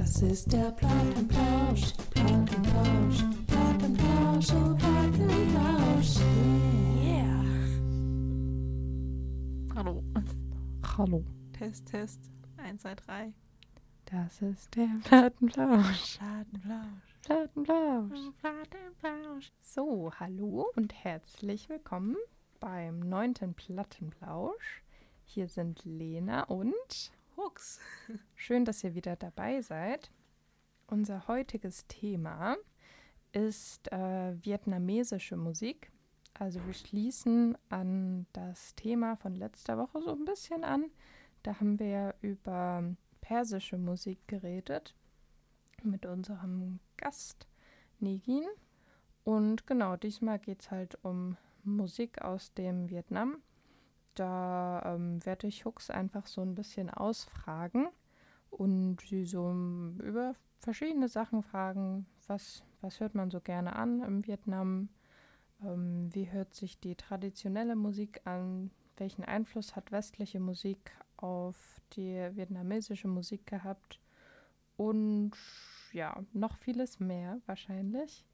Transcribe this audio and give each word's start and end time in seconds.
Das 0.00 0.22
ist 0.22 0.50
der 0.50 0.70
Plattenplausch, 0.70 1.92
Plattenplausch, 2.08 3.22
Plattenplausch, 3.46 4.50
oh 4.54 4.74
Plattenplausch. 4.74 6.16
Yeah. 6.96 7.44
Hallo. 9.74 10.02
Hallo, 10.96 11.22
Test, 11.52 11.84
Test. 11.88 12.30
1, 12.56 12.80
2, 12.80 12.94
3. 12.94 13.32
das 14.06 14.40
ist 14.40 14.74
der 14.74 14.88
Plattenplausch. 15.04 16.18
Plattenplausch. 16.18 17.14
Plattenplausch. 17.22 18.18
Plattenplausch. 18.40 19.52
So, 19.60 20.10
hallo 20.18 20.70
und 20.76 20.94
herzlich 20.94 21.68
willkommen 21.68 22.16
beim 22.58 23.00
neunten 23.00 23.52
Plattenplausch. 23.52 24.82
Hier 25.26 25.48
sind 25.48 25.84
Lena 25.84 26.44
und 26.44 27.12
Hux. 27.40 27.80
schön, 28.34 28.66
dass 28.66 28.84
ihr 28.84 28.94
wieder 28.94 29.16
dabei 29.16 29.62
seid. 29.62 30.10
Unser 30.86 31.26
heutiges 31.26 31.86
Thema 31.86 32.56
ist 33.32 33.90
äh, 33.92 34.34
vietnamesische 34.44 35.38
Musik. 35.38 35.90
Also 36.34 36.64
wir 36.66 36.74
schließen 36.74 37.56
an 37.70 38.26
das 38.34 38.74
Thema 38.74 39.16
von 39.16 39.34
letzter 39.36 39.78
Woche 39.78 40.02
so 40.02 40.12
ein 40.12 40.26
bisschen 40.26 40.64
an. 40.64 40.90
Da 41.42 41.58
haben 41.58 41.78
wir 41.78 42.14
über 42.20 42.84
persische 43.22 43.78
Musik 43.78 44.18
geredet 44.28 44.94
mit 45.82 46.04
unserem 46.04 46.78
Gast 46.98 47.46
Negin. 48.00 48.44
Und 49.24 49.66
genau, 49.66 49.96
diesmal 49.96 50.38
geht 50.38 50.60
es 50.60 50.70
halt 50.70 50.98
um 51.02 51.38
Musik 51.64 52.20
aus 52.20 52.52
dem 52.52 52.90
Vietnam. 52.90 53.38
Da 54.20 54.82
ähm, 54.84 55.24
werde 55.24 55.46
ich 55.46 55.64
Hux 55.64 55.88
einfach 55.88 56.26
so 56.26 56.42
ein 56.42 56.54
bisschen 56.54 56.90
ausfragen 56.90 57.88
und 58.50 59.00
sie 59.00 59.24
so 59.24 59.48
ähm, 59.48 59.98
über 60.02 60.34
verschiedene 60.58 61.08
Sachen 61.08 61.42
fragen. 61.42 62.04
Was, 62.26 62.62
was 62.82 63.00
hört 63.00 63.14
man 63.14 63.30
so 63.30 63.40
gerne 63.40 63.76
an 63.76 64.02
im 64.02 64.26
Vietnam? 64.26 64.90
Ähm, 65.62 66.14
wie 66.14 66.30
hört 66.30 66.52
sich 66.52 66.78
die 66.78 66.96
traditionelle 66.96 67.76
Musik 67.76 68.20
an? 68.26 68.70
Welchen 68.98 69.24
Einfluss 69.24 69.74
hat 69.74 69.90
westliche 69.90 70.38
Musik 70.38 70.92
auf 71.16 71.80
die 71.94 72.28
vietnamesische 72.36 73.08
Musik 73.08 73.46
gehabt? 73.46 74.00
Und 74.76 75.32
ja, 75.92 76.22
noch 76.34 76.58
vieles 76.58 77.00
mehr 77.00 77.40
wahrscheinlich. 77.46 78.26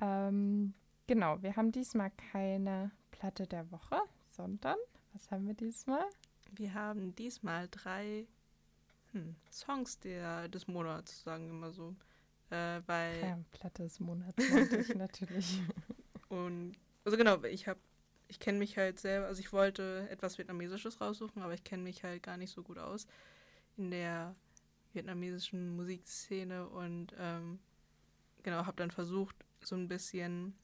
Ähm, 0.00 0.72
genau, 1.06 1.42
wir 1.42 1.54
haben 1.56 1.70
diesmal 1.70 2.10
keine 2.32 2.92
Platte 3.10 3.46
der 3.46 3.70
Woche, 3.70 4.00
sondern, 4.30 4.78
was 5.12 5.30
haben 5.30 5.46
wir 5.46 5.54
diesmal? 5.54 6.04
Wir 6.52 6.74
haben 6.74 7.14
diesmal 7.14 7.68
drei 7.70 8.26
hm, 9.12 9.34
Songs 9.50 9.98
der, 10.00 10.48
des 10.48 10.66
Monats, 10.66 11.22
sagen 11.22 11.46
wir 11.46 11.54
mal 11.54 11.72
so. 11.72 11.94
Äh, 12.50 12.82
weil, 12.86 13.20
Ja, 13.20 13.38
Platte 13.50 13.82
des 13.84 14.00
Monats 14.00 14.36
ich 14.38 14.94
natürlich. 14.94 15.62
und, 16.28 16.74
also 17.04 17.16
genau, 17.16 17.42
ich 17.44 17.66
habe, 17.68 17.80
ich 18.28 18.38
kenne 18.38 18.58
mich 18.58 18.76
halt 18.76 18.98
selber, 18.98 19.26
also 19.26 19.40
ich 19.40 19.52
wollte 19.52 20.06
etwas 20.10 20.38
Vietnamesisches 20.38 21.00
raussuchen, 21.00 21.42
aber 21.42 21.54
ich 21.54 21.64
kenne 21.64 21.82
mich 21.82 22.04
halt 22.04 22.22
gar 22.22 22.36
nicht 22.36 22.52
so 22.52 22.62
gut 22.62 22.78
aus 22.78 23.06
in 23.76 23.90
der 23.90 24.34
vietnamesischen 24.92 25.74
Musikszene 25.76 26.68
und 26.68 27.14
ähm, 27.18 27.58
genau, 28.42 28.66
habe 28.66 28.76
dann 28.76 28.90
versucht, 28.90 29.36
so 29.62 29.74
ein 29.74 29.88
bisschen 29.88 30.54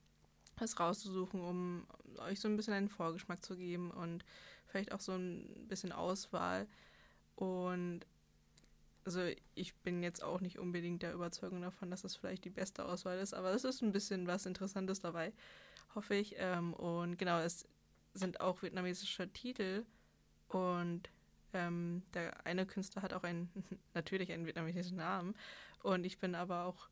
was 0.61 0.79
rauszusuchen, 0.79 1.41
um 1.41 1.87
euch 2.17 2.39
so 2.39 2.47
ein 2.47 2.57
bisschen 2.57 2.73
einen 2.73 2.89
Vorgeschmack 2.89 3.43
zu 3.43 3.55
geben 3.55 3.91
und 3.91 4.25
vielleicht 4.65 4.91
auch 4.91 5.01
so 5.01 5.13
ein 5.13 5.67
bisschen 5.67 5.91
Auswahl. 5.91 6.67
Und 7.35 8.05
also 9.05 9.21
ich 9.55 9.75
bin 9.77 10.03
jetzt 10.03 10.23
auch 10.23 10.41
nicht 10.41 10.59
unbedingt 10.59 11.01
der 11.01 11.13
Überzeugung 11.13 11.61
davon, 11.61 11.89
dass 11.89 12.03
das 12.03 12.15
vielleicht 12.15 12.45
die 12.45 12.49
beste 12.49 12.85
Auswahl 12.85 13.17
ist, 13.19 13.33
aber 13.33 13.51
es 13.53 13.63
ist 13.63 13.81
ein 13.81 13.91
bisschen 13.91 14.27
was 14.27 14.45
Interessantes 14.45 14.99
dabei, 14.99 15.33
hoffe 15.95 16.15
ich. 16.15 16.35
Ähm, 16.37 16.73
und 16.73 17.17
genau, 17.17 17.39
es 17.39 17.67
sind 18.13 18.41
auch 18.41 18.61
vietnamesische 18.61 19.31
Titel 19.31 19.85
und 20.47 21.09
ähm, 21.53 22.03
der 22.13 22.45
eine 22.45 22.65
Künstler 22.65 23.01
hat 23.01 23.13
auch 23.13 23.23
einen, 23.23 23.49
natürlich 23.93 24.31
einen 24.31 24.45
vietnamesischen 24.45 24.97
Namen 24.97 25.35
und 25.81 26.05
ich 26.05 26.19
bin 26.19 26.35
aber 26.35 26.65
auch 26.65 26.89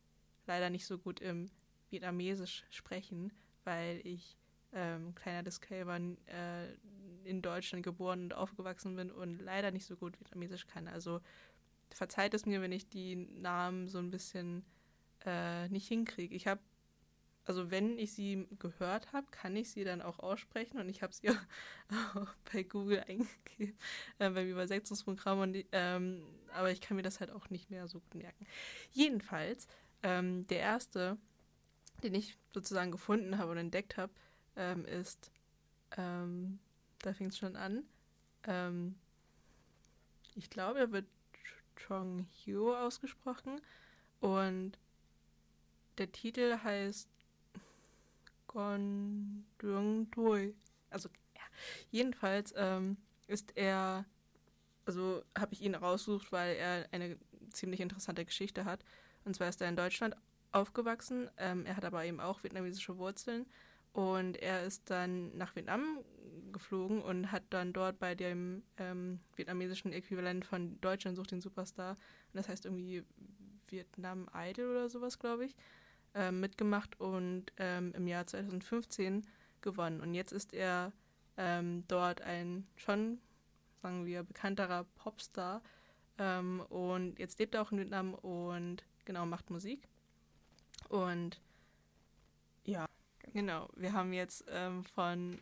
leider 0.48 0.70
nicht 0.70 0.86
so 0.86 0.98
gut 0.98 1.20
im 1.20 1.50
Vietnamesisch 1.90 2.64
sprechen, 2.70 3.32
weil 3.68 4.00
ich, 4.06 4.38
ähm, 4.72 5.14
kleiner 5.14 5.44
Disclaimer, 5.44 6.00
äh, 6.00 6.74
in 7.26 7.42
Deutschland 7.42 7.84
geboren 7.84 8.24
und 8.24 8.34
aufgewachsen 8.34 8.96
bin 8.96 9.12
und 9.12 9.40
leider 9.40 9.72
nicht 9.72 9.86
so 9.86 9.98
gut 9.98 10.18
Vietnamesisch 10.20 10.66
kann. 10.68 10.88
Also 10.88 11.20
verzeiht 11.90 12.34
es 12.34 12.46
mir, 12.46 12.62
wenn 12.62 12.72
ich 12.72 12.88
die 12.88 13.16
Namen 13.16 13.90
so 13.90 13.98
ein 13.98 14.10
bisschen 14.10 14.64
äh, 15.26 15.68
nicht 15.68 15.90
hinkriege. 15.90 16.34
Ich 16.34 16.48
habe, 16.48 16.62
also 17.44 17.70
wenn 17.70 18.00
ich 18.00 18.14
sie 18.14 18.48
gehört 18.58 19.12
habe, 19.12 19.28
kann 19.32 19.58
ich 19.58 19.70
sie 19.70 19.84
dann 19.84 20.02
auch 20.02 20.20
aussprechen 20.20 20.80
und 20.80 20.88
ich 20.88 21.02
habe 21.02 21.14
sie 21.14 21.30
auch 22.16 22.34
bei 22.54 22.64
Google 22.64 23.02
eingegeben, 23.02 23.78
äh, 24.20 24.30
beim 24.30 24.48
Übersetzungsprogramm, 24.48 25.40
und, 25.40 25.66
ähm, 25.74 26.24
aber 26.54 26.72
ich 26.72 26.80
kann 26.80 26.96
mir 26.96 27.04
das 27.04 27.20
halt 27.20 27.32
auch 27.32 27.50
nicht 27.50 27.70
mehr 27.70 27.90
so 27.90 28.00
gut 28.00 28.16
merken. 28.16 28.48
Jedenfalls, 28.92 29.68
ähm, 30.04 30.48
der 30.48 30.60
erste, 30.60 31.18
den 32.04 32.16
ich 32.16 32.38
sozusagen 32.54 32.92
gefunden 32.92 33.38
habe 33.38 33.52
und 33.52 33.58
entdeckt 33.58 33.98
habe, 33.98 34.14
ähm, 34.56 34.86
ist, 34.86 35.32
ähm, 35.98 36.60
da 37.00 37.14
fängt 37.14 37.32
es 37.32 37.38
schon 37.38 37.56
an, 37.56 37.84
ähm, 38.46 38.96
ich 40.36 40.50
glaube, 40.50 40.80
er 40.80 40.92
wird 40.92 41.08
Chong 41.76 42.28
Hyo 42.44 42.76
ausgesprochen 42.76 43.60
und 44.20 44.78
der 45.98 46.12
Titel 46.12 46.58
heißt 46.64 47.10
Gon 48.48 49.46
Dung 49.58 50.10
Doi. 50.12 50.54
Also, 50.90 51.10
ja, 51.36 51.42
jedenfalls 51.92 52.54
ähm, 52.56 52.98
ist 53.28 53.56
er, 53.56 54.06
also 54.86 55.24
habe 55.38 55.54
ich 55.54 55.62
ihn 55.62 55.76
rausgesucht, 55.76 56.32
weil 56.32 56.56
er 56.56 56.88
eine 56.92 57.18
ziemlich 57.52 57.80
interessante 57.82 58.24
Geschichte 58.26 58.66
hat. 58.66 58.84
Und 59.26 59.36
zwar 59.36 59.50
ist 59.50 59.62
er 59.62 59.70
in 59.70 59.76
Deutschland 59.76 60.16
aufgewachsen. 60.52 61.30
Ähm, 61.38 61.66
er 61.66 61.78
hat 61.78 61.86
aber 61.86 62.06
eben 62.06 62.20
auch 62.20 62.44
vietnamesische 62.44 62.98
Wurzeln. 62.98 63.46
Und 63.94 64.38
er 64.38 64.64
ist 64.64 64.90
dann 64.90 65.36
nach 65.38 65.56
Vietnam 65.56 66.04
geflogen 66.52 67.02
und 67.02 67.32
hat 67.32 67.44
dann 67.50 67.74
dort 67.74 68.00
bei 68.00 68.16
dem 68.16 68.64
ähm, 68.78 69.20
vietnamesischen 69.36 69.92
Äquivalent 69.92 70.46
von 70.46 70.80
Deutschland 70.82 71.18
sucht 71.18 71.32
den 71.32 71.42
Superstar, 71.42 71.92
und 71.92 72.36
das 72.36 72.48
heißt 72.50 72.66
irgendwie 72.66 73.04
Vietnam 73.68 74.30
Idol 74.34 74.70
oder 74.70 74.90
sowas, 74.90 75.20
glaube 75.20 75.46
ich, 75.46 75.56
ähm, 76.14 76.40
mitgemacht 76.40 77.00
und 77.00 77.52
ähm, 77.58 77.94
im 77.96 78.08
Jahr 78.08 78.26
2015 78.26 79.26
gewonnen. 79.62 80.02
Und 80.02 80.14
jetzt 80.14 80.32
ist 80.32 80.54
er 80.54 80.94
ähm, 81.38 81.84
dort 81.88 82.22
ein 82.22 82.68
schon, 82.76 83.20
sagen 83.82 84.06
wir, 84.06 84.24
bekannterer 84.24 84.86
Popstar. 84.96 85.62
Ähm, 86.18 86.62
und 86.70 87.20
jetzt 87.20 87.40
lebt 87.40 87.56
er 87.56 87.62
auch 87.62 87.72
in 87.72 87.80
Vietnam 87.80 88.14
und 88.14 88.84
genau 89.06 89.26
macht 89.26 89.50
Musik. 89.50 89.88
Und 90.90 91.42
ja, 92.64 92.86
genau. 93.34 93.70
Wir 93.76 93.94
haben 93.94 94.14
jetzt 94.14 94.46
ähm, 94.50 94.84
von 94.84 95.40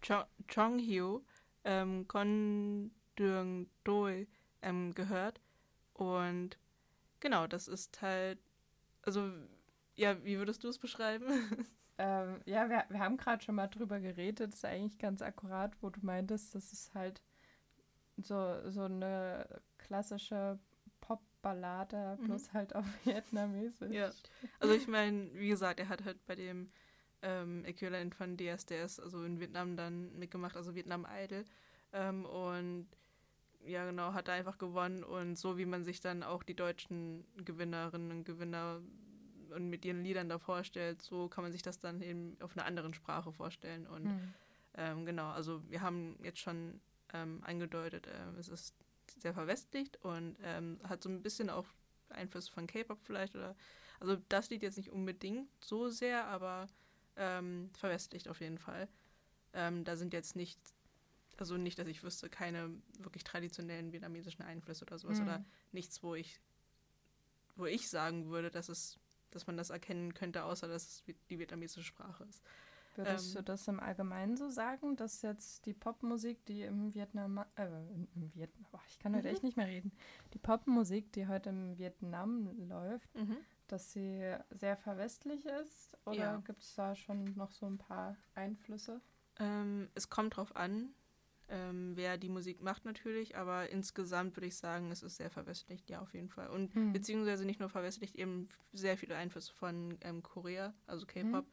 Cho 0.00 0.24
Chong 0.48 0.78
Hyo 0.78 1.24
ähm, 1.64 2.06
Con 2.08 2.90
Đường 3.16 3.68
Doi 3.84 4.26
ähm, 4.62 4.94
gehört. 4.94 5.40
Und 5.94 6.58
genau, 7.20 7.46
das 7.46 7.68
ist 7.68 8.00
halt, 8.02 8.38
also, 9.02 9.30
ja, 9.94 10.22
wie 10.24 10.38
würdest 10.38 10.64
du 10.64 10.68
es 10.68 10.78
beschreiben? 10.78 11.26
ähm, 11.98 12.40
ja, 12.46 12.68
wir, 12.68 12.84
wir 12.88 13.00
haben 13.00 13.16
gerade 13.16 13.42
schon 13.42 13.54
mal 13.54 13.68
drüber 13.68 14.00
geredet. 14.00 14.52
Das 14.52 14.58
ist 14.60 14.64
eigentlich 14.64 14.98
ganz 14.98 15.22
akkurat, 15.22 15.76
wo 15.82 15.90
du 15.90 16.00
meintest, 16.04 16.54
das 16.54 16.72
ist 16.72 16.94
halt 16.94 17.22
so, 18.16 18.70
so 18.70 18.82
eine 18.82 19.62
klassische 19.78 20.58
Pop-Ballade, 21.42 22.16
Mhm. 22.20 22.24
bloß 22.24 22.52
halt 22.52 22.74
auf 22.74 22.84
Vietnamesisch. 23.04 23.92
Ja. 23.92 24.10
Also 24.60 24.74
ich 24.74 24.86
meine, 24.88 25.30
wie 25.34 25.48
gesagt, 25.48 25.80
er 25.80 25.88
hat 25.88 26.04
halt 26.04 26.24
bei 26.26 26.34
dem 26.34 26.70
ähm, 27.22 27.64
Äquivalent 27.64 28.14
von 28.14 28.36
DSDS, 28.36 28.98
also 29.00 29.24
in 29.24 29.38
Vietnam 29.40 29.76
dann 29.76 30.16
mitgemacht, 30.18 30.56
also 30.56 30.74
Vietnam 30.74 31.06
Idol. 31.24 31.44
Ähm, 31.92 32.24
und 32.24 32.88
ja, 33.64 33.86
genau, 33.86 34.12
hat 34.12 34.28
er 34.28 34.34
einfach 34.34 34.58
gewonnen 34.58 35.04
und 35.04 35.36
so 35.36 35.56
wie 35.56 35.66
man 35.66 35.84
sich 35.84 36.00
dann 36.00 36.22
auch 36.24 36.42
die 36.42 36.56
deutschen 36.56 37.24
Gewinnerinnen 37.44 38.10
und 38.10 38.24
Gewinner 38.24 38.80
und 39.54 39.68
mit 39.68 39.84
ihren 39.84 40.02
Liedern 40.02 40.28
da 40.28 40.38
vorstellt, 40.38 41.02
so 41.02 41.28
kann 41.28 41.44
man 41.44 41.52
sich 41.52 41.62
das 41.62 41.78
dann 41.78 42.00
eben 42.00 42.36
auf 42.40 42.56
einer 42.56 42.66
anderen 42.66 42.94
Sprache 42.94 43.32
vorstellen. 43.32 43.86
Und 43.86 44.06
Hm. 44.06 44.34
ähm, 44.74 45.06
genau, 45.06 45.30
also 45.30 45.62
wir 45.70 45.82
haben 45.82 46.18
jetzt 46.24 46.38
schon 46.38 46.80
ähm, 47.12 47.40
angedeutet, 47.44 48.08
ähm, 48.08 48.36
es 48.38 48.48
ist 48.48 48.74
sehr 49.18 49.34
verwestlicht 49.34 49.96
und 50.04 50.36
ähm, 50.42 50.80
hat 50.84 51.02
so 51.02 51.08
ein 51.08 51.22
bisschen 51.22 51.50
auch 51.50 51.66
Einfluss 52.08 52.48
von 52.48 52.66
K-Pop 52.66 52.98
vielleicht 53.02 53.34
oder 53.34 53.56
also 54.00 54.16
das 54.28 54.50
Lied 54.50 54.62
jetzt 54.62 54.76
nicht 54.76 54.90
unbedingt 54.90 55.48
so 55.64 55.88
sehr, 55.88 56.26
aber 56.26 56.66
ähm, 57.16 57.70
verwestlicht 57.74 58.28
auf 58.28 58.40
jeden 58.40 58.58
Fall. 58.58 58.88
Ähm, 59.52 59.84
da 59.84 59.96
sind 59.96 60.12
jetzt 60.12 60.34
nicht, 60.34 60.58
also 61.36 61.56
nicht, 61.56 61.78
dass 61.78 61.86
ich 61.86 62.02
wüsste, 62.02 62.28
keine 62.28 62.70
wirklich 62.98 63.24
traditionellen 63.24 63.92
vietnamesischen 63.92 64.42
Einflüsse 64.44 64.84
oder 64.84 64.98
sowas 64.98 65.18
Mhm. 65.18 65.26
oder 65.26 65.44
nichts, 65.72 66.02
wo 66.02 66.14
ich 66.14 66.40
wo 67.56 67.66
ich 67.66 67.88
sagen 67.88 68.30
würde, 68.30 68.50
dass 68.50 68.68
es, 68.68 68.98
dass 69.30 69.46
man 69.46 69.56
das 69.56 69.70
erkennen 69.70 70.14
könnte, 70.14 70.44
außer 70.44 70.68
dass 70.68 70.88
es 70.88 71.02
die 71.28 71.38
vietnamesische 71.38 71.84
Sprache 71.84 72.24
ist. 72.24 72.42
Würdest 72.94 73.30
Ähm, 73.30 73.36
du 73.38 73.42
das 73.42 73.68
im 73.68 73.80
Allgemeinen 73.80 74.36
so 74.36 74.50
sagen, 74.50 74.96
dass 74.96 75.22
jetzt 75.22 75.64
die 75.66 75.72
Popmusik, 75.72 76.44
die 76.46 76.62
im 76.62 76.94
Vietnam, 76.94 77.38
äh, 77.56 77.64
im- 77.94 78.08
Vietnam, 78.34 78.66
boah, 78.70 78.80
ich 78.86 78.98
kann 78.98 79.14
heute 79.16 79.28
Mhm. 79.28 79.34
echt 79.34 79.42
nicht 79.42 79.56
mehr 79.56 79.66
reden, 79.66 79.92
die 80.34 80.38
Popmusik, 80.38 81.10
die 81.12 81.26
heute 81.26 81.50
im 81.50 81.78
Vietnam 81.78 82.50
läuft, 82.68 83.10
dass 83.68 83.92
sie 83.92 84.36
sehr 84.50 84.76
verwestlich 84.76 85.46
ist? 85.46 85.96
Oder 86.04 86.16
Ja. 86.16 86.36
gibt 86.44 86.62
es 86.62 86.74
da 86.74 86.94
schon 86.94 87.24
noch 87.34 87.50
so 87.52 87.66
ein 87.66 87.78
paar 87.78 88.16
Einflüsse? 88.34 89.00
Ähm, 89.38 89.88
es 89.94 90.10
kommt 90.10 90.36
drauf 90.36 90.54
an, 90.54 90.94
ähm, 91.48 91.92
wer 91.96 92.18
die 92.18 92.28
Musik 92.28 92.60
macht 92.60 92.84
natürlich, 92.84 93.36
aber 93.36 93.70
insgesamt 93.70 94.36
würde 94.36 94.46
ich 94.48 94.56
sagen, 94.56 94.90
es 94.90 95.02
ist 95.02 95.16
sehr 95.16 95.30
verwestlicht, 95.30 95.88
ja, 95.88 96.00
auf 96.02 96.12
jeden 96.12 96.28
Fall. 96.28 96.48
Und 96.48 96.74
Hm. 96.74 96.92
beziehungsweise 96.92 97.46
nicht 97.46 97.58
nur 97.60 97.70
verwestlicht, 97.70 98.16
eben 98.16 98.48
sehr 98.74 98.98
viele 98.98 99.16
Einflüsse 99.16 99.54
von 99.54 99.96
ähm, 100.02 100.22
Korea, 100.22 100.74
also 100.86 101.06
K-Pop. 101.06 101.46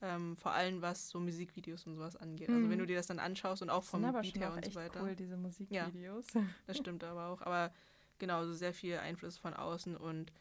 Ähm, 0.00 0.36
vor 0.36 0.52
allem 0.52 0.80
was 0.80 1.08
so 1.08 1.18
Musikvideos 1.18 1.84
und 1.86 1.96
sowas 1.96 2.14
angeht. 2.16 2.48
Also 2.50 2.60
Mhm. 2.66 2.70
wenn 2.70 2.78
du 2.78 2.86
dir 2.86 2.96
das 2.96 3.08
dann 3.08 3.18
anschaust 3.18 3.62
und 3.62 3.70
auch 3.70 3.82
vom 3.82 4.02
sind 4.02 4.08
aber 4.08 4.20
Beat 4.22 4.36
her 4.36 4.52
und 4.52 4.64
so 4.64 4.74
weiter. 4.76 5.02
cool, 5.02 5.16
diese 5.16 5.36
Musikvideos. 5.36 6.26
Das 6.66 6.76
stimmt 6.78 7.02
aber 7.02 7.26
auch. 7.26 7.42
Aber 7.42 7.72
genau, 8.18 8.44
so 8.46 8.52
sehr 8.52 8.72
viel 8.72 8.96
Einfluss 8.98 9.36
von 9.38 9.54
außen. 9.54 9.96
Und 9.96 10.32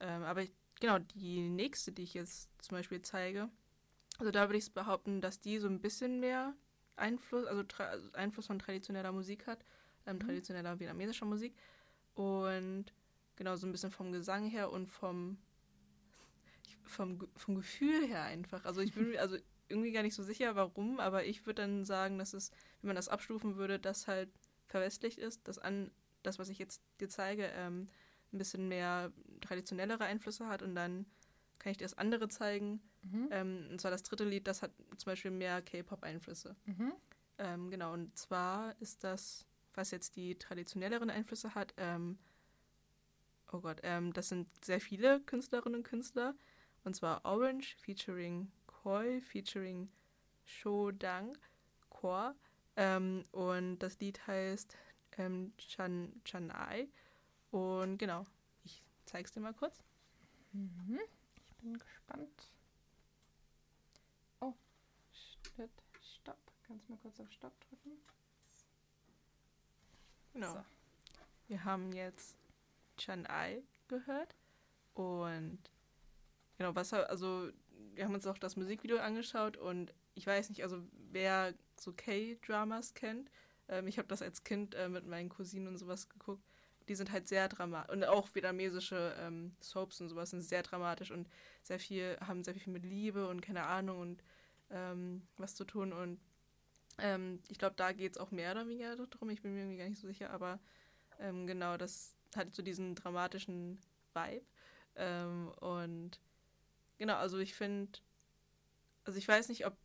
ähm, 0.00 0.22
aber 0.22 0.42
ich, 0.42 0.52
genau, 0.80 0.98
die 0.98 1.48
nächste, 1.48 1.92
die 1.92 2.02
ich 2.02 2.12
jetzt 2.12 2.50
zum 2.62 2.76
Beispiel 2.76 3.00
zeige, 3.00 3.48
also 4.18 4.30
da 4.30 4.48
würde 4.48 4.58
ich 4.58 4.72
behaupten, 4.72 5.20
dass 5.22 5.40
die 5.40 5.58
so 5.58 5.68
ein 5.68 5.80
bisschen 5.80 6.20
mehr 6.20 6.54
Einfluss, 6.96 7.46
also, 7.46 7.64
also 7.78 8.12
Einfluss 8.12 8.46
von 8.46 8.58
traditioneller 8.58 9.12
Musik 9.12 9.46
hat, 9.46 9.64
ähm, 10.06 10.16
Mhm. 10.18 10.20
traditioneller 10.20 10.78
vietnamesischer 10.78 11.24
Musik. 11.26 11.54
Und 12.14 12.86
genau, 13.36 13.56
so 13.56 13.66
ein 13.66 13.72
bisschen 13.72 13.90
vom 13.90 14.12
Gesang 14.12 14.46
her 14.46 14.70
und 14.70 14.88
vom, 14.88 15.38
vom, 16.88 17.26
vom 17.36 17.54
Gefühl 17.56 18.06
her 18.06 18.22
einfach. 18.22 18.64
Also 18.64 18.80
ich 18.80 18.92
bin 18.94 19.16
also 19.18 19.36
irgendwie 19.68 19.92
gar 19.92 20.02
nicht 20.02 20.14
so 20.14 20.22
sicher, 20.22 20.54
warum, 20.56 21.00
aber 21.00 21.24
ich 21.24 21.46
würde 21.46 21.62
dann 21.62 21.84
sagen, 21.84 22.18
dass 22.18 22.32
es, 22.32 22.50
wenn 22.80 22.88
man 22.88 22.96
das 22.96 23.08
abstufen 23.08 23.56
würde, 23.56 23.78
das 23.78 24.06
halt 24.06 24.30
verwestlicht 24.66 25.18
ist, 25.18 25.46
dass 25.48 25.58
an 25.58 25.90
das, 26.22 26.38
was 26.38 26.48
ich 26.48 26.58
jetzt 26.58 26.82
dir 27.00 27.08
zeige, 27.08 27.46
ähm, 27.54 27.88
ein 28.32 28.38
bisschen 28.38 28.68
mehr 28.68 29.12
traditionellere 29.40 30.04
Einflüsse 30.04 30.46
hat 30.48 30.62
und 30.62 30.74
dann 30.74 31.06
kann 31.58 31.70
ich 31.70 31.78
dir 31.78 31.84
das 31.84 31.98
andere 31.98 32.28
zeigen. 32.28 32.80
Mhm. 33.02 33.28
Ähm, 33.30 33.66
und 33.70 33.80
zwar 33.80 33.90
das 33.90 34.02
dritte 34.02 34.24
Lied, 34.24 34.46
das 34.46 34.62
hat 34.62 34.72
zum 34.96 35.12
Beispiel 35.12 35.30
mehr 35.30 35.62
K-Pop-Einflüsse. 35.62 36.56
Mhm. 36.66 36.92
Ähm, 37.38 37.70
genau, 37.70 37.92
und 37.92 38.16
zwar 38.16 38.74
ist 38.80 39.04
das, 39.04 39.46
was 39.74 39.90
jetzt 39.90 40.16
die 40.16 40.38
traditionelleren 40.38 41.10
Einflüsse 41.10 41.54
hat, 41.54 41.74
ähm, 41.76 42.18
oh 43.52 43.60
Gott, 43.60 43.80
ähm, 43.82 44.12
das 44.12 44.28
sind 44.28 44.48
sehr 44.64 44.80
viele 44.80 45.20
Künstlerinnen 45.20 45.80
und 45.80 45.84
Künstler. 45.84 46.34
Und 46.86 46.94
zwar 46.94 47.24
Orange 47.24 47.74
featuring 47.80 48.52
Koi, 48.68 49.20
featuring 49.20 49.90
Shodang 50.44 51.36
Kor. 51.90 52.36
Ähm, 52.76 53.24
und 53.32 53.80
das 53.80 53.98
Lied 53.98 54.24
heißt 54.24 54.76
ähm, 55.18 55.52
Chan, 55.58 56.52
Ai. 56.52 56.86
Und 57.50 57.98
genau, 57.98 58.24
ich 58.62 58.84
zeig's 59.04 59.32
dir 59.32 59.40
mal 59.40 59.52
kurz. 59.52 59.82
Mhm. 60.52 61.00
Ich 61.34 61.56
bin 61.56 61.76
gespannt. 61.76 62.52
Oh, 64.38 64.54
Schnitt, 65.10 65.82
Stopp. 66.00 66.38
Kannst 66.68 66.86
du 66.86 66.92
mal 66.92 66.98
kurz 67.00 67.18
auf 67.18 67.32
Stopp 67.32 67.60
drücken? 67.62 67.98
Genau. 70.34 70.52
So. 70.52 70.64
Wir 71.48 71.64
haben 71.64 71.90
jetzt 71.90 72.36
Chan 72.96 73.26
Ai 73.26 73.64
gehört 73.88 74.36
und 74.94 75.58
genau, 76.58 76.74
was 76.74 76.92
also 76.92 77.50
wir 77.94 78.04
haben 78.04 78.14
uns 78.14 78.26
auch 78.26 78.38
das 78.38 78.56
Musikvideo 78.56 78.98
angeschaut 78.98 79.56
und 79.56 79.94
ich 80.14 80.26
weiß 80.26 80.50
nicht, 80.50 80.62
also 80.62 80.82
wer 81.10 81.54
so 81.78 81.92
K-Dramas 81.92 82.94
kennt, 82.94 83.30
ähm, 83.68 83.86
ich 83.86 83.98
habe 83.98 84.08
das 84.08 84.22
als 84.22 84.44
Kind 84.44 84.74
äh, 84.74 84.88
mit 84.88 85.06
meinen 85.06 85.28
Cousinen 85.28 85.68
und 85.68 85.78
sowas 85.78 86.08
geguckt. 86.08 86.44
Die 86.88 86.94
sind 86.94 87.10
halt 87.10 87.26
sehr 87.26 87.48
dramatisch 87.48 87.92
und 87.92 88.04
auch 88.04 88.28
vietnamesische 88.34 89.16
ähm, 89.18 89.56
Soaps 89.60 90.00
und 90.00 90.08
sowas 90.08 90.30
sind 90.30 90.42
sehr 90.42 90.62
dramatisch 90.62 91.10
und 91.10 91.28
sehr 91.62 91.80
viel 91.80 92.16
haben 92.20 92.44
sehr 92.44 92.54
viel 92.54 92.72
mit 92.72 92.84
Liebe 92.84 93.28
und 93.28 93.40
keine 93.40 93.64
Ahnung 93.64 93.98
und 93.98 94.22
ähm, 94.70 95.26
was 95.36 95.54
zu 95.54 95.64
tun 95.64 95.92
und 95.92 96.20
ähm, 96.98 97.40
ich 97.48 97.58
glaube, 97.58 97.76
da 97.76 97.92
geht 97.92 98.12
es 98.12 98.18
auch 98.18 98.30
mehr 98.30 98.52
oder 98.52 98.68
weniger 98.68 98.96
darum. 98.96 99.30
Ich 99.30 99.42
bin 99.42 99.52
mir 99.52 99.60
irgendwie 99.60 99.78
gar 99.78 99.88
nicht 99.88 100.00
so 100.00 100.06
sicher, 100.06 100.30
aber 100.30 100.58
ähm, 101.18 101.46
genau, 101.46 101.76
das 101.76 102.14
hat 102.34 102.54
so 102.54 102.62
diesen 102.62 102.94
dramatischen 102.94 103.78
Vibe. 104.14 104.46
Ähm, 104.96 105.48
und 105.60 106.20
genau, 106.98 107.16
also 107.16 107.38
ich 107.38 107.54
finde, 107.54 107.98
also 109.04 109.18
ich 109.18 109.26
weiß 109.28 109.48
nicht, 109.48 109.66
ob, 109.66 109.76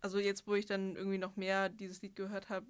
also 0.00 0.18
jetzt, 0.18 0.46
wo 0.46 0.54
ich 0.54 0.66
dann 0.66 0.94
irgendwie 0.96 1.18
noch 1.18 1.36
mehr 1.36 1.68
dieses 1.68 2.02
Lied 2.02 2.16
gehört 2.16 2.48
habe, 2.48 2.66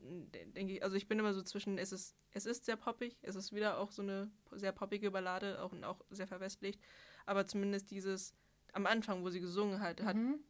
denke 0.55 0.75
ich, 0.75 0.83
also 0.83 0.97
ich 0.97 1.09
bin 1.09 1.19
immer 1.19 1.35
so 1.35 1.43
zwischen, 1.43 1.79
es 1.79 1.93
ist, 1.93 2.17
es 2.33 2.47
ist 2.47 2.65
sehr 2.65 2.77
poppig, 2.77 3.17
es 3.23 3.37
ist 3.37 3.53
wieder 3.53 3.79
auch 3.79 3.91
so 3.93 4.03
eine 4.03 4.31
sehr 4.53 4.73
poppige 4.73 5.11
Ballade, 5.11 5.61
auch, 5.63 5.73
und 5.73 5.85
auch 5.85 6.01
sehr 6.11 6.27
verwestlicht, 6.27 6.81
aber 7.27 7.47
zumindest 7.47 7.91
dieses, 7.91 8.35
am 8.73 8.87
Anfang, 8.87 9.23
wo 9.25 9.31
sie 9.31 9.41
gesungen 9.41 9.81
hat, 9.81 10.03
hat 10.03 10.17
Mhm. 10.17 10.41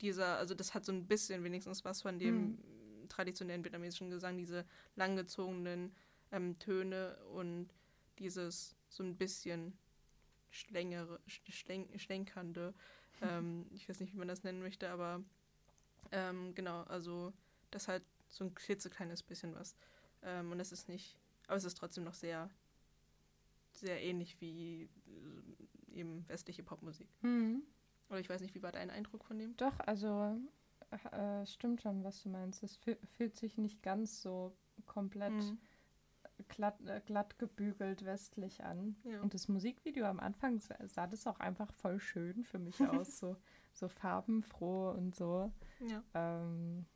dieser, 0.00 0.38
also 0.38 0.54
das 0.54 0.74
hat 0.74 0.84
so 0.84 0.92
ein 0.92 1.06
bisschen 1.06 1.44
wenigstens 1.44 1.84
was 1.84 2.02
von 2.02 2.18
dem 2.18 2.58
traditionellen 3.08 3.64
vietnamesischen 3.64 4.10
Gesang, 4.10 4.36
diese 4.38 4.64
langgezogenen 4.96 5.94
ähm, 6.30 6.58
Töne 6.58 7.16
und 7.34 7.68
dieses 8.18 8.74
so 8.88 9.02
ein 9.02 9.16
bisschen 9.16 9.76
schlängere, 10.52 11.18
sch- 11.26 11.50
schlenk, 11.50 12.00
schlenkernde, 12.00 12.72
ähm, 13.20 13.66
ich 13.70 13.88
weiß 13.88 13.98
nicht, 14.00 14.12
wie 14.12 14.18
man 14.18 14.28
das 14.28 14.44
nennen 14.44 14.60
möchte, 14.60 14.88
aber 14.90 15.22
ähm, 16.12 16.54
genau, 16.54 16.82
also 16.84 17.32
das 17.70 17.88
hat 17.88 18.02
so 18.28 18.44
ein 18.44 18.54
klitzekleines 18.54 19.22
bisschen 19.22 19.54
was. 19.54 19.76
Ähm, 20.22 20.52
und 20.52 20.60
es 20.60 20.70
ist 20.72 20.88
nicht, 20.88 21.16
aber 21.46 21.56
es 21.56 21.64
ist 21.64 21.76
trotzdem 21.78 22.04
noch 22.04 22.14
sehr, 22.14 22.48
sehr 23.72 24.02
ähnlich 24.02 24.40
wie 24.40 24.82
äh, 25.06 25.98
eben 25.98 26.28
westliche 26.28 26.62
Popmusik. 26.62 27.08
Mhm. 27.22 27.62
Oder 28.10 28.20
ich 28.20 28.28
weiß 28.28 28.40
nicht, 28.42 28.54
wie 28.54 28.62
war 28.62 28.72
dein 28.72 28.90
Eindruck 28.90 29.24
von 29.24 29.38
dem? 29.38 29.56
Doch, 29.56 29.78
also 29.80 30.38
äh, 31.12 31.46
stimmt 31.46 31.80
schon, 31.82 32.04
was 32.04 32.22
du 32.22 32.28
meinst. 32.28 32.62
Es 32.62 32.78
füh- 32.78 32.98
fühlt 33.16 33.36
sich 33.36 33.56
nicht 33.56 33.82
ganz 33.82 34.20
so 34.20 34.54
komplett 34.86 35.32
Mhm. 35.32 35.58
Glatt, 36.48 36.80
äh, 36.86 37.00
glatt 37.04 37.38
gebügelt 37.38 38.04
westlich 38.04 38.64
an. 38.64 38.96
Ja. 39.04 39.20
Und 39.20 39.34
das 39.34 39.48
Musikvideo 39.48 40.06
am 40.06 40.20
Anfang 40.20 40.58
sah, 40.58 40.76
sah 40.86 41.06
das 41.06 41.26
auch 41.26 41.40
einfach 41.40 41.72
voll 41.72 41.98
schön 42.00 42.44
für 42.44 42.58
mich 42.58 42.78
aus. 43.06 43.18
so, 43.18 43.36
so 43.72 43.88
farbenfroh 43.88 44.90
und 44.90 45.14
so. 45.14 45.52
Ja. 45.80 46.02
Ähm, 46.14 46.86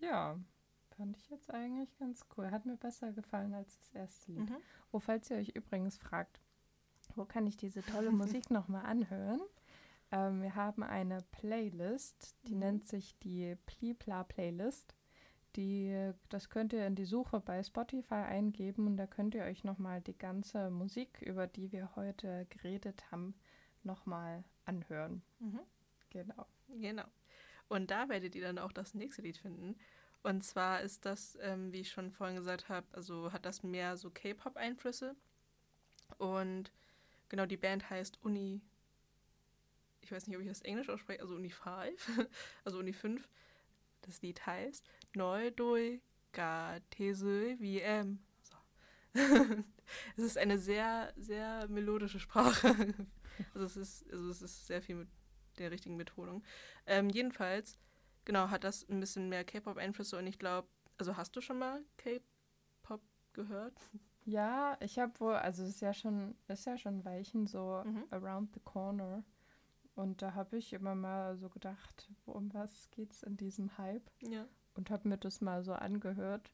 ja, 0.00 0.38
fand 0.96 1.16
ich 1.16 1.30
jetzt 1.30 1.50
eigentlich 1.50 1.96
ganz 1.98 2.26
cool. 2.36 2.50
Hat 2.50 2.66
mir 2.66 2.76
besser 2.76 3.12
gefallen 3.12 3.54
als 3.54 3.76
das 3.78 3.90
erste 3.94 4.32
Lied. 4.32 4.50
Mhm. 4.50 4.56
Oh, 4.90 4.98
falls 4.98 5.30
ihr 5.30 5.36
euch 5.36 5.50
übrigens 5.50 5.96
fragt, 5.98 6.40
wo 7.14 7.24
kann 7.24 7.46
ich 7.46 7.56
diese 7.56 7.82
tolle 7.82 8.10
Musik 8.40 8.50
nochmal 8.50 8.84
anhören? 8.86 9.40
Ähm, 10.10 10.42
wir 10.42 10.54
haben 10.54 10.82
eine 10.82 11.18
Playlist, 11.30 12.36
die 12.46 12.54
Mhm. 12.54 12.60
nennt 12.60 12.86
sich 12.86 13.18
die 13.20 13.56
Plipla 13.66 14.24
Playlist. 14.24 14.94
Die, 15.56 16.12
das 16.30 16.48
könnt 16.48 16.72
ihr 16.72 16.86
in 16.86 16.94
die 16.94 17.04
Suche 17.04 17.40
bei 17.40 17.62
Spotify 17.62 18.14
eingeben 18.14 18.86
und 18.86 18.96
da 18.96 19.06
könnt 19.06 19.34
ihr 19.34 19.44
euch 19.44 19.64
nochmal 19.64 20.00
die 20.00 20.16
ganze 20.16 20.70
Musik, 20.70 21.20
über 21.20 21.46
die 21.46 21.72
wir 21.72 21.94
heute 21.94 22.46
geredet 22.48 23.10
haben, 23.10 23.34
nochmal 23.82 24.44
anhören. 24.64 25.22
Mhm. 25.40 25.60
Genau. 26.10 26.46
Genau. 26.68 27.04
Und 27.68 27.90
da 27.90 28.08
werdet 28.08 28.34
ihr 28.34 28.42
dann 28.42 28.58
auch 28.58 28.72
das 28.72 28.94
nächste 28.94 29.22
Lied 29.22 29.36
finden. 29.36 29.76
Und 30.22 30.44
zwar 30.44 30.82
ist 30.82 31.04
das, 31.04 31.36
ähm, 31.40 31.72
wie 31.72 31.80
ich 31.80 31.90
schon 31.90 32.12
vorhin 32.12 32.36
gesagt 32.36 32.68
habe, 32.68 32.86
also 32.92 33.32
hat 33.32 33.44
das 33.44 33.62
mehr 33.62 33.96
so 33.96 34.10
K-Pop-Einflüsse. 34.10 35.16
Und 36.18 36.70
genau, 37.28 37.46
die 37.46 37.56
Band 37.56 37.90
heißt 37.90 38.22
Uni. 38.22 38.60
Ich 40.00 40.12
weiß 40.12 40.26
nicht, 40.26 40.36
ob 40.36 40.42
ich 40.42 40.48
das 40.48 40.62
Englisch 40.62 40.88
ausspreche, 40.88 41.20
also 41.20 41.34
Uni 41.34 41.50
5, 41.50 42.28
also 42.64 42.78
Uni 42.78 42.92
5. 42.92 43.28
Das 44.02 44.22
Lied 44.22 44.44
heißt 44.46 44.84
Neu 45.14 45.50
Doi 45.50 46.00
Ga 46.32 46.78
Tese 46.90 47.56
VM. 47.58 48.18
So. 48.42 48.56
es 50.16 50.24
ist 50.24 50.38
eine 50.38 50.58
sehr, 50.58 51.12
sehr 51.16 51.68
melodische 51.68 52.20
Sprache. 52.20 52.74
Also 53.54 53.66
es 53.66 53.76
ist, 53.76 54.10
also 54.12 54.30
es 54.30 54.42
ist 54.42 54.66
sehr 54.66 54.82
viel 54.82 54.94
mit 54.96 55.08
der 55.58 55.70
richtigen 55.70 55.96
Betonung. 55.96 56.42
Ähm, 56.86 57.08
jedenfalls, 57.10 57.78
genau, 58.24 58.50
hat 58.50 58.64
das 58.64 58.88
ein 58.88 59.00
bisschen 59.00 59.28
mehr 59.28 59.44
K-Pop-Einflüsse 59.44 60.18
und 60.18 60.26
ich 60.26 60.38
glaube, 60.38 60.68
also 60.98 61.16
hast 61.16 61.34
du 61.34 61.40
schon 61.40 61.58
mal 61.58 61.82
K-Pop 61.96 63.00
gehört? 63.32 63.78
Ja, 64.24 64.76
ich 64.80 64.98
habe 64.98 65.18
wohl, 65.20 65.34
also 65.34 65.62
es 65.64 65.70
ist 65.70 65.80
ja 65.80 65.92
schon, 65.92 66.36
ist 66.48 66.66
ja 66.66 66.78
schon 66.78 67.04
Weichen 67.04 67.46
so 67.46 67.82
Mhm. 67.84 68.04
around 68.10 68.54
the 68.54 68.60
corner. 68.60 69.24
Und 69.94 70.22
da 70.22 70.34
habe 70.34 70.56
ich 70.56 70.72
immer 70.72 70.94
mal 70.94 71.36
so 71.36 71.48
gedacht, 71.50 72.10
um 72.24 72.52
was 72.54 72.90
geht's 72.90 73.22
in 73.22 73.36
diesem 73.36 73.76
Hype? 73.78 74.10
Ja. 74.22 74.46
Und 74.74 74.90
habe 74.90 75.08
mir 75.08 75.18
das 75.18 75.40
mal 75.40 75.62
so 75.62 75.72
angehört. 75.74 76.50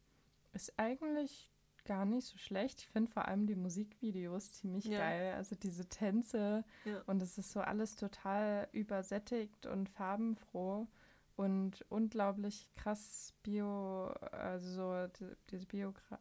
Ist 0.52 0.78
eigentlich 0.78 1.52
gar 1.84 2.04
nicht 2.04 2.26
so 2.26 2.36
schlecht. 2.36 2.80
Ich 2.80 2.88
finde 2.88 3.10
vor 3.10 3.26
allem 3.28 3.46
die 3.46 3.54
Musikvideos 3.54 4.52
ziemlich 4.54 4.84
Ja. 4.86 4.98
geil. 4.98 5.34
Also 5.34 5.54
diese 5.54 5.88
Tänze 5.88 6.64
Ja. 6.84 7.00
und 7.06 7.22
es 7.22 7.38
ist 7.38 7.52
so 7.52 7.60
alles 7.60 7.94
total 7.96 8.68
übersättigt 8.72 9.66
und 9.66 9.88
farbenfroh 9.88 10.88
und 11.36 11.86
unglaublich 11.88 12.68
krass 12.74 13.32
Bio, 13.44 14.06
also 14.32 14.70
so 15.06 15.06
die- 15.20 15.36
diese 15.50 15.66
Biogra 15.66 16.18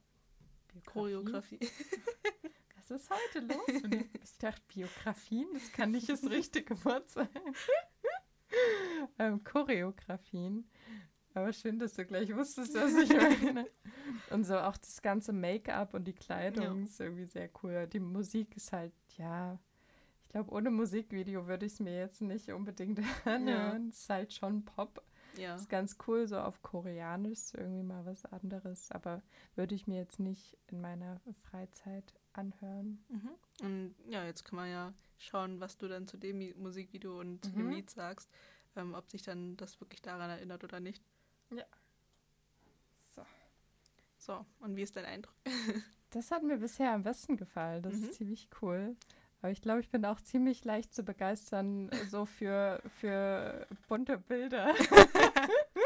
Biografie? 0.68 0.92
Choreografie. 0.92 1.60
Was 2.89 3.01
ist 3.01 3.10
heute 3.10 3.46
los? 3.53 3.82
dir? 3.89 4.06
Ich 4.24 4.38
dachte, 4.38 4.62
Biografien, 4.74 5.48
das 5.53 5.72
kann 5.72 5.91
nicht 5.91 6.10
das 6.10 6.24
richtige 6.29 6.84
Wort 6.86 7.10
sein. 7.10 7.27
ähm, 9.20 9.44
Choreografien. 9.44 10.70
Aber 11.34 11.53
schön, 11.53 11.77
dass 11.77 11.94
du 11.94 12.06
gleich 12.06 12.36
wusstest, 12.36 12.74
was 12.75 12.96
ich 12.96 13.10
meine. 13.10 13.67
Und 14.32 14.44
so 14.46 14.58
auch 14.58 14.77
das 14.77 15.01
ganze 15.01 15.34
Make-up 15.34 15.94
und 15.94 16.06
die 16.06 16.13
Kleidung 16.15 16.79
Ja. 16.79 16.84
ist 16.84 17.00
irgendwie 17.00 17.25
sehr 17.25 17.50
cool. 17.62 17.88
Die 17.88 18.00
Musik 18.00 18.56
ist 18.58 18.72
halt, 18.74 18.94
ja, 19.17 19.60
ich 20.24 20.29
glaube, 20.29 20.51
ohne 20.51 20.72
Musikvideo 20.72 21.48
würde 21.48 21.65
ich 21.67 21.74
es 21.74 21.79
mir 21.79 21.96
jetzt 21.96 22.22
nicht 22.22 22.50
unbedingt 22.51 23.00
anhören. 23.25 23.89
Es 23.89 24.00
ist 24.01 24.10
halt 24.10 24.34
schon 24.34 24.65
Pop. 24.65 25.03
Ja. 25.38 25.56
Ist 25.56 25.70
ganz 25.70 25.98
cool, 26.08 26.27
so 26.27 26.39
auf 26.39 26.63
Koreanisch, 26.63 27.53
irgendwie 27.53 27.84
mal 27.84 28.03
was 28.08 28.25
anderes. 28.25 28.91
Aber 28.91 29.22
würde 29.56 29.75
ich 29.75 29.86
mir 29.86 29.98
jetzt 29.98 30.20
nicht 30.20 30.58
in 30.67 30.82
meiner 30.82 31.22
Freizeit 31.51 32.15
anhören. 32.38 33.03
Mhm. 33.10 33.29
Und 33.62 33.96
ja, 34.10 34.25
jetzt 34.25 34.46
kann 34.46 34.56
man 34.58 34.70
ja 34.70 34.94
schauen, 35.17 35.60
was 35.60 35.77
du 35.77 35.88
dann 35.88 36.08
zu 36.08 36.17
dem 36.17 36.53
Musikvideo 36.62 37.20
und 37.20 37.44
zu 37.44 37.51
dem 37.51 37.67
Mhm. 37.67 37.74
Lied 37.74 37.89
sagst, 37.89 38.29
ähm, 38.75 38.94
ob 38.94 39.10
sich 39.10 39.24
dann 39.24 39.58
das 39.58 39.79
wirklich 39.82 40.01
daran 40.01 40.29
erinnert 40.29 40.63
oder 40.63 40.79
nicht. 40.79 41.03
So. 43.15 43.24
So, 44.20 44.46
und 44.60 44.75
wie 44.75 44.84
ist 44.84 44.96
dein 44.96 45.06
Eindruck? 45.06 45.36
Das 46.12 46.32
hat 46.32 46.41
mir 46.41 46.58
bisher 46.58 46.94
am 46.94 47.03
besten 47.03 47.36
gefallen. 47.36 47.84
Das 47.84 47.94
Mhm. 47.94 48.03
ist 48.03 48.13
ziemlich 48.13 48.48
cool. 48.62 48.96
Aber 49.41 49.51
ich 49.51 49.62
glaube, 49.62 49.82
ich 49.82 49.89
bin 49.89 50.06
auch 50.06 50.22
ziemlich 50.22 50.63
leicht 50.63 50.94
zu 50.94 51.03
begeistern, 51.03 51.91
so 52.10 52.25
für, 52.25 52.82
für 52.98 53.67
bunte 53.89 54.17
Bilder. 54.17 54.74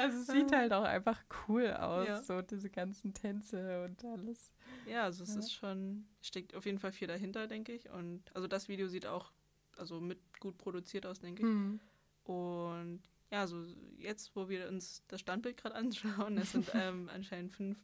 also 0.00 0.18
es 0.18 0.26
sieht 0.26 0.52
halt 0.52 0.72
auch 0.72 0.84
einfach 0.84 1.22
cool 1.48 1.70
aus, 1.72 2.06
Ja. 2.08 2.22
so 2.22 2.42
diese 2.42 2.70
ganzen 2.70 3.12
Tänze 3.14 3.84
und 3.84 4.04
alles. 4.04 4.52
Ja, 4.86 5.04
also 5.04 5.22
es 5.24 5.34
Ja. 5.34 5.40
ist 5.40 5.52
schon, 5.52 6.06
steckt 6.22 6.54
auf 6.54 6.66
jeden 6.66 6.78
Fall 6.78 6.92
viel 6.92 7.08
dahinter, 7.08 7.46
denke 7.46 7.72
ich. 7.72 7.88
Und 7.90 8.24
also 8.34 8.46
das 8.48 8.68
Video 8.68 8.88
sieht 8.88 9.06
auch 9.06 9.32
also 9.76 10.00
mit 10.00 10.18
gut 10.40 10.58
produziert 10.58 11.06
aus, 11.06 11.20
denke 11.20 11.42
ich. 11.42 11.48
Hm. 11.48 11.80
Und 12.24 13.02
ja, 13.30 13.46
so 13.46 13.64
jetzt, 13.98 14.34
wo 14.36 14.48
wir 14.48 14.68
uns 14.68 15.02
das 15.08 15.20
Standbild 15.20 15.56
gerade 15.56 15.74
anschauen, 16.26 16.36
es 16.38 16.52
sind 16.52 16.70
ähm, 16.74 17.08
anscheinend 17.14 17.52
fünf 17.52 17.78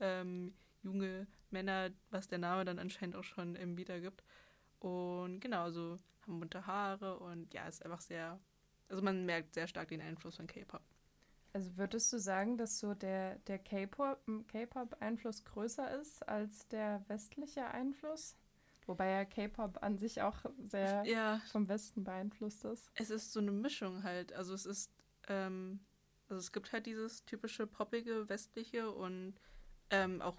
ähm, 0.00 0.54
junge 0.82 1.26
Männer, 1.50 1.90
was 2.10 2.28
der 2.28 2.38
Name 2.38 2.64
dann 2.64 2.78
anscheinend 2.78 3.16
auch 3.16 3.24
schon 3.24 3.54
im 3.56 3.76
wiedergibt. 3.76 4.22
Und 4.78 5.40
genau, 5.40 5.70
so 5.70 5.98
haben 6.26 6.40
bunte 6.40 6.66
Haare 6.66 7.18
und 7.18 7.52
ja, 7.54 7.66
ist 7.68 7.84
einfach 7.84 8.00
sehr, 8.00 8.40
also 8.88 9.02
man 9.02 9.24
merkt 9.26 9.54
sehr 9.54 9.66
stark 9.66 9.88
den 9.88 10.00
Einfluss 10.00 10.36
von 10.36 10.46
K-Pop. 10.46 10.82
Also 11.54 11.76
würdest 11.76 12.12
du 12.12 12.18
sagen, 12.18 12.56
dass 12.56 12.78
so 12.78 12.94
der, 12.94 13.38
der 13.40 13.58
K-Pop- 13.58 14.20
K-Pop-Einfluss 14.48 15.44
größer 15.44 16.00
ist 16.00 16.26
als 16.28 16.66
der 16.68 17.04
westliche 17.08 17.66
Einfluss? 17.66 18.36
Wobei 18.86 19.10
ja 19.10 19.24
K-Pop 19.24 19.82
an 19.82 19.98
sich 19.98 20.22
auch 20.22 20.44
sehr 20.62 21.04
Ja, 21.04 21.40
vom 21.52 21.68
Westen 21.68 22.04
beeinflusst 22.04 22.64
ist. 22.64 22.90
es 22.94 23.10
ist 23.10 23.32
so 23.32 23.40
eine 23.40 23.52
Mischung 23.52 24.02
halt. 24.02 24.32
Also 24.32 24.54
es 24.54 24.66
ist, 24.66 24.90
ähm, 25.28 25.80
also 26.28 26.40
es 26.40 26.52
gibt 26.52 26.72
halt 26.72 26.86
dieses 26.86 27.24
typische 27.26 27.66
poppige, 27.66 28.28
westliche 28.28 28.90
und 28.90 29.34
ähm, 29.90 30.20
auch 30.22 30.36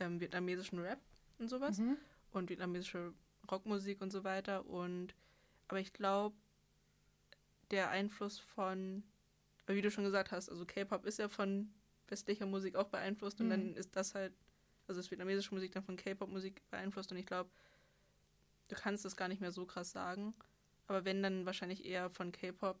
ähm, 0.00 0.20
vietnamesischen 0.20 0.78
Rap 0.78 1.00
und 1.38 1.48
sowas. 1.48 1.78
Mhm. 1.78 1.96
und 2.32 2.50
vietnamesische 2.50 3.14
Rockmusik 3.50 4.00
und 4.00 4.10
so 4.12 4.22
weiter. 4.22 4.66
Und 4.66 5.14
aber 5.68 5.80
ich 5.80 5.92
glaube, 5.92 6.36
der 7.70 7.88
Einfluss 7.90 8.38
von, 8.38 9.02
wie 9.66 9.82
du 9.82 9.90
schon 9.90 10.04
gesagt 10.04 10.32
hast, 10.32 10.48
also 10.48 10.64
K-Pop 10.66 11.06
ist 11.06 11.18
ja 11.18 11.28
von 11.28 11.72
westlicher 12.08 12.46
Musik 12.46 12.76
auch 12.76 12.88
beeinflusst 12.88 13.40
und 13.40 13.46
Mhm. 13.46 13.50
dann 13.50 13.76
ist 13.76 13.94
das 13.96 14.14
halt, 14.14 14.32
also 14.86 15.00
ist 15.00 15.10
vietnamesische 15.10 15.54
Musik 15.54 15.72
dann 15.72 15.82
von 15.82 15.96
K-Pop-Musik 15.96 16.62
beeinflusst 16.70 17.10
und 17.12 17.18
ich 17.18 17.26
glaube, 17.26 17.50
du 18.68 18.74
kannst 18.76 19.04
das 19.04 19.16
gar 19.16 19.28
nicht 19.28 19.40
mehr 19.40 19.52
so 19.52 19.64
krass 19.66 19.92
sagen. 19.92 20.34
Aber 20.86 21.04
wenn 21.04 21.22
dann 21.22 21.46
wahrscheinlich 21.46 21.84
eher 21.84 22.10
von 22.10 22.32
K-Pop 22.32 22.78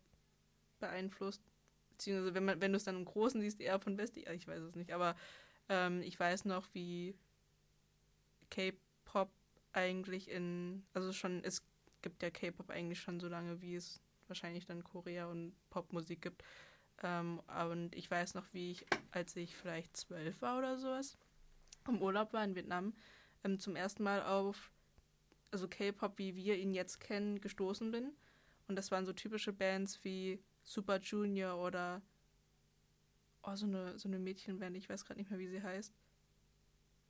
beeinflusst, 0.80 1.42
beziehungsweise 1.90 2.34
wenn 2.34 2.44
man, 2.44 2.60
wenn 2.60 2.72
du 2.72 2.76
es 2.76 2.84
dann 2.84 2.96
im 2.96 3.04
Großen 3.04 3.40
siehst, 3.40 3.60
eher 3.60 3.78
von 3.78 3.96
westlicher, 3.96 4.34
ich 4.34 4.46
weiß 4.48 4.62
es 4.62 4.74
nicht, 4.74 4.92
aber 4.92 5.16
ähm, 5.68 6.02
ich 6.02 6.18
weiß 6.18 6.44
noch, 6.44 6.66
wie 6.74 7.14
K-Pop 8.50 9.30
eigentlich 9.72 10.28
in, 10.28 10.84
also 10.92 11.12
schon, 11.12 11.42
es 11.44 11.62
gibt 12.02 12.22
ja 12.22 12.30
K-Pop 12.30 12.70
eigentlich 12.70 13.00
schon 13.00 13.20
so 13.20 13.28
lange, 13.28 13.62
wie 13.62 13.76
es 13.76 14.00
wahrscheinlich 14.28 14.66
dann 14.66 14.84
Korea 14.84 15.26
und 15.26 15.54
Popmusik 15.70 16.22
gibt. 16.22 16.42
Ähm, 17.02 17.40
und 17.70 17.94
ich 17.94 18.10
weiß 18.10 18.34
noch, 18.34 18.44
wie 18.52 18.72
ich, 18.72 18.86
als 19.10 19.36
ich 19.36 19.56
vielleicht 19.56 19.96
zwölf 19.96 20.42
war 20.42 20.58
oder 20.58 20.78
sowas, 20.78 21.16
im 21.88 22.00
Urlaub 22.00 22.32
war 22.32 22.44
in 22.44 22.54
Vietnam, 22.54 22.94
ähm, 23.44 23.58
zum 23.58 23.76
ersten 23.76 24.02
Mal 24.02 24.22
auf, 24.22 24.70
also 25.50 25.68
K-Pop, 25.68 26.18
wie 26.18 26.36
wir 26.36 26.56
ihn 26.56 26.74
jetzt 26.74 27.00
kennen, 27.00 27.40
gestoßen 27.40 27.90
bin. 27.90 28.12
Und 28.68 28.76
das 28.76 28.90
waren 28.90 29.04
so 29.04 29.12
typische 29.12 29.52
Bands 29.52 30.02
wie 30.04 30.42
Super 30.62 30.98
Junior 31.00 31.60
oder 31.60 32.02
oh, 33.42 33.54
so 33.56 33.66
eine, 33.66 33.98
so 33.98 34.08
eine 34.08 34.18
Mädchenband, 34.18 34.76
ich 34.76 34.88
weiß 34.88 35.04
gerade 35.04 35.18
nicht 35.18 35.30
mehr, 35.30 35.40
wie 35.40 35.48
sie 35.48 35.62
heißt 35.62 35.92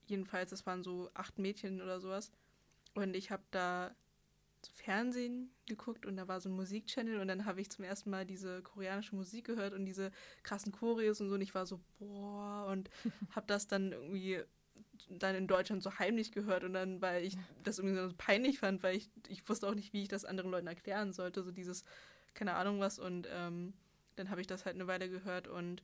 jedenfalls, 0.06 0.52
es 0.52 0.66
waren 0.66 0.82
so 0.82 1.10
acht 1.14 1.38
Mädchen 1.38 1.80
oder 1.80 2.00
sowas. 2.00 2.30
Und 2.94 3.14
ich 3.14 3.30
habe 3.30 3.42
da 3.50 3.94
Fernsehen 4.66 5.50
geguckt 5.66 6.06
und 6.06 6.16
da 6.16 6.28
war 6.28 6.40
so 6.40 6.48
ein 6.48 6.54
Musikchannel 6.56 7.20
und 7.20 7.28
dann 7.28 7.44
habe 7.46 7.60
ich 7.60 7.70
zum 7.70 7.84
ersten 7.84 8.10
Mal 8.10 8.26
diese 8.26 8.62
koreanische 8.62 9.14
Musik 9.16 9.46
gehört 9.46 9.74
und 9.74 9.84
diese 9.86 10.10
krassen 10.42 10.72
Choreos 10.72 11.20
und 11.20 11.28
so 11.28 11.34
und 11.34 11.40
ich 11.40 11.54
war 11.54 11.66
so, 11.66 11.80
boah, 11.98 12.66
und 12.70 12.90
habe 13.30 13.46
das 13.46 13.66
dann 13.66 13.92
irgendwie 13.92 14.42
dann 15.08 15.34
in 15.34 15.46
Deutschland 15.46 15.82
so 15.82 15.98
heimlich 15.98 16.32
gehört 16.32 16.64
und 16.64 16.72
dann, 16.74 17.00
weil 17.02 17.24
ich 17.24 17.36
das 17.62 17.78
irgendwie 17.78 17.96
so 17.96 18.12
peinlich 18.16 18.58
fand, 18.58 18.82
weil 18.82 18.96
ich, 18.96 19.10
ich 19.28 19.48
wusste 19.48 19.68
auch 19.68 19.74
nicht, 19.74 19.92
wie 19.92 20.02
ich 20.02 20.08
das 20.08 20.24
anderen 20.24 20.50
Leuten 20.50 20.66
erklären 20.66 21.12
sollte, 21.12 21.42
so 21.42 21.50
dieses, 21.50 21.84
keine 22.34 22.54
Ahnung 22.54 22.80
was 22.80 22.98
und 22.98 23.28
ähm, 23.30 23.74
dann 24.16 24.30
habe 24.30 24.40
ich 24.40 24.46
das 24.46 24.64
halt 24.64 24.76
eine 24.76 24.86
Weile 24.86 25.08
gehört 25.08 25.48
und 25.48 25.82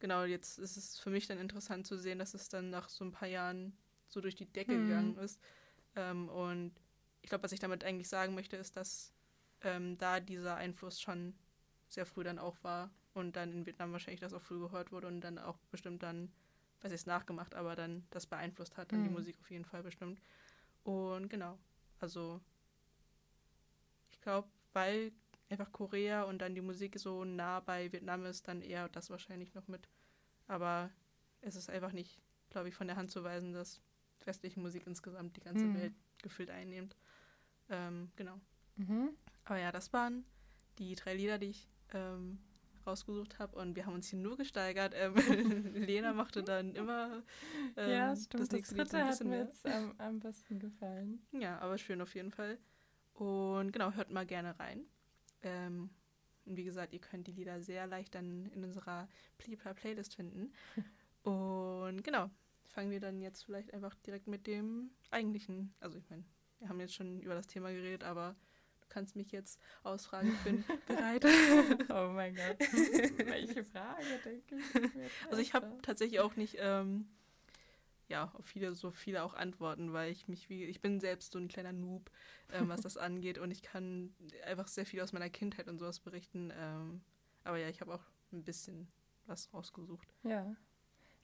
genau, 0.00 0.24
jetzt 0.24 0.58
ist 0.58 0.76
es 0.76 0.98
für 0.98 1.10
mich 1.10 1.26
dann 1.26 1.38
interessant 1.38 1.86
zu 1.86 1.96
sehen, 1.96 2.18
dass 2.18 2.34
es 2.34 2.48
dann 2.48 2.70
nach 2.70 2.88
so 2.88 3.04
ein 3.04 3.12
paar 3.12 3.28
Jahren 3.28 3.76
so 4.08 4.20
durch 4.20 4.34
die 4.34 4.46
Decke 4.46 4.78
Mhm. 4.78 4.86
gegangen 4.86 5.16
ist. 5.18 5.40
Ähm, 5.96 6.28
und 6.28 6.72
ich 7.24 7.30
glaube, 7.30 7.44
was 7.44 7.52
ich 7.52 7.60
damit 7.60 7.84
eigentlich 7.84 8.08
sagen 8.10 8.34
möchte, 8.34 8.56
ist, 8.56 8.76
dass 8.76 9.12
ähm, 9.62 9.96
da 9.98 10.20
dieser 10.20 10.56
Einfluss 10.56 11.00
schon 11.00 11.34
sehr 11.88 12.06
früh 12.06 12.22
dann 12.22 12.38
auch 12.38 12.56
war 12.62 12.90
und 13.14 13.36
dann 13.36 13.50
in 13.52 13.66
Vietnam 13.66 13.92
wahrscheinlich 13.92 14.20
das 14.20 14.34
auch 14.34 14.42
früh 14.42 14.60
gehört 14.60 14.92
wurde 14.92 15.08
und 15.08 15.22
dann 15.22 15.38
auch 15.38 15.58
bestimmt 15.70 16.02
dann, 16.02 16.30
was 16.82 16.92
ist 16.92 17.06
nachgemacht, 17.06 17.54
aber 17.54 17.76
dann 17.76 18.06
das 18.10 18.26
beeinflusst 18.26 18.76
hat, 18.76 18.92
dann 18.92 19.02
die 19.02 19.08
Mhm. 19.08 19.10
Musik 19.10 19.38
auf 19.40 19.50
jeden 19.50 19.64
Fall 19.64 19.82
bestimmt. 19.82 20.20
Und 20.84 21.28
genau, 21.30 21.58
also 22.00 22.40
ich 24.10 24.20
glaube, 24.20 24.48
weil 24.72 25.12
einfach 25.48 25.72
Korea 25.72 26.24
und 26.24 26.38
dann 26.38 26.54
die 26.54 26.60
Musik 26.60 26.98
so 26.98 27.24
nah 27.24 27.60
bei 27.60 27.92
Vietnam 27.92 28.24
ist, 28.26 28.48
dann 28.48 28.62
eher 28.62 28.88
das 28.88 29.10
wahrscheinlich 29.10 29.54
noch 29.54 29.68
mit. 29.68 29.88
Aber 30.48 30.90
es 31.42 31.56
ist 31.56 31.70
einfach 31.70 31.92
nicht, 31.92 32.20
glaube 32.50 32.68
ich, 32.68 32.74
von 32.76 32.88
der 32.88 32.96
Hand 32.96 33.10
zu 33.10 33.24
weisen, 33.24 33.52
dass 33.52 33.82
westliche 34.24 34.60
Musik 34.60 34.86
insgesamt 34.86 35.36
die 35.36 35.42
ganze 35.42 35.72
Mhm. 35.72 35.74
Welt 35.74 35.94
gefühlt 36.22 36.50
einnimmt. 36.50 36.96
Ähm, 37.68 38.10
genau. 38.16 38.40
Mhm. 38.76 39.10
Aber 39.44 39.58
ja, 39.58 39.72
das 39.72 39.92
waren 39.92 40.24
die 40.78 40.94
drei 40.94 41.14
Lieder, 41.14 41.38
die 41.38 41.50
ich 41.50 41.68
ähm, 41.92 42.38
rausgesucht 42.86 43.38
habe 43.38 43.56
und 43.56 43.76
wir 43.76 43.86
haben 43.86 43.94
uns 43.94 44.08
hier 44.08 44.18
nur 44.18 44.36
gesteigert. 44.36 44.94
Ähm, 44.96 45.14
Lena 45.74 46.12
machte 46.12 46.42
dann 46.42 46.74
immer 46.74 47.22
ähm, 47.76 47.90
ja, 47.90 48.16
stimmt. 48.16 48.42
Das, 48.42 48.50
nächste 48.50 48.74
Lied 48.74 48.88
so 48.88 48.92
dritte 48.92 48.96
ein 48.98 49.04
hat 49.04 49.10
bisschen 49.10 49.28
mir 49.28 49.36
mehr. 49.36 49.44
jetzt 49.44 49.66
am, 49.66 49.94
am 49.98 50.20
besten 50.20 50.58
gefallen. 50.58 51.26
Ja, 51.32 51.58
aber 51.60 51.78
schön 51.78 52.00
auf 52.00 52.14
jeden 52.14 52.30
Fall. 52.30 52.58
Und 53.14 53.72
genau, 53.72 53.92
hört 53.92 54.10
mal 54.10 54.26
gerne 54.26 54.58
rein. 54.58 54.86
Ähm, 55.42 55.90
und 56.46 56.56
wie 56.56 56.64
gesagt, 56.64 56.92
ihr 56.92 57.00
könnt 57.00 57.26
die 57.26 57.32
Lieder 57.32 57.60
sehr 57.60 57.86
leicht 57.86 58.14
dann 58.14 58.46
in 58.46 58.64
unserer 58.64 59.08
Playlist 59.76 60.14
finden. 60.14 60.52
Und 61.22 62.04
genau, 62.04 62.28
fangen 62.66 62.90
wir 62.90 63.00
dann 63.00 63.20
jetzt 63.22 63.44
vielleicht 63.44 63.72
einfach 63.72 63.94
direkt 64.06 64.26
mit 64.26 64.46
dem 64.46 64.90
eigentlichen. 65.10 65.72
Also 65.80 65.96
ich 65.96 66.08
meine, 66.10 66.24
wir 66.64 66.70
haben 66.70 66.80
jetzt 66.80 66.94
schon 66.94 67.20
über 67.20 67.34
das 67.34 67.46
Thema 67.46 67.70
geredet, 67.70 68.04
aber 68.04 68.34
du 68.80 68.86
kannst 68.88 69.16
mich 69.16 69.30
jetzt 69.32 69.60
ausfragen. 69.82 70.32
Ich 70.32 70.40
bin 70.44 70.64
bereit. 70.86 71.24
Oh 71.90 72.10
mein 72.10 72.34
Gott. 72.34 72.58
Welche 72.58 73.64
Frage, 73.64 74.02
denke 74.24 74.56
ich. 74.56 74.94
mir 74.94 75.10
Also 75.30 75.42
ich 75.42 75.52
habe 75.52 75.76
tatsächlich 75.82 76.20
auch 76.20 76.36
nicht 76.36 76.56
ähm, 76.58 77.06
ja 78.08 78.32
auf 78.32 78.46
viele 78.46 78.74
so 78.74 78.90
viele 78.90 79.24
auch 79.24 79.34
Antworten, 79.34 79.92
weil 79.92 80.10
ich 80.10 80.26
mich 80.26 80.48
wie 80.48 80.64
ich 80.64 80.80
bin 80.80 81.00
selbst 81.00 81.32
so 81.32 81.38
ein 81.38 81.48
kleiner 81.48 81.72
Noob, 81.72 82.10
ähm, 82.50 82.70
was 82.70 82.80
das 82.80 82.96
angeht 82.96 83.36
und 83.36 83.50
ich 83.50 83.60
kann 83.60 84.14
einfach 84.46 84.68
sehr 84.68 84.86
viel 84.86 85.02
aus 85.02 85.12
meiner 85.12 85.28
Kindheit 85.28 85.68
und 85.68 85.78
sowas 85.78 86.00
berichten. 86.00 86.50
Ähm, 86.56 87.02
aber 87.44 87.58
ja, 87.58 87.68
ich 87.68 87.82
habe 87.82 87.94
auch 87.94 88.04
ein 88.32 88.42
bisschen 88.42 88.88
was 89.26 89.52
rausgesucht. 89.52 90.14
Ja. 90.22 90.56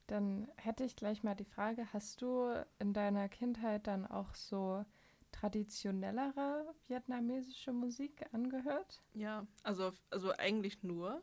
Dann 0.07 0.51
hätte 0.57 0.85
ich 0.85 0.97
gleich 0.97 1.23
mal 1.23 1.35
die 1.35 1.45
Frage, 1.45 1.87
hast 1.95 2.21
du 2.21 2.63
in 2.79 2.93
deiner 2.93 3.29
Kindheit 3.31 3.87
dann 3.87 4.07
auch 4.07 4.35
so 4.35 4.85
traditionellere 5.33 6.75
vietnamesische 6.87 7.73
Musik 7.73 8.27
angehört? 8.33 9.03
Ja, 9.15 9.47
also, 9.63 9.93
also 10.11 10.33
eigentlich 10.37 10.83
nur. 10.83 11.23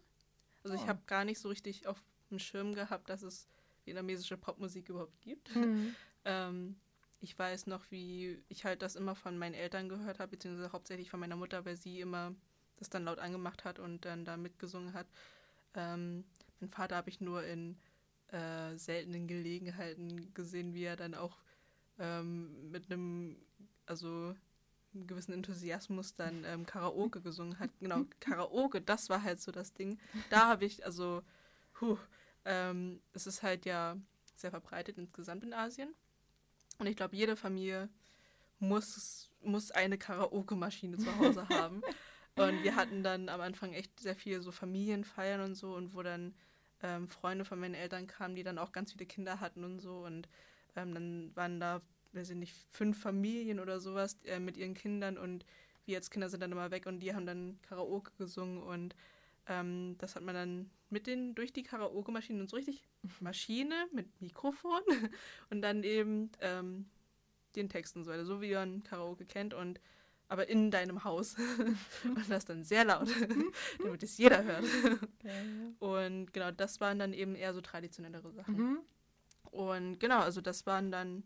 Also 0.64 0.76
ich 0.76 0.82
Oh. 0.84 0.88
habe 0.88 1.02
gar 1.08 1.24
nicht 1.26 1.40
so 1.40 1.50
richtig 1.50 1.88
auf 1.88 2.04
dem 2.30 2.40
Schirm 2.40 2.74
gehabt, 2.76 3.10
dass 3.10 3.22
es 3.24 3.48
vietnamesische 3.86 4.38
Popmusik 4.38 4.90
überhaupt 4.90 5.22
gibt. 5.22 5.50
Mhm. 5.56 5.96
Ähm, 6.26 6.76
ich 7.22 7.40
weiß 7.40 7.68
noch, 7.68 7.90
wie 7.90 8.44
ich 8.50 8.66
halt 8.66 8.82
das 8.82 8.98
immer 8.98 9.16
von 9.16 9.38
meinen 9.38 9.54
Eltern 9.54 9.88
gehört 9.88 10.20
habe, 10.20 10.32
beziehungsweise 10.32 10.74
hauptsächlich 10.74 11.10
von 11.10 11.22
meiner 11.22 11.38
Mutter, 11.38 11.64
weil 11.64 11.78
sie 11.78 12.02
immer 12.02 12.36
das 12.76 12.90
dann 12.90 13.06
laut 13.06 13.20
angemacht 13.20 13.64
hat 13.64 13.80
und 13.80 14.04
dann 14.04 14.26
da 14.26 14.36
mitgesungen 14.36 14.94
hat. 14.94 15.08
Ähm, 15.74 16.26
mein 16.60 16.70
Vater 16.70 16.98
habe 16.98 17.10
ich 17.10 17.22
nur 17.22 17.46
in 17.46 17.78
äh, 18.28 18.76
seltenen 18.78 19.28
Gelegenheiten 19.28 20.34
gesehen, 20.34 20.74
wie 20.74 20.84
er 20.84 20.98
dann 20.98 21.16
auch 21.16 21.38
ähm, 21.98 22.70
mit 22.72 22.92
einem, 22.92 23.38
also 23.88 24.36
einem 24.94 25.08
gewissen 25.08 25.34
Enthusiasmus 25.34 26.16
dann 26.16 26.44
ähm, 26.46 26.66
Karaoke 26.66 27.22
gesungen 27.22 27.60
hat. 27.60 27.70
Genau, 27.80 28.06
Karaoke, 28.20 28.82
das 28.82 29.10
war 29.10 29.24
halt 29.24 29.42
so 29.42 29.52
das 29.52 29.74
Ding. 29.74 30.00
Da 30.30 30.48
habe 30.48 30.66
ich, 30.66 30.86
also, 30.86 31.24
puh, 31.74 31.98
ähm, 32.46 33.02
es 33.14 33.28
ist 33.28 33.44
halt 33.44 33.66
ja 33.66 33.98
sehr 34.36 34.52
verbreitet 34.52 34.98
insgesamt 34.98 35.44
in 35.44 35.54
Asien. 35.54 35.94
Und 36.80 36.88
ich 36.88 36.96
glaube, 36.96 37.16
jede 37.16 37.36
Familie 37.36 37.90
muss, 38.60 39.30
muss 39.42 39.72
eine 39.72 39.98
Karaoke-Maschine 39.98 40.98
zu 40.98 41.18
Hause 41.18 41.48
haben. 41.50 41.82
Und 42.36 42.64
wir 42.64 42.76
hatten 42.76 43.04
dann 43.04 43.30
am 43.30 43.42
Anfang 43.42 43.74
echt 43.74 44.00
sehr 44.00 44.16
viel 44.16 44.42
so 44.42 44.52
Familienfeiern 44.52 45.42
und 45.42 45.56
so 45.56 45.76
und 45.76 45.96
wo 45.96 46.04
dann 46.04 46.36
ähm, 46.84 47.08
Freunde 47.08 47.46
von 47.46 47.60
meinen 47.60 47.74
Eltern 47.74 48.06
kamen, 48.06 48.36
die 48.36 48.44
dann 48.44 48.60
auch 48.60 48.72
ganz 48.72 48.92
viele 48.92 49.08
Kinder 49.08 49.40
hatten 49.40 49.64
und 49.64 49.80
so. 49.80 50.06
Und 50.06 50.30
ähm, 50.76 50.94
dann 50.94 51.36
waren 51.36 51.60
da, 51.60 51.82
weiß 52.18 52.32
ich 52.32 52.36
nicht, 52.36 52.56
fünf 52.70 53.00
Familien 53.00 53.60
oder 53.60 53.80
sowas 53.80 54.18
äh, 54.26 54.40
mit 54.40 54.58
ihren 54.58 54.74
Kindern 54.74 55.18
und 55.18 55.46
wir 55.86 55.98
als 55.98 56.10
Kinder 56.10 56.30
sind 56.30 56.42
dann 56.42 56.52
immer 56.52 56.72
weg 56.72 56.86
und 56.86 57.00
die 57.00 57.14
haben 57.14 57.26
dann 57.26 57.60
Karaoke 57.62 58.12
gesungen 58.18 58.62
und 58.62 58.96
ähm, 59.48 59.96
das 60.00 60.16
hat 60.16 60.24
man 60.24 60.36
dann 60.36 60.70
mit 60.90 61.08
den 61.08 61.36
durch 61.36 61.54
die 61.54 61.64
Karaoke-Maschine 61.64 62.42
und 62.42 62.50
so 62.50 62.58
richtig 62.58 62.84
Maschine 63.20 63.88
mit 63.94 64.22
Mikrofon 64.22 64.82
und 65.50 65.62
dann 65.62 65.84
eben 65.84 66.32
ähm, 66.42 66.86
den 67.56 67.70
Text 67.70 67.96
und 67.96 68.04
so 68.04 68.12
weiter, 68.12 68.26
so 68.26 68.42
wie 68.42 68.54
man 68.54 68.84
Karaoke 68.84 69.26
kennt 69.26 69.54
und 69.54 69.80
aber 70.30 70.50
in 70.50 70.72
deinem 70.72 71.06
Haus 71.06 71.36
und 72.04 72.30
das 72.30 72.44
dann 72.44 72.64
sehr 72.64 72.84
laut, 72.84 73.08
damit 73.82 74.04
es 74.04 74.18
jeder 74.18 74.44
hört. 74.44 74.66
Und 75.80 76.34
genau, 76.34 76.52
das 76.52 76.82
waren 76.82 77.00
dann 77.00 77.14
eben 77.14 77.34
eher 77.34 77.54
so 77.54 77.62
traditionellere 77.62 78.34
Sachen. 78.34 78.56
Mhm. 78.56 78.80
Und 79.52 80.00
genau, 80.00 80.20
also 80.20 80.42
das 80.42 80.66
waren 80.66 80.92
dann, 80.92 81.24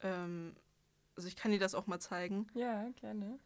ähm, 0.00 0.54
also 1.16 1.28
ich 1.28 1.36
kann 1.36 1.52
dir 1.52 1.58
das 1.58 1.74
auch 1.74 1.86
mal 1.86 2.00
zeigen. 2.00 2.46
Ja, 2.54 2.88
gerne. 2.96 3.38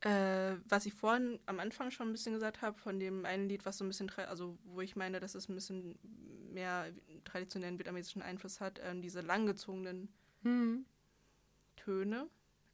Äh, 0.00 0.56
was 0.66 0.86
ich 0.86 0.94
vorhin 0.94 1.38
am 1.44 1.60
Anfang 1.60 1.90
schon 1.90 2.08
ein 2.08 2.12
bisschen 2.12 2.32
gesagt 2.32 2.62
habe, 2.62 2.78
von 2.78 2.98
dem 2.98 3.26
einen 3.26 3.48
Lied, 3.48 3.66
was 3.66 3.78
so 3.78 3.84
ein 3.84 3.88
bisschen, 3.88 4.10
also 4.10 4.58
wo 4.64 4.80
ich 4.80 4.96
meine, 4.96 5.20
dass 5.20 5.34
es 5.34 5.48
ein 5.48 5.54
bisschen 5.54 5.98
mehr 6.52 6.92
traditionellen 7.24 7.78
vietnamesischen 7.78 8.22
Einfluss 8.22 8.60
hat, 8.60 8.80
ähm, 8.82 9.02
diese 9.02 9.20
langgezogenen 9.20 10.08
Mhm. 10.42 10.86
Töne, 11.76 12.28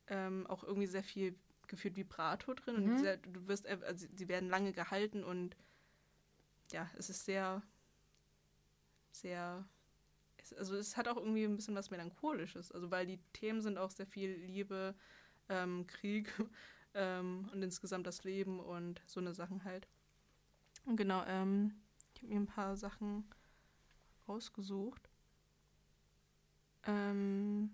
ähm, 0.07 0.47
auch 0.47 0.63
irgendwie 0.63 0.87
sehr 0.87 1.03
viel 1.03 1.37
gefühlt 1.67 1.97
Vibrato 1.97 2.55
drin 2.55 2.77
Mhm. 2.77 2.91
und 2.93 2.99
sehr, 2.99 3.17
du 3.17 3.49
wirst, 3.49 3.67
äh, 3.67 3.79
also 3.85 4.07
sie 4.15 4.29
werden 4.29 4.49
lange 4.49 4.73
gehalten 4.73 5.25
und 5.25 5.57
ja, 6.71 6.89
es 6.97 7.11
ist 7.11 7.25
sehr, 7.25 7.63
sehr, 9.11 9.67
also 10.55 10.77
es 10.77 10.97
hat 10.97 11.09
auch 11.09 11.17
irgendwie 11.17 11.45
ein 11.45 11.57
bisschen 11.57 11.75
was 11.75 11.91
Melancholisches, 11.91 12.73
also 12.73 12.91
weil 12.91 13.07
die 13.07 13.19
Themen 13.33 13.61
sind 13.61 13.79
auch 13.79 13.91
sehr 13.91 14.07
viel 14.07 14.31
Liebe, 14.31 14.95
ähm, 15.49 15.87
Krieg 15.87 16.33
ähm, 16.95 17.49
und 17.53 17.63
insgesamt 17.63 18.07
das 18.07 18.25
Leben 18.25 18.61
und 18.61 19.01
so 19.07 19.21
eine 19.21 19.35
Sachen 19.35 19.65
halt. 19.65 19.89
Und 20.85 20.97
genau, 20.97 21.25
ähm, 21.27 21.75
ich 22.15 22.23
habe 22.23 22.33
mir 22.33 22.41
ein 22.41 22.47
paar 22.47 22.77
Sachen 22.77 23.29
rausgesucht. 24.29 25.09
Ähm, 26.85 27.71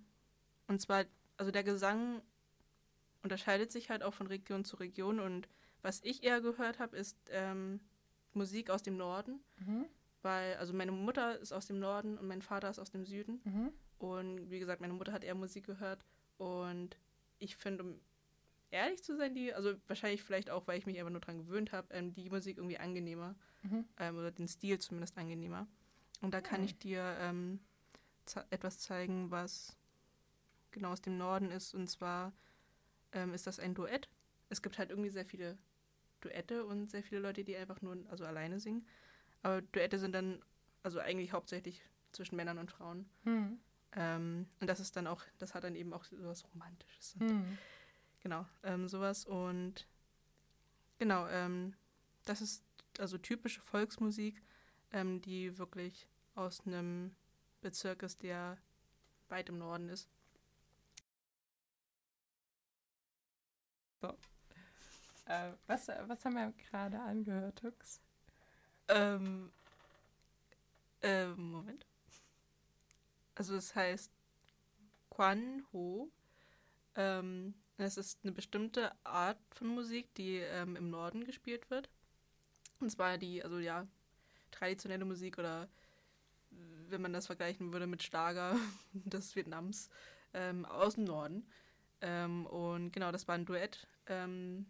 und 0.66 0.80
zwar, 0.80 1.04
also 1.36 1.50
der 1.50 1.64
Gesang 1.64 2.22
unterscheidet 3.22 3.70
sich 3.70 3.90
halt 3.90 4.02
auch 4.02 4.14
von 4.14 4.26
Region 4.26 4.64
zu 4.64 4.76
Region 4.76 5.20
und 5.20 5.48
was 5.82 6.00
ich 6.04 6.22
eher 6.22 6.40
gehört 6.40 6.78
habe, 6.78 6.96
ist 6.96 7.18
ähm, 7.30 7.80
Musik 8.34 8.70
aus 8.70 8.82
dem 8.82 8.96
Norden, 8.96 9.40
Mhm. 9.58 9.86
Weil, 10.22 10.56
also 10.56 10.72
meine 10.72 10.92
Mutter 10.92 11.38
ist 11.38 11.52
aus 11.52 11.66
dem 11.66 11.78
Norden 11.78 12.18
und 12.18 12.26
mein 12.26 12.42
Vater 12.42 12.70
ist 12.70 12.78
aus 12.78 12.90
dem 12.90 13.04
Süden 13.04 13.40
Mhm. 13.44 13.72
und 13.98 14.50
wie 14.50 14.58
gesagt, 14.58 14.80
meine 14.80 14.92
Mutter 14.94 15.12
hat 15.12 15.24
eher 15.24 15.34
Musik 15.34 15.66
gehört 15.66 16.04
und 16.38 16.96
ich 17.38 17.56
finde, 17.56 17.84
um 17.84 18.00
ehrlich 18.70 19.02
zu 19.02 19.16
sein, 19.16 19.34
die, 19.34 19.52
also 19.52 19.74
wahrscheinlich 19.86 20.22
vielleicht 20.22 20.48
auch, 20.50 20.66
weil 20.66 20.78
ich 20.78 20.86
mich 20.86 20.98
einfach 20.98 21.10
nur 21.10 21.20
dran 21.20 21.38
gewöhnt 21.38 21.72
habe, 21.72 21.92
ähm, 21.94 22.14
die 22.14 22.30
Musik 22.30 22.56
irgendwie 22.56 22.78
angenehmer 22.78 23.34
Mhm. 23.62 23.84
ähm, 23.98 24.16
oder 24.16 24.30
den 24.30 24.48
Stil 24.48 24.78
zumindest 24.78 25.16
angenehmer. 25.18 25.66
Und 26.20 26.32
da 26.34 26.40
kann 26.40 26.62
ich 26.64 26.78
dir 26.78 27.16
ähm, 27.20 27.60
etwas 28.50 28.78
zeigen, 28.78 29.30
was 29.30 29.76
genau 30.70 30.92
aus 30.92 31.00
dem 31.02 31.18
Norden 31.18 31.50
ist. 31.50 31.74
Und 31.74 31.88
zwar 31.88 32.32
ähm, 33.12 33.34
ist 33.34 33.46
das 33.46 33.58
ein 33.58 33.74
Duett. 33.74 34.08
Es 34.48 34.62
gibt 34.62 34.78
halt 34.78 34.90
irgendwie 34.90 35.10
sehr 35.10 35.24
viele 35.26 35.58
Duette 36.20 36.64
und 36.64 36.90
sehr 36.90 37.02
viele 37.02 37.20
Leute, 37.20 37.44
die 37.44 37.56
einfach 37.56 37.82
nur 37.82 37.96
also 38.08 38.24
alleine 38.24 38.58
singen. 38.60 38.86
Aber 39.42 39.62
Duette 39.62 39.98
sind 39.98 40.12
dann 40.12 40.42
also 40.82 41.00
eigentlich 41.00 41.32
hauptsächlich 41.32 41.82
zwischen 42.12 42.36
Männern 42.36 42.58
und 42.58 42.70
Frauen. 42.70 43.08
Mhm. 43.24 43.58
Ähm, 43.94 44.46
und 44.60 44.66
das 44.66 44.80
ist 44.80 44.96
dann 44.96 45.06
auch, 45.06 45.22
das 45.38 45.54
hat 45.54 45.64
dann 45.64 45.74
eben 45.74 45.92
auch 45.92 46.04
so 46.04 46.16
was 46.24 46.44
Romantisches. 46.52 47.16
Mhm. 47.16 47.58
Genau, 48.20 48.46
ähm, 48.62 48.88
sowas. 48.88 49.24
Und 49.26 49.86
genau, 50.98 51.26
ähm, 51.28 51.74
das 52.24 52.40
ist 52.40 52.64
also 52.98 53.18
typische 53.18 53.60
Volksmusik, 53.60 54.42
ähm, 54.92 55.20
die 55.20 55.58
wirklich 55.58 56.08
aus 56.34 56.66
einem 56.66 57.14
Bezirk 57.60 58.02
ist, 58.02 58.22
der 58.22 58.58
weit 59.28 59.48
im 59.48 59.58
Norden 59.58 59.88
ist. 59.88 60.08
Äh, 65.26 65.52
was, 65.66 65.88
was 65.88 66.24
haben 66.24 66.34
wir 66.34 66.52
gerade 66.70 67.00
angehört, 67.00 67.62
Hux? 67.62 68.00
Ähm, 68.88 69.50
ähm, 71.02 71.50
Moment. 71.50 71.86
Also 73.34 73.54
es 73.56 73.74
heißt 73.74 74.12
Quan 75.10 75.64
Ho. 75.72 76.10
Ähm, 76.94 77.54
es 77.78 77.96
ist 77.96 78.18
eine 78.22 78.32
bestimmte 78.32 78.92
Art 79.04 79.38
von 79.50 79.68
Musik, 79.68 80.14
die 80.14 80.36
ähm, 80.36 80.76
im 80.76 80.90
Norden 80.90 81.24
gespielt 81.24 81.70
wird. 81.70 81.88
Und 82.80 82.90
zwar 82.90 83.18
die, 83.18 83.42
also 83.42 83.58
ja, 83.58 83.86
traditionelle 84.50 85.04
Musik 85.04 85.38
oder 85.38 85.68
wenn 86.88 87.02
man 87.02 87.12
das 87.12 87.26
vergleichen 87.26 87.72
würde 87.72 87.86
mit 87.86 88.02
Schlager 88.02 88.56
des 88.92 89.34
Vietnams 89.34 89.88
ähm, 90.34 90.64
aus 90.66 90.94
dem 90.94 91.04
Norden. 91.04 91.46
Ähm, 92.00 92.46
und 92.46 92.92
genau, 92.92 93.12
das 93.12 93.26
war 93.28 93.34
ein 93.34 93.46
Duett. 93.46 93.86
Ähm, 94.06 94.66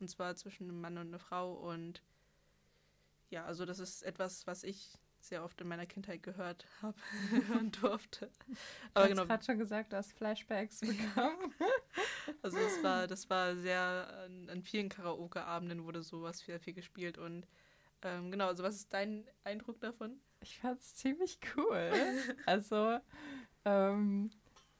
und 0.00 0.08
zwar 0.08 0.34
zwischen 0.34 0.64
einem 0.64 0.80
Mann 0.80 0.98
und 0.98 1.08
einer 1.08 1.18
Frau. 1.18 1.52
Und 1.52 2.02
ja, 3.30 3.44
also 3.44 3.64
das 3.64 3.78
ist 3.78 4.02
etwas, 4.02 4.46
was 4.46 4.64
ich 4.64 4.98
sehr 5.20 5.44
oft 5.44 5.60
in 5.60 5.68
meiner 5.68 5.86
Kindheit 5.86 6.22
gehört 6.22 6.66
habe, 6.82 6.96
hören 7.48 7.70
durfte. 7.80 8.30
Aber 8.94 9.04
du 9.04 9.10
genau, 9.10 9.22
hast 9.22 9.28
gerade 9.28 9.44
schon 9.44 9.58
gesagt, 9.58 9.92
du 9.92 9.96
hast 9.96 10.12
Flashbacks 10.12 10.80
bekommen. 10.80 11.54
also 12.42 12.58
das 12.58 12.82
war, 12.82 13.06
das 13.06 13.28
war 13.30 13.54
sehr, 13.56 14.24
an, 14.24 14.48
an 14.50 14.62
vielen 14.62 14.88
Karaoke-Abenden 14.88 15.84
wurde 15.84 16.02
sowas 16.02 16.40
sehr 16.40 16.60
viel 16.60 16.74
gespielt 16.74 17.18
und 17.18 17.46
ähm, 18.02 18.30
genau, 18.30 18.46
also 18.46 18.62
was 18.62 18.76
ist 18.76 18.92
dein 18.92 19.26
Eindruck 19.44 19.80
davon? 19.80 20.20
Ich 20.40 20.58
fand's 20.58 20.94
ziemlich 20.94 21.38
cool. 21.56 21.92
Also, 22.46 22.98
ähm, 23.66 24.30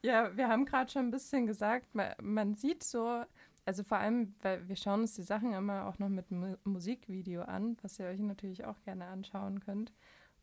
ja, 0.02 0.34
wir 0.34 0.48
haben 0.48 0.64
gerade 0.64 0.90
schon 0.90 1.06
ein 1.06 1.10
bisschen 1.10 1.46
gesagt, 1.46 1.94
man, 1.94 2.14
man 2.22 2.54
sieht 2.54 2.82
so, 2.82 3.24
also 3.64 3.82
vor 3.82 3.98
allem, 3.98 4.34
weil 4.42 4.68
wir 4.68 4.76
schauen 4.76 5.02
uns 5.02 5.14
die 5.14 5.22
Sachen 5.22 5.52
immer 5.52 5.86
auch 5.86 5.98
noch 5.98 6.08
mit 6.08 6.30
Mu 6.30 6.56
Musikvideo 6.64 7.42
an, 7.42 7.76
was 7.82 7.98
ihr 7.98 8.06
euch 8.06 8.20
natürlich 8.20 8.64
auch 8.64 8.80
gerne 8.82 9.06
anschauen 9.06 9.60
könnt. 9.60 9.92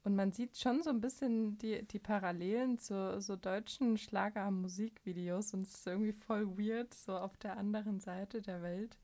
Und 0.04 0.16
man 0.16 0.32
sieht 0.32 0.58
schon 0.58 0.84
so 0.84 0.90
ein 0.90 1.02
bisschen 1.02 1.58
die, 1.58 1.86
die 1.86 2.00
Parallelen 2.00 2.80
zu 2.80 3.20
so 3.20 3.36
deutschen 3.36 3.98
Schlager-Musikvideos 3.98 5.54
und 5.54 5.64
es 5.64 5.76
ist 5.76 5.88
irgendwie 5.88 6.14
voll 6.14 6.58
weird, 6.58 6.94
so 6.94 7.18
auf 7.18 7.36
der 7.38 7.58
anderen 7.58 8.00
Seite 8.00 8.42
der 8.42 8.62
Welt. 8.62 8.98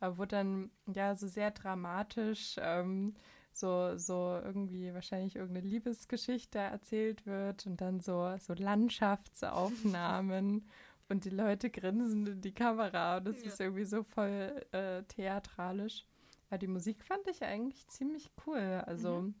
Wo 0.00 0.26
dann 0.26 0.70
ja 0.92 1.14
so 1.14 1.28
sehr 1.28 1.52
dramatisch 1.52 2.56
ähm, 2.58 3.14
so, 3.52 3.96
so 3.96 4.40
irgendwie 4.44 4.92
wahrscheinlich 4.94 5.36
irgendeine 5.36 5.66
Liebesgeschichte 5.66 6.58
erzählt 6.58 7.26
wird 7.26 7.66
und 7.66 7.80
dann 7.80 8.00
so, 8.00 8.34
so 8.38 8.54
Landschaftsaufnahmen 8.54 10.68
und 11.12 11.24
die 11.24 11.30
Leute 11.30 11.70
grinsen 11.70 12.26
in 12.26 12.40
die 12.40 12.52
Kamera 12.52 13.18
und 13.18 13.24
das 13.26 13.40
Ja. 13.42 13.48
ist 13.48 13.60
irgendwie 13.60 13.84
so 13.84 14.02
voll 14.02 14.64
äh, 14.72 15.02
theatralisch. 15.04 16.04
Aber 16.48 16.58
die 16.58 16.66
Musik 16.66 17.02
fand 17.04 17.26
ich 17.28 17.42
eigentlich 17.44 17.86
ziemlich 17.88 18.30
cool. 18.46 18.82
Also 18.86 19.22
Mhm. 19.22 19.34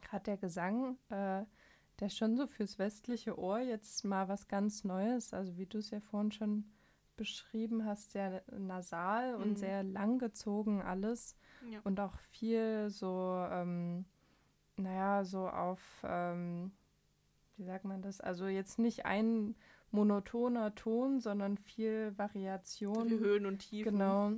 gerade 0.00 0.24
der 0.24 0.36
Gesang 0.36 0.96
äh, 1.10 1.44
der 1.98 2.10
schon 2.10 2.36
so 2.36 2.46
fürs 2.46 2.78
westliche 2.78 3.38
Ohr 3.38 3.58
jetzt 3.60 4.04
mal 4.04 4.28
was 4.28 4.48
ganz 4.48 4.84
Neues. 4.84 5.32
Also 5.32 5.56
wie 5.56 5.64
du 5.66 5.78
es 5.78 5.90
ja 5.90 6.00
vorhin 6.00 6.30
schon 6.30 6.64
beschrieben 7.16 7.86
hast, 7.86 8.12
sehr 8.12 8.42
nasal 8.58 9.34
und 9.36 9.52
Mhm. 9.52 9.56
sehr 9.56 9.82
langgezogen 9.82 10.82
alles. 10.82 11.34
Ja. 11.62 11.80
Und 11.84 11.98
auch 11.98 12.18
viel 12.18 12.90
so, 12.90 13.46
ähm, 13.50 14.04
naja, 14.76 15.24
so 15.24 15.48
auf, 15.48 15.80
ähm, 16.06 16.72
wie 17.56 17.64
sagt 17.64 17.86
man 17.86 18.02
das? 18.02 18.20
Also 18.20 18.46
jetzt 18.46 18.78
nicht 18.78 19.06
ein 19.06 19.54
monotoner 19.96 20.74
Ton, 20.74 21.20
sondern 21.20 21.56
viel 21.56 22.12
Variation. 22.16 23.08
Die 23.08 23.18
Höhen 23.18 23.46
und 23.46 23.58
Tiefen. 23.58 23.92
Genau. 23.92 24.32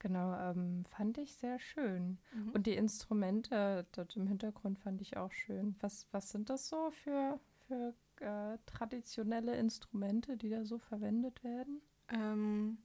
Genau, 0.00 0.38
ähm, 0.38 0.84
fand 0.84 1.16
ich 1.16 1.34
sehr 1.34 1.58
schön. 1.58 2.18
Mhm. 2.34 2.50
Und 2.50 2.66
die 2.66 2.74
Instrumente 2.74 3.86
dort 3.92 4.14
im 4.16 4.26
Hintergrund 4.26 4.78
fand 4.78 5.00
ich 5.00 5.16
auch 5.16 5.32
schön. 5.32 5.76
Was, 5.80 6.06
was 6.10 6.28
sind 6.28 6.50
das 6.50 6.68
so 6.68 6.90
für, 6.90 7.40
für 7.66 7.94
äh, 8.20 8.58
traditionelle 8.66 9.56
Instrumente, 9.56 10.36
die 10.36 10.50
da 10.50 10.66
so 10.66 10.76
verwendet 10.76 11.42
werden? 11.42 11.80
Ähm, 12.10 12.76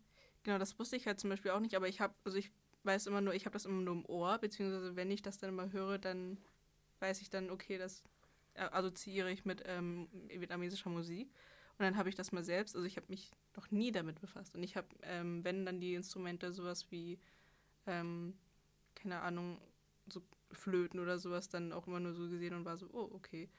genau, 0.43 0.59
das 0.59 0.79
wusste 0.79 0.95
ich 0.95 1.07
halt 1.07 1.19
zum 1.19 1.29
Beispiel 1.29 1.51
auch 1.51 1.59
nicht, 1.59 1.75
aber 1.75 1.89
ich 1.89 1.99
habe, 1.99 2.13
also 2.23 2.37
ich 2.37 2.53
weiß 2.83 3.07
immer 3.07 3.19
nur, 3.19 3.33
ich 3.33 3.45
habe 3.45 3.53
das 3.53 3.65
immer 3.65 3.81
nur 3.81 3.95
im 3.95 4.05
Ohr, 4.05 4.37
beziehungsweise 4.37 4.95
wenn 4.95 5.11
ich 5.11 5.21
das 5.21 5.37
dann 5.39 5.53
mal 5.53 5.73
höre, 5.73 5.97
dann 5.97 6.37
weiß 7.01 7.21
ich 7.21 7.29
dann, 7.29 7.49
okay, 7.49 7.77
das 7.77 8.01
äh, 8.53 8.61
assoziiere 8.61 9.29
ich 9.29 9.43
mit 9.43 9.63
ähm, 9.65 10.07
vietnamesischer 10.29 10.89
Musik. 10.89 11.33
Und 11.79 11.85
dann 11.85 11.95
habe 11.97 12.09
ich 12.09 12.15
das 12.15 12.33
mal 12.33 12.43
selbst, 12.43 12.75
also 12.75 12.85
ich 12.85 12.97
habe 12.97 13.07
mich 13.07 13.31
noch 13.55 13.71
nie 13.71 13.91
damit 13.93 14.19
befasst. 14.19 14.53
Und 14.53 14.63
ich 14.63 14.75
habe, 14.75 14.87
ähm, 15.03 15.45
wenn 15.45 15.65
dann 15.65 15.79
die 15.79 15.95
Instrumente 15.95 16.51
sowas 16.51 16.91
wie, 16.91 17.17
ähm, 17.87 18.37
keine 18.95 19.21
Ahnung, 19.21 19.61
so 20.07 20.21
Flöten 20.51 20.99
oder 20.99 21.17
sowas 21.17 21.47
dann 21.47 21.71
auch 21.71 21.87
immer 21.87 22.01
nur 22.01 22.13
so 22.13 22.27
gesehen 22.27 22.53
und 22.53 22.65
war 22.65 22.75
so, 22.75 22.89
oh, 22.91 23.09
okay. 23.13 23.49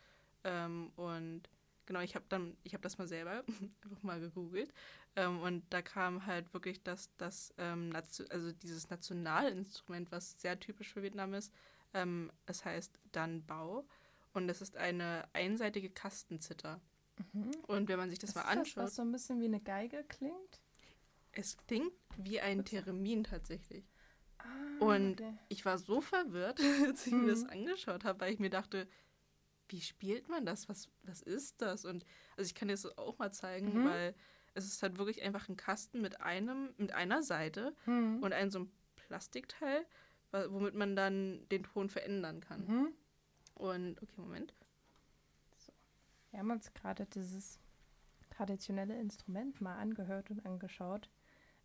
Ähm, 0.45 0.93
und 0.97 1.49
genau, 1.87 2.01
ich 2.01 2.15
habe 2.15 2.27
dann, 2.29 2.59
ich 2.63 2.75
habe 2.75 2.83
das 2.83 2.99
mal 2.99 3.09
selber 3.09 3.43
einfach 3.85 4.03
mal 4.03 4.21
gegoogelt 4.21 4.73
ähm, 5.17 5.41
und 5.41 5.65
da 5.71 5.81
kam 5.81 6.27
halt 6.27 6.53
wirklich 6.53 6.83
das, 6.83 7.11
das 7.17 7.55
ähm, 7.57 7.93
also 8.29 8.53
dieses 8.53 8.91
Nationalinstrument, 8.91 10.13
was 10.13 10.41
sehr 10.41 10.61
typisch 10.61 10.93
für 10.93 11.03
Vietnam 11.03 11.35
ist. 11.35 11.53
Ähm, 11.95 12.31
es 12.47 12.65
heißt 12.67 12.99
Dan 13.13 13.47
Bao 13.47 13.87
und 14.35 14.49
es 14.51 14.61
ist 14.61 14.77
eine 14.77 15.25
einseitige 15.33 15.91
Kastenzither. 15.91 16.81
Und 17.67 17.89
wenn 17.89 17.99
man 17.99 18.11
sich 18.11 18.19
das 18.19 18.31
Ist 18.31 18.37
mal 18.37 18.43
das, 18.43 18.51
anschaut, 18.51 18.85
was 18.85 18.97
so 18.97 19.03
ein 19.03 19.13
bisschen 19.13 19.41
wie 19.41 19.47
eine 19.47 19.61
Geige 19.61 20.05
klingt? 20.05 20.61
es 21.33 21.57
klingt 21.57 21.93
wie 22.17 22.41
ein 22.41 22.65
Theremin 22.65 23.23
tatsächlich. 23.25 23.85
Ah, 24.39 24.45
Und 24.81 25.21
okay. 25.21 25.39
ich 25.49 25.65
war 25.65 25.79
so 25.79 26.01
verwirrt, 26.01 26.59
als 26.87 27.07
ich 27.07 27.13
mir 27.13 27.29
das 27.31 27.45
angeschaut 27.45 28.05
habe, 28.05 28.21
weil 28.21 28.33
ich 28.33 28.41
mir 28.41 28.51
dachte, 28.51 28.89
wie 29.69 29.81
spielt 29.81 30.29
man 30.29 30.45
das? 30.45 30.69
Was, 30.69 30.89
was 31.05 31.23
ist 31.23 31.63
das? 31.63 31.85
Und 31.85 32.05
also 32.37 32.49
ich 32.49 32.55
kann 32.57 32.67
dir 32.69 32.75
das 32.75 32.99
auch 32.99 33.19
mal 33.19 33.33
zeigen, 33.33 33.81
Mhm. 33.81 33.85
weil 33.85 34.15
es 34.55 34.65
ist 34.65 34.83
halt 34.83 34.99
wirklich 34.99 35.23
einfach 35.23 35.49
ein 35.49 35.57
Kasten 35.57 36.01
mit 36.01 36.21
einem, 36.21 36.75
mit 36.79 36.93
einer 36.93 37.23
Seite 37.23 37.77
Hm. 37.85 38.21
und 38.21 38.33
ein 38.33 38.51
so 38.51 38.59
ein 38.61 38.73
Plastikteil, 38.97 39.87
womit 40.33 40.75
man 40.75 40.97
dann 40.97 41.49
den 41.51 41.63
Ton 41.63 41.89
verändern 41.89 42.41
kann. 42.41 42.67
Mhm. 42.67 42.95
Und 43.55 44.03
okay, 44.03 44.15
Moment. 44.21 44.53
Wir 46.31 46.39
haben 46.41 46.51
uns 46.51 46.73
gerade 46.75 47.07
dieses 47.07 47.59
traditionelle 48.31 48.99
Instrument 48.99 49.61
mal 49.61 49.77
angehört 49.77 50.31
und 50.31 50.45
angeschaut. 50.47 51.11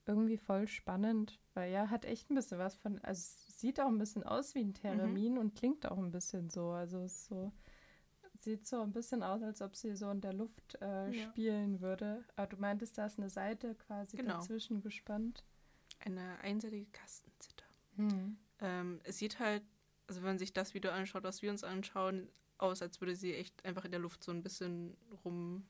Irgendwie 0.08 0.38
voll 0.38 0.68
spannend, 0.68 1.40
weil 1.56 1.72
ja, 1.72 1.90
hat 1.90 2.06
echt 2.06 2.30
ein 2.30 2.36
bisschen 2.36 2.60
was 2.60 2.76
von, 2.76 3.00
also 3.00 3.20
es 3.20 3.60
sieht 3.60 3.80
auch 3.80 3.88
ein 3.88 3.98
bisschen 3.98 4.24
aus 4.24 4.54
wie 4.54 4.60
ein 4.64 4.74
Theremin 4.74 5.38
und 5.40 5.56
klingt 5.56 5.90
auch 5.90 5.98
ein 5.98 6.12
bisschen 6.12 6.50
so. 6.52 6.70
Also 6.72 7.00
es 7.00 7.26
so, 7.26 7.52
sieht 8.38 8.68
so 8.68 8.82
ein 8.82 8.92
bisschen 8.92 9.24
aus, 9.24 9.42
als 9.42 9.62
ob 9.64 9.76
sie 9.76 9.96
so 9.96 10.12
in 10.12 10.22
der 10.22 10.34
Luft 10.34 10.78
äh, 10.82 11.10
Ja. 11.12 11.24
spielen 11.32 11.82
würde. 11.82 12.24
Aber 12.36 12.48
du 12.48 12.58
meintest, 12.58 12.98
da 12.98 13.08
ist 13.08 13.18
eine 13.18 13.30
Seite 13.30 13.74
quasi 13.76 14.18
Genau. 14.18 14.34
dazwischen 14.34 14.82
gespannt. 14.82 15.44
Eine 16.00 16.38
einseitige 16.42 16.86
Kastenzither. 16.92 17.66
Hm. 17.96 18.38
Ähm, 18.60 19.00
es 19.06 19.18
sieht 19.18 19.40
halt, 19.40 19.64
also 20.08 20.22
wenn 20.22 20.30
man 20.30 20.38
sich 20.40 20.54
das 20.54 20.74
Video 20.76 20.92
anschaut, 20.92 21.24
was 21.24 21.42
wir 21.42 21.50
uns 21.50 21.64
anschauen, 21.64 22.30
aus, 22.58 22.82
als 22.82 23.02
würde 23.02 23.16
sie 23.16 23.34
echt 23.34 23.64
einfach 23.66 23.86
in 23.86 23.92
der 23.92 24.00
Luft 24.00 24.24
so 24.24 24.32
ein 24.32 24.44
bisschen 24.44 24.96
rum 25.24 25.66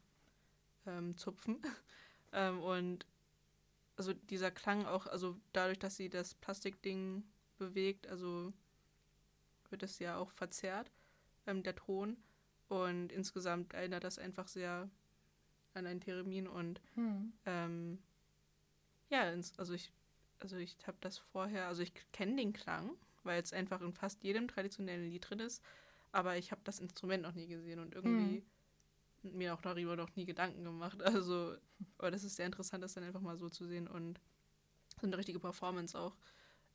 ähm, 0.86 1.15
ähm, 2.32 2.60
und 2.62 3.06
also 3.98 4.13
dieser 4.13 4.52
Klang 4.52 4.86
auch, 4.86 5.08
also 5.08 5.39
dadurch, 5.54 5.80
dass 5.80 5.95
sie 5.95 6.10
das 6.10 6.34
Plastikding 6.36 7.24
bewegt, 7.58 8.08
also 8.08 8.54
wird 9.69 9.84
es 9.84 10.00
ja 10.00 10.17
auch 10.17 10.32
verzerrt, 10.32 10.91
ähm, 11.48 11.63
der 11.63 11.76
Ton. 11.76 12.17
Und 12.67 13.12
insgesamt 13.12 13.74
erinnert 13.74 14.04
das 14.04 14.17
einfach 14.17 14.48
sehr 14.48 14.89
an 15.74 15.86
ein 15.86 16.02
Theremin 16.02 16.48
und 16.48 16.82
Hm. 16.95 17.34
ähm, 17.45 18.00
ja, 19.10 19.30
ins, 19.32 19.58
also 19.60 19.74
ich, 19.74 19.91
also 20.39 20.58
ich 20.58 20.76
habe 20.88 20.98
das 21.02 21.17
vorher, 21.17 21.67
also 21.67 21.84
ich 21.84 21.93
kenne 22.12 22.38
den 22.38 22.54
Klang, 22.54 22.98
weil 23.24 23.41
es 23.41 23.54
einfach 23.54 23.82
in 23.82 23.93
fast 23.93 24.24
jedem 24.24 24.48
traditionellen 24.48 25.10
Lied 25.10 25.30
drin 25.30 25.39
ist, 25.39 25.63
aber 26.15 26.38
ich 26.38 26.51
habe 26.51 26.62
das 26.63 26.80
Instrument 26.80 27.23
noch 27.23 27.34
nie 27.34 27.47
gesehen 27.47 27.80
und 27.80 27.93
irgendwie 27.93 28.43
mir 29.21 29.54
auch 29.54 29.62
darüber 29.62 29.95
noch 29.95 30.15
nie 30.15 30.25
Gedanken 30.25 30.63
gemacht. 30.63 30.97
Also, 31.04 31.56
aber 31.97 32.12
das 32.12 32.23
ist 32.23 32.38
sehr 32.38 32.45
interessant, 32.45 32.84
das 32.84 32.93
dann 32.93 33.04
einfach 33.04 33.21
mal 33.21 33.38
so 33.38 33.49
zu 33.49 33.65
sehen 33.65 33.88
und 33.88 34.19
so 35.01 35.08
eine 35.08 35.17
richtige 35.17 35.39
Performance 35.39 35.99
auch, 35.99 36.15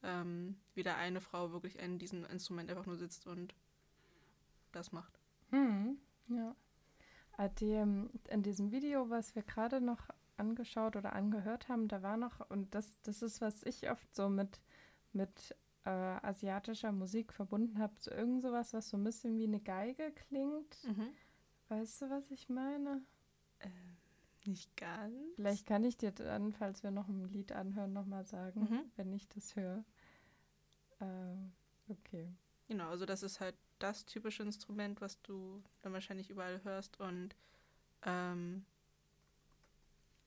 ähm, 0.03 0.61
wie 0.75 0.83
da 0.83 0.97
eine 0.97 1.21
Frau 1.21 1.53
wirklich 1.53 1.81
an 1.83 1.99
diesem 1.99 2.25
Instrument 2.27 2.71
einfach 2.71 2.87
nur 2.87 2.97
sitzt 2.97 3.27
und 3.27 3.55
das 4.73 4.93
macht. 4.93 5.19
Hm, 5.51 5.99
ja. 6.29 6.55
Ähm, 7.39 8.11
in 8.29 8.43
diesem 8.43 8.71
Video, 8.71 9.09
was 9.09 9.35
wir 9.35 9.43
gerade 9.43 9.81
noch 9.81 10.11
angeschaut 10.37 10.97
oder 10.97 11.15
angehört 11.15 11.69
haben, 11.69 11.89
da 11.89 12.03
war 12.03 12.19
noch, 12.19 12.51
und 12.51 12.75
das, 12.75 13.01
das 13.03 13.23
ist, 13.23 13.41
was 13.41 13.63
ich 13.63 13.91
oft 13.91 14.15
so 14.15 14.29
mit, 14.29 14.61
mit 15.15 15.57
äh, 15.85 15.91
asiatischer 15.91 16.93
Musik 16.93 17.33
verbunden 17.33 17.79
habe, 17.79 17.95
so 17.99 18.11
irgend 18.11 18.43
sowas, 18.43 18.73
was 18.75 18.89
so 18.91 18.97
ein 18.97 19.05
bisschen 19.05 19.37
wie 19.39 19.45
eine 19.45 19.61
Geige 19.61 20.13
klingt. 20.13 20.77
Weißt 21.69 22.03
du, 22.03 22.11
was 22.11 22.31
ich 22.31 22.49
meine? 22.49 23.03
Nicht 24.47 24.75
ganz. 24.77 25.15
Vielleicht 25.37 25.67
kann 25.67 25.85
ich 25.85 25.97
dir 25.99 26.13
dann, 26.13 26.53
falls 26.53 26.83
wir 26.83 26.91
noch 26.91 27.09
ein 27.09 27.25
Lied 27.31 27.53
anhören, 27.53 27.93
nochmal 27.93 28.25
sagen, 28.25 28.61
Mhm. 28.63 28.91
wenn 28.97 29.13
ich 29.13 29.29
das 29.29 29.55
höre. 29.55 29.85
Ähm, 31.01 31.53
okay. 31.89 32.33
Genau, 32.69 32.89
also 32.89 33.05
das 33.07 33.23
ist 33.23 33.41
halt 33.41 33.57
das 33.79 34.07
typische 34.07 34.43
Instrument, 34.43 35.01
was 35.01 35.21
du 35.23 35.63
dann 35.83 35.93
wahrscheinlich 35.93 36.31
überall 36.31 36.63
hörst. 36.65 36.99
Und 37.01 37.35
ähm, 38.05 38.65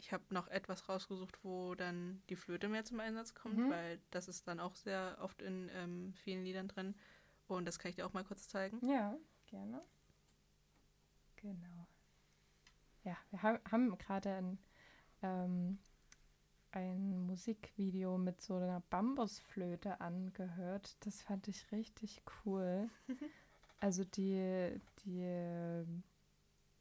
ich 0.04 0.12
habe 0.12 0.24
noch 0.32 0.50
etwas 0.50 0.90
rausgesucht, 0.90 1.42
wo 1.46 1.76
dann 1.76 2.22
die 2.28 2.36
Flöte 2.36 2.68
mehr 2.68 2.84
zum 2.84 3.00
Einsatz 3.00 3.34
kommt, 3.34 3.58
Mhm. 3.58 3.70
weil 3.70 4.02
das 4.12 4.28
ist 4.28 4.46
dann 4.50 4.60
auch 4.60 4.76
sehr 4.76 5.18
oft 5.22 5.42
in 5.42 5.70
ähm, 5.74 6.14
vielen 6.24 6.44
Liedern 6.44 6.68
drin. 6.68 6.94
Und 7.48 7.66
das 7.66 7.80
kann 7.80 7.90
ich 7.90 7.96
dir 7.96 8.06
auch 8.06 8.12
mal 8.12 8.26
kurz 8.26 8.50
zeigen. 8.50 8.86
Ja, 8.86 9.16
gerne. 9.48 9.82
Genau. 11.38 11.88
Ja, 13.06 13.18
wir 13.32 13.44
ha 13.44 13.60
haben 13.72 13.98
gerade 13.98 14.34
ein, 14.34 14.58
ähm, 15.22 15.80
ein 16.72 17.26
Musikvideo 17.26 18.18
mit 18.18 18.42
so 18.42 18.58
einer 18.58 18.82
Bambusflöte 18.90 20.02
angehört. 20.02 20.98
Das 21.06 21.22
fand 21.22 21.48
ich 21.48 21.72
richtig 21.72 22.22
cool. 22.46 22.90
Also 23.80 24.06
die, 24.06 24.80
die, 25.04 25.84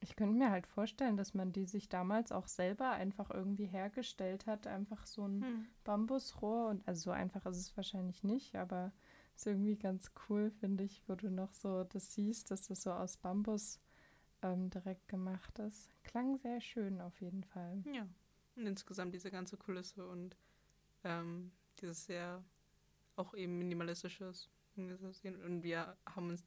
ich 0.02 0.16
könnte 0.16 0.36
mir 0.36 0.50
halt 0.50 0.66
vorstellen, 0.66 1.16
dass 1.16 1.34
man 1.34 1.52
die 1.52 1.64
sich 1.64 1.88
damals 1.88 2.32
auch 2.32 2.48
selber 2.48 2.90
einfach 2.90 3.30
irgendwie 3.30 3.66
hergestellt 3.66 4.46
hat. 4.46 4.66
Einfach 4.66 5.06
so 5.06 5.26
ein 5.26 5.42
Hm. 5.42 5.66
Bambusrohr 5.84 6.68
und 6.68 6.86
also 6.86 7.02
so 7.02 7.10
einfach 7.12 7.46
ist 7.46 7.58
es 7.58 7.76
wahrscheinlich 7.76 8.22
nicht, 8.24 8.56
aber 8.56 8.92
ist 9.34 9.46
irgendwie 9.46 9.76
ganz 9.76 10.12
cool, 10.28 10.50
finde 10.50 10.84
ich, 10.84 11.02
wo 11.08 11.14
du 11.14 11.30
noch 11.30 11.54
so 11.54 11.84
das 11.84 12.14
siehst, 12.14 12.50
dass 12.50 12.68
das 12.68 12.82
so 12.82 12.92
aus 12.92 13.16
Bambus 13.16 13.80
ähm, 14.42 14.70
direkt 14.70 15.08
gemacht 15.08 15.58
ist. 15.60 15.88
Klang 16.02 16.36
sehr 16.38 16.60
schön 16.60 17.00
auf 17.00 17.20
jeden 17.20 17.44
Fall. 17.44 17.82
Ja. 17.92 18.06
Und 18.56 18.66
insgesamt 18.66 19.14
diese 19.14 19.30
ganze 19.30 19.56
Kulisse 19.56 20.06
und 20.06 20.36
ähm, 21.04 21.52
dieses 21.80 22.04
sehr 22.04 22.44
auch 23.16 23.34
eben 23.34 23.56
minimalistisches. 23.58 24.50
Und 24.76 25.62
wir 25.62 25.96
haben 26.06 26.30
uns 26.30 26.44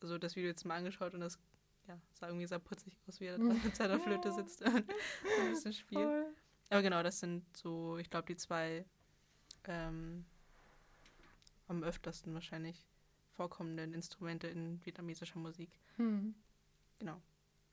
also 0.00 0.18
das 0.18 0.36
Video 0.36 0.48
jetzt 0.48 0.64
mal 0.64 0.76
angeschaut 0.76 1.14
und 1.14 1.20
das 1.20 1.38
ja, 1.88 1.98
sah 2.12 2.28
irgendwie 2.28 2.46
sehr 2.46 2.58
putzig 2.58 2.96
aus, 3.06 3.20
wie 3.20 3.26
er 3.26 3.38
da 3.38 3.44
mit 3.44 3.76
seiner 3.76 3.98
Flöte 3.98 4.32
sitzt 4.32 4.62
und 4.62 4.74
ein 5.40 5.50
bisschen 5.50 5.72
spielt. 5.72 6.04
Voll. 6.04 6.34
Aber 6.70 6.82
genau, 6.82 7.02
das 7.02 7.20
sind 7.20 7.44
so, 7.56 7.98
ich 7.98 8.10
glaube, 8.10 8.26
die 8.26 8.36
zwei 8.36 8.84
ähm, 9.64 10.24
am 11.66 11.82
öftersten 11.82 12.32
wahrscheinlich 12.34 12.86
vorkommenden 13.32 13.92
Instrumente 13.92 14.46
in 14.48 14.84
vietnamesischer 14.84 15.38
Musik. 15.38 15.70
Hm. 15.96 16.34
Genau. 16.98 17.14
Mhm. 17.14 17.20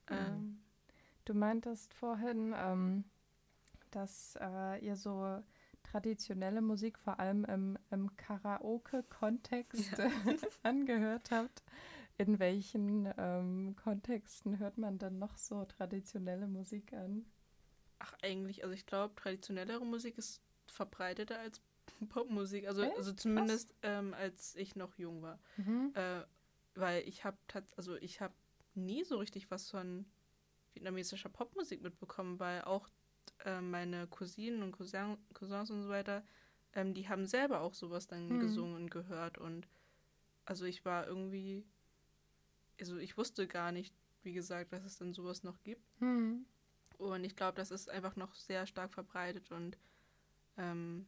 Ähm, 0.10 0.60
Du 1.26 1.34
meintest 1.34 1.93
vorhin, 1.93 2.56
ähm, 2.58 3.04
dass 3.91 4.38
äh, 4.39 4.80
ihr 4.80 4.96
so 4.96 5.43
traditionelle 5.84 6.62
Musik 6.62 6.98
vor 6.98 7.20
allem 7.20 7.43
im, 7.43 7.78
im 7.91 8.15
Karaoke-Kontext 8.15 9.98
Ja. 9.98 10.10
angehört 10.63 11.30
habt. 11.32 11.63
In 12.17 12.39
welchen 12.39 13.12
ähm, 13.17 13.75
Kontexten 13.75 14.60
hört 14.60 14.77
man 14.77 14.97
dann 14.97 15.19
noch 15.19 15.38
so 15.38 15.65
traditionelle 15.65 16.47
Musik 16.47 16.93
an? 16.93 17.25
Ach, 17.99 18.13
eigentlich, 18.21 18.63
also 18.63 18.73
ich 18.73 18.86
glaube, 18.86 19.15
traditionellere 19.15 19.86
Musik 19.86 20.17
ist 20.17 20.41
verbreiteter 20.67 21.39
als 21.39 21.62
Popmusik. 22.10 22.67
Also, 22.67 22.84
Echt? 22.84 22.97
also 22.97 23.13
zumindest 23.13 23.73
ähm, 23.82 24.13
als 24.13 24.56
ich 24.56 24.75
noch 24.75 24.97
jung 24.97 25.21
war. 25.21 25.39
Mhm. 25.58 25.91
Äh, 25.93 26.21
weil 26.75 27.08
ich 27.08 27.23
habe 27.25 27.38
also 27.75 27.95
ich 27.95 28.21
habe 28.21 28.36
nie 28.75 29.03
so 29.03 29.17
richtig 29.17 29.49
was 29.49 29.69
von 29.69 30.06
vietnamesischer 30.73 31.30
Popmusik 31.30 31.82
mitbekommen, 31.82 32.39
weil 32.39 32.62
auch 32.63 32.88
äh, 33.45 33.62
meine 33.62 34.06
Cousinen 34.08 34.62
und 34.62 34.73
Cousin, 34.73 35.17
Cousins 35.34 35.71
und 35.71 35.82
so 35.82 35.89
weiter, 35.89 36.23
ähm, 36.73 36.93
die 36.93 37.10
haben 37.10 37.25
selber 37.25 37.62
auch 37.62 37.73
sowas 37.73 38.06
dann 38.08 38.30
Mhm. 38.30 38.39
gesungen 38.39 38.75
und 38.75 38.91
gehört 38.91 39.39
und 39.39 39.67
also 40.45 40.65
ich 40.65 40.86
war 40.86 41.08
irgendwie, 41.08 41.65
also 42.80 42.98
ich 42.98 43.18
wusste 43.18 43.48
gar 43.48 43.72
nicht, 43.72 43.94
wie 44.24 44.34
gesagt, 44.34 44.74
dass 44.74 44.84
es 44.84 44.98
dann 44.98 45.13
sowas 45.13 45.44
noch 45.44 45.62
gibt. 45.63 45.84
Mhm. 46.02 46.46
Und 46.98 47.24
ich 47.24 47.36
glaube, 47.36 47.56
das 47.56 47.72
ist 47.72 47.90
einfach 47.90 48.16
noch 48.16 48.34
sehr 48.34 48.66
stark 48.66 48.94
verbreitet 48.94 49.52
und 49.52 49.78
ähm, 50.58 51.06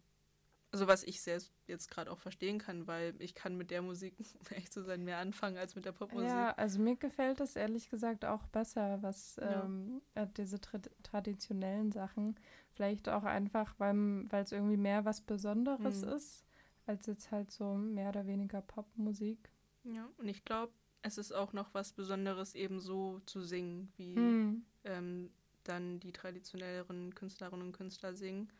also 0.71 0.85
was 0.85 1.03
ich 1.03 1.21
selbst 1.21 1.51
jetzt 1.65 1.89
gerade 1.89 2.11
auch 2.11 2.19
verstehen 2.19 2.59
kann, 2.59 2.85
weil 2.85 3.15
ich 3.17 3.33
kann 3.33 3.57
mit 3.57 3.71
der 3.71 3.81
Musik, 3.81 4.13
um 4.39 4.45
ehrlich 4.51 4.71
zu 4.71 4.83
sein, 4.83 5.03
mehr 5.03 5.17
anfangen 5.17 5.57
als 5.57 5.75
mit 5.75 5.85
der 5.85 5.93
Popmusik. 5.93 6.29
Ja, 6.29 6.51
also 6.51 6.79
mir 6.79 6.95
gefällt 6.95 7.39
das 7.39 7.55
ehrlich 7.55 7.89
gesagt 7.89 8.23
auch 8.23 8.45
besser, 8.47 9.01
was 9.01 9.37
Ja. 9.37 9.65
ähm, 9.65 10.01
äh, 10.13 10.27
diese 10.37 10.61
tra 10.61 10.77
traditionellen 11.01 11.91
Sachen. 11.91 12.35
Vielleicht 12.69 13.09
auch 13.09 13.23
einfach, 13.23 13.73
weil 13.79 14.27
es 14.31 14.51
irgendwie 14.51 14.77
mehr 14.77 15.05
was 15.05 15.21
Besonderes 15.21 16.03
Mhm. 16.03 16.09
ist, 16.09 16.45
als 16.85 17.07
jetzt 17.07 17.31
halt 17.31 17.49
so 17.51 17.73
mehr 17.73 18.09
oder 18.09 18.27
weniger 18.27 18.61
Popmusik. 18.61 19.49
Ja, 19.83 20.07
und 20.17 20.27
ich 20.27 20.45
glaube, 20.45 20.71
es 21.01 21.17
ist 21.17 21.31
auch 21.31 21.53
noch 21.53 21.73
was 21.73 21.93
Besonderes, 21.93 22.55
eben 22.55 22.79
so 22.79 23.19
zu 23.25 23.41
singen, 23.41 23.91
wie 23.97 24.15
Mhm. 24.17 24.65
ähm, 24.83 25.31
dann 25.63 25.99
die 25.99 26.11
traditionelleren 26.11 27.13
Künstlerinnen 27.15 27.67
und 27.67 27.73
Künstler 27.73 28.13
singen. 28.13 28.51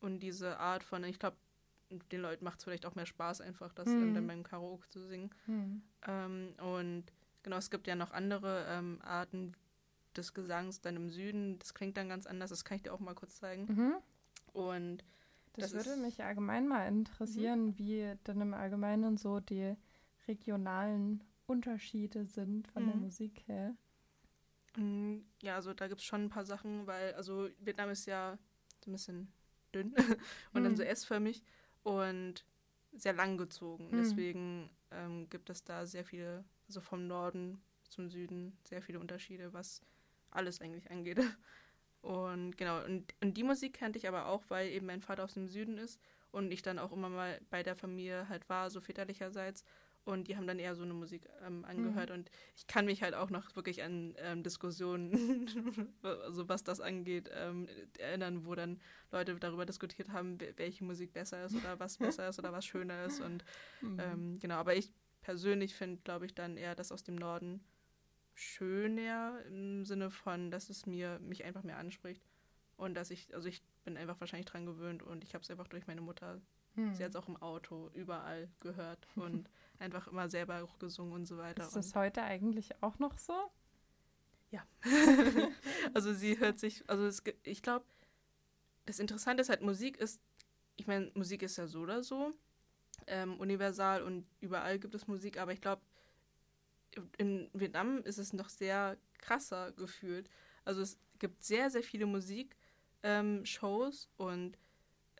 Und 0.00 0.20
diese 0.20 0.58
Art 0.58 0.82
von, 0.82 1.04
ich 1.04 1.18
glaube, 1.18 1.36
den 2.12 2.20
Leuten 2.20 2.44
macht 2.44 2.58
es 2.58 2.64
vielleicht 2.64 2.86
auch 2.86 2.94
mehr 2.94 3.06
Spaß, 3.06 3.40
einfach 3.40 3.72
das 3.72 3.88
ähm, 3.92 4.10
Mhm. 4.10 4.14
dann 4.14 4.26
beim 4.26 4.42
Karaoke 4.42 4.88
zu 4.88 5.00
singen. 5.06 5.30
Mhm. 5.46 5.82
Ähm, 6.06 6.54
und 6.60 7.04
genau, 7.42 7.56
es 7.56 7.70
gibt 7.70 7.86
ja 7.86 7.96
noch 7.96 8.12
andere 8.12 8.66
ähm, 8.68 9.00
Arten 9.02 9.52
des 10.16 10.32
Gesangs 10.34 10.80
dann 10.80 10.96
im 10.96 11.10
Süden. 11.10 11.58
Das 11.58 11.74
klingt 11.74 11.96
dann 11.96 12.08
ganz 12.08 12.26
anders, 12.26 12.50
das 12.50 12.64
kann 12.64 12.76
ich 12.76 12.82
dir 12.82 12.92
auch 12.92 13.00
mal 13.00 13.14
kurz 13.14 13.36
zeigen. 13.36 13.66
Mhm. 13.68 13.94
Und 14.52 15.04
Das, 15.54 15.72
Das 15.72 15.74
würde 15.74 15.96
Mhm. 15.96 16.02
mich 16.06 16.22
allgemein 16.22 16.68
mal 16.68 16.86
interessieren, 16.86 17.76
wie 17.78 18.14
dann 18.24 18.40
im 18.40 18.54
Allgemeinen 18.54 19.16
so 19.16 19.40
die 19.40 19.74
regionalen 20.28 21.22
Unterschiede 21.50 22.26
sind 22.26 22.68
von 22.68 22.86
der 22.86 22.94
Mhm. 22.94 22.96
Musik 22.96 23.42
her. 23.48 23.76
Mm, 24.76 25.18
Ja, 25.42 25.56
also 25.56 25.74
da 25.74 25.88
gibt 25.88 26.00
es 26.00 26.06
schon 26.06 26.24
ein 26.24 26.28
paar 26.30 26.44
Sachen, 26.44 26.86
weil, 26.86 27.14
also 27.14 27.48
Vietnam 27.58 27.90
ist 27.90 28.06
ja 28.06 28.38
so 28.84 28.90
ein 28.90 28.92
bisschen 28.92 29.32
dünn 29.74 29.94
und 30.54 30.64
dann 30.64 30.76
so 30.76 30.82
Mhm. 30.82 30.84
S-förmig 30.84 31.42
und 31.82 32.44
sehr 32.92 33.12
lang 33.14 33.36
gezogen. 33.38 33.92
Mhm. 33.92 33.96
Deswegen 33.96 34.70
ähm, 34.90 35.28
gibt 35.30 35.50
es 35.50 35.64
da 35.64 35.86
sehr 35.86 36.04
viele, 36.04 36.44
also 36.68 36.80
vom 36.80 37.06
Norden 37.06 37.60
zum 37.88 38.08
Süden, 38.08 38.56
sehr 38.64 38.82
viele 38.82 39.00
Unterschiede, 39.00 39.52
was 39.52 39.82
alles 40.30 40.60
eigentlich 40.60 40.90
angeht. 40.90 41.18
Und 42.02 42.56
genau, 42.56 42.84
und, 42.84 43.14
und 43.22 43.36
die 43.36 43.42
Musik 43.44 43.74
kannte 43.74 43.98
ich 43.98 44.08
aber 44.08 44.26
auch, 44.26 44.44
weil 44.48 44.70
eben 44.70 44.86
mein 44.86 45.02
Vater 45.02 45.24
aus 45.24 45.34
dem 45.34 45.48
Süden 45.48 45.78
ist 45.78 46.00
und 46.32 46.50
ich 46.52 46.62
dann 46.62 46.78
auch 46.78 46.92
immer 46.92 47.10
mal 47.10 47.40
bei 47.50 47.62
der 47.62 47.76
Familie 47.76 48.28
halt 48.28 48.48
war, 48.48 48.70
so 48.70 48.80
väterlicherseits. 48.80 49.64
Und 50.04 50.28
die 50.28 50.36
haben 50.36 50.46
dann 50.46 50.58
eher 50.58 50.74
so 50.74 50.82
eine 50.82 50.94
Musik 50.94 51.28
ähm, 51.46 51.64
angehört. 51.64 52.10
Und 52.10 52.30
ich 52.56 52.66
kann 52.66 52.86
mich 52.86 53.02
halt 53.02 53.14
auch 53.14 53.30
noch 53.30 53.54
wirklich 53.54 53.82
an 53.82 54.14
ähm, 54.18 54.42
Diskussionen, 54.42 55.46
also 56.02 56.48
was 56.48 56.64
das 56.64 56.80
angeht, 56.80 57.30
ähm, 57.34 57.68
erinnern, 57.98 58.44
wo 58.46 58.54
dann 58.54 58.80
Leute 59.12 59.36
darüber 59.36 59.66
diskutiert 59.66 60.10
haben, 60.10 60.38
wel- 60.38 60.56
welche 60.56 60.84
Musik 60.84 61.12
besser 61.12 61.44
ist 61.44 61.54
oder 61.54 61.78
was 61.78 61.98
besser 61.98 62.28
ist 62.28 62.38
oder 62.38 62.52
was 62.52 62.64
schöner 62.64 63.04
ist. 63.04 63.20
Und 63.20 63.44
Mhm. 63.82 63.98
ähm, 63.98 64.38
genau, 64.38 64.56
aber 64.56 64.74
ich 64.74 64.90
persönlich 65.20 65.74
finde, 65.74 66.00
glaube 66.02 66.26
ich, 66.26 66.34
dann 66.34 66.56
eher 66.56 66.74
das 66.74 66.92
aus 66.92 67.02
dem 67.04 67.16
Norden 67.16 67.60
schöner 68.34 69.42
im 69.46 69.84
Sinne 69.84 70.10
von, 70.10 70.50
dass 70.50 70.70
es 70.70 70.86
mir 70.86 71.18
mich 71.20 71.44
einfach 71.44 71.62
mehr 71.62 71.76
anspricht. 71.78 72.22
Und 72.76 72.94
dass 72.94 73.10
ich, 73.10 73.34
also 73.34 73.48
ich 73.48 73.62
bin 73.84 73.96
einfach 73.98 74.18
wahrscheinlich 74.20 74.46
dran 74.46 74.64
gewöhnt 74.64 75.02
und 75.02 75.22
ich 75.24 75.34
habe 75.34 75.42
es 75.42 75.50
einfach 75.50 75.68
durch 75.68 75.86
meine 75.86 76.00
Mutter 76.00 76.40
Mhm. 76.74 76.94
Sie 76.94 77.04
hat 77.04 77.10
es 77.10 77.16
auch 77.16 77.28
im 77.28 77.36
Auto 77.36 77.90
überall 77.94 78.48
gehört 78.60 79.06
und 79.16 79.48
einfach 79.78 80.08
immer 80.08 80.28
selber 80.28 80.62
auch 80.62 80.78
gesungen 80.78 81.12
und 81.12 81.26
so 81.26 81.38
weiter. 81.38 81.64
Ist 81.64 81.76
das 81.76 81.94
heute 81.94 82.22
eigentlich 82.22 82.70
auch 82.82 82.98
noch 82.98 83.18
so? 83.18 83.34
also 85.94 86.12
sie 86.12 86.38
hört 86.38 86.58
sich, 86.58 86.82
also 86.88 87.06
es, 87.06 87.22
ich 87.44 87.62
glaube, 87.62 87.84
das 88.86 88.98
Interessante 88.98 89.42
ist 89.42 89.48
halt, 89.48 89.62
Musik 89.62 89.96
ist, 89.98 90.20
ich 90.76 90.86
meine, 90.86 91.10
Musik 91.14 91.42
ist 91.42 91.56
ja 91.56 91.66
so 91.66 91.80
oder 91.80 92.02
so 92.02 92.34
ähm, 93.06 93.38
universal 93.38 94.02
und 94.02 94.26
überall 94.40 94.78
gibt 94.78 94.94
es 94.94 95.06
Musik, 95.06 95.38
aber 95.38 95.52
ich 95.52 95.60
glaube, 95.60 95.82
in 97.18 97.48
Vietnam 97.52 98.02
ist 98.02 98.18
es 98.18 98.32
noch 98.32 98.48
sehr 98.48 98.96
krasser 99.18 99.72
gefühlt. 99.72 100.28
Also 100.64 100.80
es 100.82 100.98
gibt 101.18 101.44
sehr, 101.44 101.70
sehr 101.70 101.82
viele 101.82 102.06
Musikshows 102.06 102.48
ähm, 103.02 103.44
und 104.16 104.58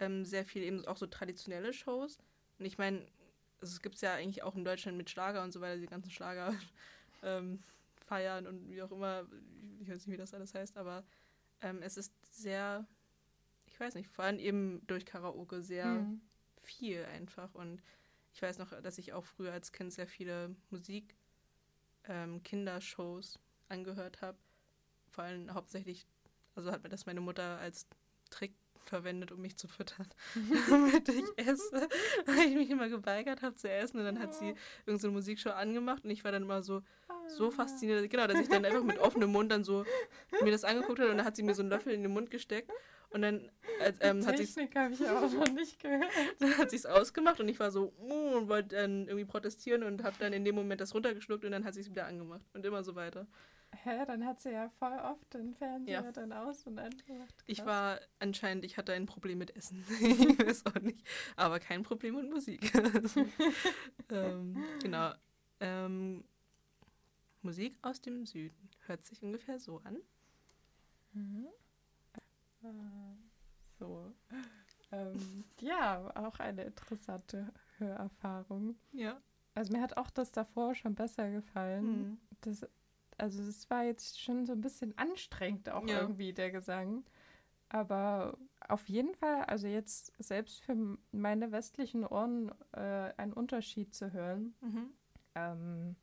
ähm, 0.00 0.26
sehr 0.26 0.46
viele 0.46 0.66
eben 0.66 0.86
auch 0.86 0.98
so 0.98 1.06
traditionelle 1.08 1.74
Shows. 1.74 2.18
Und 2.60 2.66
ich 2.66 2.78
meine, 2.78 3.00
also 3.60 3.74
es 3.74 3.82
gibt 3.82 3.96
es 3.96 4.02
ja 4.02 4.14
eigentlich 4.14 4.44
auch 4.44 4.56
in 4.56 4.64
Deutschland 4.66 4.98
mit 4.98 5.10
Schlager 5.10 5.44
und 5.44 5.52
so 5.52 5.62
weiter, 5.62 5.80
die 5.80 5.86
ganzen 5.88 6.12
Schlager 6.12 6.54
ähm, 7.22 7.62
feiern 8.06 8.46
und 8.48 8.70
wie 8.70 8.82
auch 8.82 8.92
immer, 8.92 9.26
ich 9.80 9.88
weiß 9.90 10.06
nicht, 10.06 10.14
wie 10.14 10.18
das 10.18 10.34
alles 10.34 10.54
heißt, 10.54 10.78
aber 10.78 11.04
ähm, 11.62 11.82
es 11.82 11.98
ist 11.98 12.14
sehr, 12.34 12.86
ich 13.66 13.78
weiß 13.80 13.94
nicht, 13.94 14.10
vor 14.10 14.24
allem 14.26 14.40
eben 14.40 14.86
durch 14.88 15.06
Karaoke 15.06 15.62
sehr 15.62 16.06
Mhm. 16.08 16.20
viel 16.58 17.04
einfach. 17.06 17.54
Und 17.54 17.82
ich 18.34 18.42
weiß 18.42 18.58
noch, 18.58 18.70
dass 18.82 18.98
ich 18.98 19.12
auch 19.12 19.24
früher 19.24 19.52
als 19.52 19.72
Kind 19.72 19.92
sehr 19.92 20.06
viele 20.08 20.54
Musik, 20.70 21.16
ähm, 22.04 22.42
Kindershows 22.42 23.38
angehört 23.68 24.22
habe. 24.22 24.38
Vor 25.08 25.24
allem 25.24 25.52
hauptsächlich, 25.54 26.06
also 26.54 26.72
hat 26.72 26.82
mir 26.82 26.90
das 26.90 27.06
meine 27.06 27.20
Mutter 27.20 27.58
als 27.58 27.86
Trick 28.30 28.54
verwendet, 28.90 29.32
um 29.32 29.40
mich 29.40 29.56
zu 29.56 29.68
füttern, 29.68 30.06
damit 30.68 31.08
ich 31.08 31.24
esse, 31.36 31.88
weil 32.26 32.48
ich 32.48 32.54
mich 32.54 32.70
immer 32.70 32.88
geweigert 32.88 33.42
habe 33.42 33.54
zu 33.54 33.70
essen. 33.70 33.98
Und 33.98 34.04
dann 34.04 34.20
hat 34.20 34.34
sie 34.34 34.54
irgendeine 34.80 34.98
so 34.98 35.10
Musikshow 35.10 35.50
angemacht 35.50 36.04
und 36.04 36.10
ich 36.10 36.24
war 36.24 36.32
dann 36.32 36.42
immer 36.42 36.62
so, 36.62 36.82
so 37.28 37.50
fasziniert, 37.50 38.10
genau, 38.10 38.26
dass 38.26 38.40
ich 38.40 38.48
dann 38.48 38.64
einfach 38.64 38.82
mit 38.82 38.98
offenem 38.98 39.30
Mund 39.30 39.50
dann 39.50 39.64
so 39.64 39.84
mir 40.42 40.50
das 40.50 40.64
angeguckt 40.64 40.98
habe 40.98 41.10
und 41.10 41.16
dann 41.16 41.26
hat 41.26 41.36
sie 41.36 41.42
mir 41.42 41.54
so 41.54 41.62
einen 41.62 41.70
Löffel 41.70 41.92
in 41.92 42.02
den 42.02 42.12
Mund 42.12 42.30
gesteckt 42.30 42.70
und 43.10 43.22
dann 43.22 43.50
äh, 43.80 43.92
ähm, 44.00 44.26
hat 44.26 44.38
sie 44.38 44.68
habe 44.74 44.92
ich 44.94 45.08
auch 45.08 45.32
noch 45.32 45.52
nicht 45.52 45.80
gehört. 45.80 46.10
dann 46.38 46.58
hat 46.58 46.70
sie 46.70 46.76
es 46.76 46.86
ausgemacht 46.86 47.40
und 47.40 47.48
ich 47.48 47.58
war 47.58 47.70
so 47.70 47.92
"Mm", 48.00 48.34
und 48.36 48.48
wollte 48.48 48.76
dann 48.76 49.06
irgendwie 49.06 49.24
protestieren 49.24 49.82
und 49.82 50.02
habe 50.02 50.16
dann 50.18 50.32
in 50.32 50.44
dem 50.44 50.54
Moment 50.54 50.80
das 50.80 50.94
runtergeschluckt 50.94 51.44
und 51.44 51.52
dann 51.52 51.64
hat 51.64 51.74
sie 51.74 51.80
es 51.80 51.90
wieder 51.90 52.06
angemacht 52.06 52.42
und 52.54 52.64
immer 52.64 52.82
so 52.82 52.94
weiter. 52.94 53.26
Hä, 53.72 54.04
dann 54.06 54.26
hat 54.26 54.40
sie 54.40 54.50
ja 54.50 54.68
voll 54.78 54.98
oft 54.98 55.32
den 55.32 55.54
Fernseher 55.54 56.02
Ja. 56.04 56.12
dann 56.12 56.32
aus 56.32 56.66
und 56.66 56.78
angemacht. 56.78 57.34
Ich 57.46 57.64
war 57.64 57.98
anscheinend, 58.18 58.64
ich 58.64 58.76
hatte 58.76 58.92
ein 58.92 59.06
Problem 59.06 59.38
mit 59.38 59.56
Essen. 59.56 59.84
ich 60.00 60.38
weiß 60.38 60.66
auch 60.66 60.80
nicht. 60.80 61.06
Aber 61.36 61.60
kein 61.60 61.82
Problem 61.82 62.16
mit 62.16 62.28
Musik. 62.30 62.72
ähm, 64.10 64.62
genau. 64.82 65.12
Ähm, 65.60 66.24
Musik 67.42 67.78
aus 67.82 68.00
dem 68.02 68.26
Süden 68.26 68.68
hört 68.86 69.04
sich 69.04 69.22
ungefähr 69.22 69.58
so 69.58 69.78
an. 69.84 69.96
Mhm. 71.12 71.46
Ah, 72.62 73.14
So. 73.78 74.12
Ähm, 74.92 75.44
ja, 75.60 76.10
auch 76.16 76.38
eine 76.40 76.64
interessante 76.64 77.52
Hörerfahrung. 77.78 78.76
Ja. 78.92 79.20
Also 79.54 79.72
mir 79.72 79.80
hat 79.80 79.96
auch 79.96 80.10
das 80.10 80.32
davor 80.32 80.74
schon 80.74 80.94
besser 80.94 81.30
gefallen. 81.30 81.84
Mhm. 82.10 82.18
Das, 82.42 82.66
also 83.20 83.42
es 83.42 83.68
war 83.70 83.84
jetzt 83.84 84.20
schon 84.20 84.46
so 84.46 84.52
ein 84.52 84.60
bisschen 84.60 84.96
anstrengend 84.98 85.68
auch 85.70 85.86
Ja. 85.86 86.00
irgendwie 86.00 86.32
der 86.32 86.50
Gesang. 86.50 87.04
Aber 87.68 88.36
auf 88.68 88.88
jeden 88.88 89.14
Fall, 89.14 89.44
also 89.44 89.66
jetzt 89.68 90.12
selbst 90.18 90.60
für 90.62 90.76
meine 91.12 91.52
westlichen 91.52 92.04
Ohren 92.04 92.50
äh, 92.72 93.12
ein 93.16 93.32
Unterschied 93.32 93.94
zu 93.94 94.12
hören. 94.12 94.54
Mhm. 94.60 94.90
Ähm, 95.34 95.96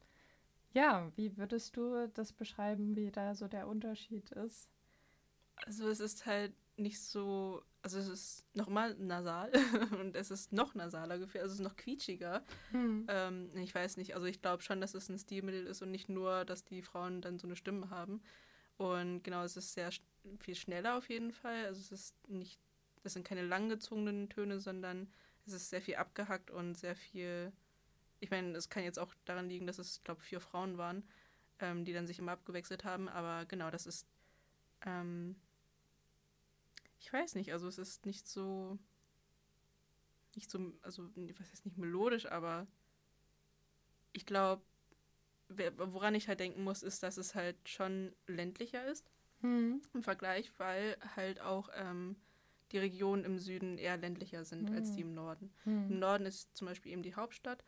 ja, 0.74 1.12
wie 1.16 1.38
würdest 1.38 1.76
du 1.76 2.08
das 2.14 2.32
beschreiben, 2.34 2.96
wie 2.96 3.12
da 3.12 3.36
so 3.36 3.48
der 3.48 3.68
Unterschied 3.68 4.32
ist? 4.32 4.70
Also 5.66 5.90
es 5.90 6.00
ist 6.00 6.26
halt 6.26 6.54
nicht 6.78 7.02
so, 7.02 7.64
also 7.82 8.00
es 8.00 8.08
ist 8.08 8.46
nochmal 8.56 8.96
nasal 8.96 9.52
und 10.00 10.16
es 10.16 10.32
ist 10.32 10.54
noch 10.54 10.76
nasaler 10.76 11.18
gefühlt, 11.18 11.44
also 11.44 11.54
es 11.54 11.60
ist 11.60 11.64
noch 11.64 11.76
quietschiger. 11.76 12.44
Ähm, 13.08 13.52
ich 13.56 13.74
weiß 13.74 13.98
nicht, 13.98 14.16
also 14.16 14.28
ich 14.28 14.42
glaube 14.42 14.64
schon, 14.64 14.82
dass 14.82 14.94
es 14.94 15.10
ein 15.10 15.18
Stilmittel 15.18 15.66
ist 15.66 15.82
und 15.82 15.92
nicht 15.92 16.10
nur, 16.10 16.46
dass 16.46 16.64
die 16.64 16.82
Frauen 16.82 17.22
dann 17.22 17.40
so 17.40 17.48
eine 17.48 17.56
Stimme 17.56 17.90
haben. 17.90 18.22
Und 18.78 19.24
genau, 19.24 19.44
es 19.44 19.58
ist 19.58 19.74
sehr 19.74 19.90
viel 20.40 20.56
schneller 20.56 20.98
auf 20.98 21.10
jeden 21.10 21.32
Fall. 21.32 21.66
Also 21.66 21.82
es 21.82 21.92
ist 21.92 22.30
nicht, 22.30 22.60
es 23.04 23.14
sind 23.14 23.28
keine 23.28 23.44
langgezogenen 23.44 24.30
Töne, 24.30 24.60
sondern 24.60 25.08
es 25.46 25.54
ist 25.54 25.70
sehr 25.70 25.82
viel 25.82 25.96
abgehackt 25.96 26.52
und 26.52 26.76
sehr 26.76 26.96
viel, 26.96 27.52
ich 28.20 28.30
meine, 28.30 28.56
es 28.58 28.70
kann 28.70 28.84
jetzt 28.84 29.00
auch 29.00 29.14
daran 29.26 29.50
liegen, 29.50 29.66
dass 29.66 29.80
es, 29.80 30.04
glaube 30.04 30.22
vier 30.22 30.42
Frauen 30.42 30.78
waren, 30.78 31.04
ähm, 31.60 31.86
die 31.86 31.94
dann 31.94 32.06
sich 32.06 32.20
immer 32.20 32.34
abgewechselt 32.34 32.84
haben, 32.84 33.08
aber 33.10 33.46
genau, 33.46 33.72
das 33.72 33.88
ist, 33.88 34.06
ähm, 34.86 35.36
ich 37.00 37.12
weiß 37.12 37.36
nicht, 37.36 37.54
also 37.54 37.68
es 37.68 37.78
ist 37.78 38.06
nicht 38.06 38.28
so, 38.28 38.78
nicht 40.36 40.50
so, 40.52 40.60
also 40.82 41.04
was 41.40 41.52
heißt 41.52 41.66
nicht 41.66 41.78
melodisch, 41.78 42.26
aber 42.32 42.68
ich 44.14 44.26
glaube, 44.26 44.64
woran 45.78 46.16
ich 46.16 46.28
halt 46.28 46.40
denken 46.40 46.64
muss, 46.64 46.84
ist, 46.84 47.04
dass 47.04 47.18
es 47.18 47.36
halt 47.36 47.58
schon 47.70 48.14
ländlicher 48.28 48.86
ist 48.86 49.10
Hm. 49.42 49.80
im 49.94 50.04
Vergleich, 50.04 50.52
weil 50.60 50.98
halt 51.16 51.42
auch 51.42 51.70
ähm, 51.76 52.18
die 52.72 52.80
Regionen 52.80 53.26
im 53.26 53.40
Süden 53.40 53.78
eher 53.78 53.98
ländlicher 53.98 54.46
sind 54.46 54.72
als 54.74 54.92
Hm. 54.92 54.96
die 54.96 55.02
im 55.02 55.14
Norden. 55.14 55.52
Im 55.90 56.00
Hm. 56.00 56.00
Norden 56.00 56.26
ist 56.26 56.56
zum 56.58 56.68
Beispiel 56.68 56.94
eben 56.94 57.04
die 57.04 57.16
Hauptstadt 57.16 57.64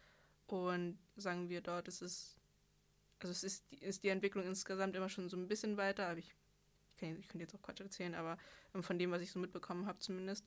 und 0.47 0.99
sagen 1.17 1.49
wir 1.49 1.61
dort 1.61 1.87
ist 1.87 2.01
es, 2.01 2.37
also 3.19 3.31
es 3.31 3.43
ist, 3.43 3.65
ist 3.81 4.03
die 4.03 4.09
Entwicklung 4.09 4.45
insgesamt 4.45 4.95
immer 4.95 5.09
schon 5.09 5.29
so 5.29 5.37
ein 5.37 5.47
bisschen 5.47 5.77
weiter, 5.77 6.07
aber 6.07 6.19
ich, 6.19 6.35
kann, 6.99 7.19
ich 7.19 7.27
könnte 7.27 7.43
jetzt 7.43 7.55
auch 7.55 7.61
Quatsch 7.61 7.79
erzählen, 7.81 8.15
aber 8.15 8.37
ähm, 8.75 8.83
von 8.83 8.99
dem, 8.99 9.11
was 9.11 9.21
ich 9.21 9.31
so 9.31 9.39
mitbekommen 9.39 9.85
habe 9.87 9.99
zumindest, 9.99 10.45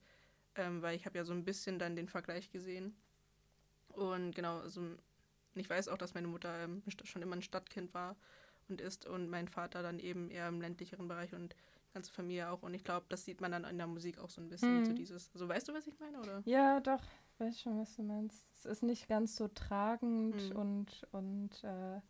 ähm, 0.54 0.82
weil 0.82 0.94
ich 0.96 1.06
habe 1.06 1.18
ja 1.18 1.24
so 1.24 1.32
ein 1.32 1.44
bisschen 1.44 1.78
dann 1.78 1.96
den 1.96 2.08
Vergleich 2.08 2.50
gesehen 2.50 2.94
und 3.88 4.34
genau, 4.34 4.58
also 4.60 4.82
ich 5.54 5.68
weiß 5.68 5.88
auch, 5.88 5.98
dass 5.98 6.14
meine 6.14 6.28
Mutter 6.28 6.64
ähm, 6.64 6.82
schon 7.04 7.22
immer 7.22 7.36
ein 7.36 7.42
Stadtkind 7.42 7.92
war 7.94 8.16
und 8.68 8.80
ist 8.80 9.06
und 9.06 9.28
mein 9.28 9.48
Vater 9.48 9.82
dann 9.82 9.98
eben 9.98 10.30
eher 10.30 10.48
im 10.48 10.60
ländlicheren 10.60 11.08
Bereich 11.08 11.34
und 11.34 11.54
die 11.88 11.94
ganze 11.94 12.10
Familie 12.12 12.48
auch 12.50 12.62
und 12.62 12.72
ich 12.74 12.84
glaube, 12.84 13.04
das 13.10 13.24
sieht 13.24 13.40
man 13.40 13.52
dann 13.52 13.64
in 13.64 13.76
der 13.76 13.86
Musik 13.86 14.18
auch 14.18 14.30
so 14.30 14.40
ein 14.40 14.48
bisschen, 14.48 14.76
Mhm. 14.80 14.84
so 14.86 14.92
dieses, 14.94 15.30
also 15.34 15.48
weißt 15.48 15.68
du, 15.68 15.74
was 15.74 15.86
ich 15.86 15.98
meine, 15.98 16.18
oder? 16.20 16.42
Ja, 16.46 16.80
doch, 16.80 17.02
ich 17.34 17.40
weiß 17.40 17.60
schon, 17.60 17.78
was 17.78 17.94
du 17.96 18.02
meinst. 18.02 18.46
Es 18.54 18.64
ist 18.64 18.82
nicht 18.82 19.08
ganz 19.08 19.36
so 19.36 19.48
tragend 19.48 20.50
Mhm. 20.50 20.56
und, 20.56 21.06
und 21.12 21.64
äh, 21.64 22.00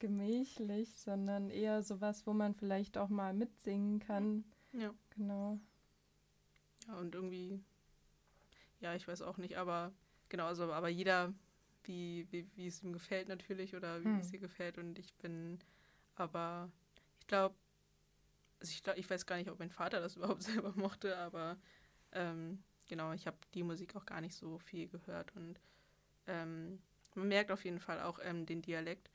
gemächlich, 0.00 0.96
sondern 0.96 1.50
eher 1.50 1.82
sowas, 1.84 2.26
wo 2.26 2.32
man 2.34 2.54
vielleicht 2.54 2.98
auch 2.98 3.08
mal 3.10 3.34
mitsingen 3.34 4.00
kann. 4.00 4.44
Ja. 4.72 4.94
Genau. 5.16 5.60
Ja, 6.86 6.94
und 6.98 7.14
irgendwie, 7.14 7.62
ja, 8.80 8.94
ich 8.94 9.06
weiß 9.06 9.22
auch 9.22 9.36
nicht, 9.36 9.56
aber 9.56 9.92
genau, 10.28 10.46
also, 10.46 10.72
aber 10.72 10.88
jeder, 10.88 11.32
wie, 11.84 12.26
wie, 12.30 12.48
wie 12.56 12.66
es 12.66 12.82
ihm 12.82 12.92
gefällt 12.92 13.28
natürlich 13.28 13.74
oder 13.76 14.00
wie 14.02 14.06
Hm. 14.06 14.20
es 14.20 14.32
ihr 14.32 14.38
gefällt 14.40 14.78
und 14.78 14.98
ich 14.98 15.14
bin, 15.16 15.58
aber 16.16 16.70
ich 17.20 17.26
glaube, 17.26 17.54
also 18.60 18.70
ich, 18.72 18.82
glaub, 18.82 18.96
ich 18.96 19.08
weiß 19.08 19.26
gar 19.26 19.36
nicht, 19.36 19.50
ob 19.50 19.58
mein 19.58 19.70
Vater 19.70 20.00
das 20.00 20.16
überhaupt 20.16 20.42
selber 20.42 20.72
mochte, 20.76 21.16
aber 21.18 21.58
ähm, 22.12 22.62
genau, 22.88 23.12
ich 23.12 23.26
habe 23.26 23.38
die 23.54 23.62
Musik 23.62 23.96
auch 23.96 24.06
gar 24.06 24.20
nicht 24.20 24.34
so 24.34 24.58
viel 24.58 24.88
gehört 24.88 25.34
und 25.36 25.60
ähm, 26.26 26.80
man 27.14 27.28
merkt 27.28 27.52
auf 27.52 27.64
jeden 27.64 27.80
Fall 27.80 28.00
auch 28.02 28.18
ähm, 28.22 28.46
den 28.46 28.62
Dialekt, 28.62 29.10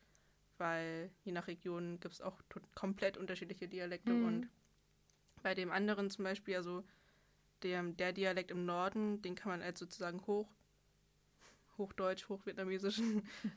weil 0.58 1.12
je 1.24 1.32
nach 1.32 1.48
Region 1.48 2.00
gibt 2.00 2.14
es 2.16 2.22
auch 2.22 2.40
komplett 2.76 3.18
unterschiedliche 3.18 3.68
Dialekte 3.68 4.14
Mhm. 4.14 4.24
und 4.26 4.50
bei 5.44 5.54
dem 5.56 5.72
anderen 5.72 6.10
zum 6.10 6.24
Beispiel, 6.26 6.56
also 6.56 6.84
der, 7.64 7.84
der 7.84 8.14
Dialekt 8.14 8.52
im 8.52 8.66
Norden, 8.66 9.22
den 9.22 9.36
kann 9.36 9.52
man 9.52 9.62
als 9.62 9.80
sozusagen 9.80 10.26
hoch, 10.28 10.50
hochdeutsch, 11.78 12.30
hochvietnamesisch 12.30 13.02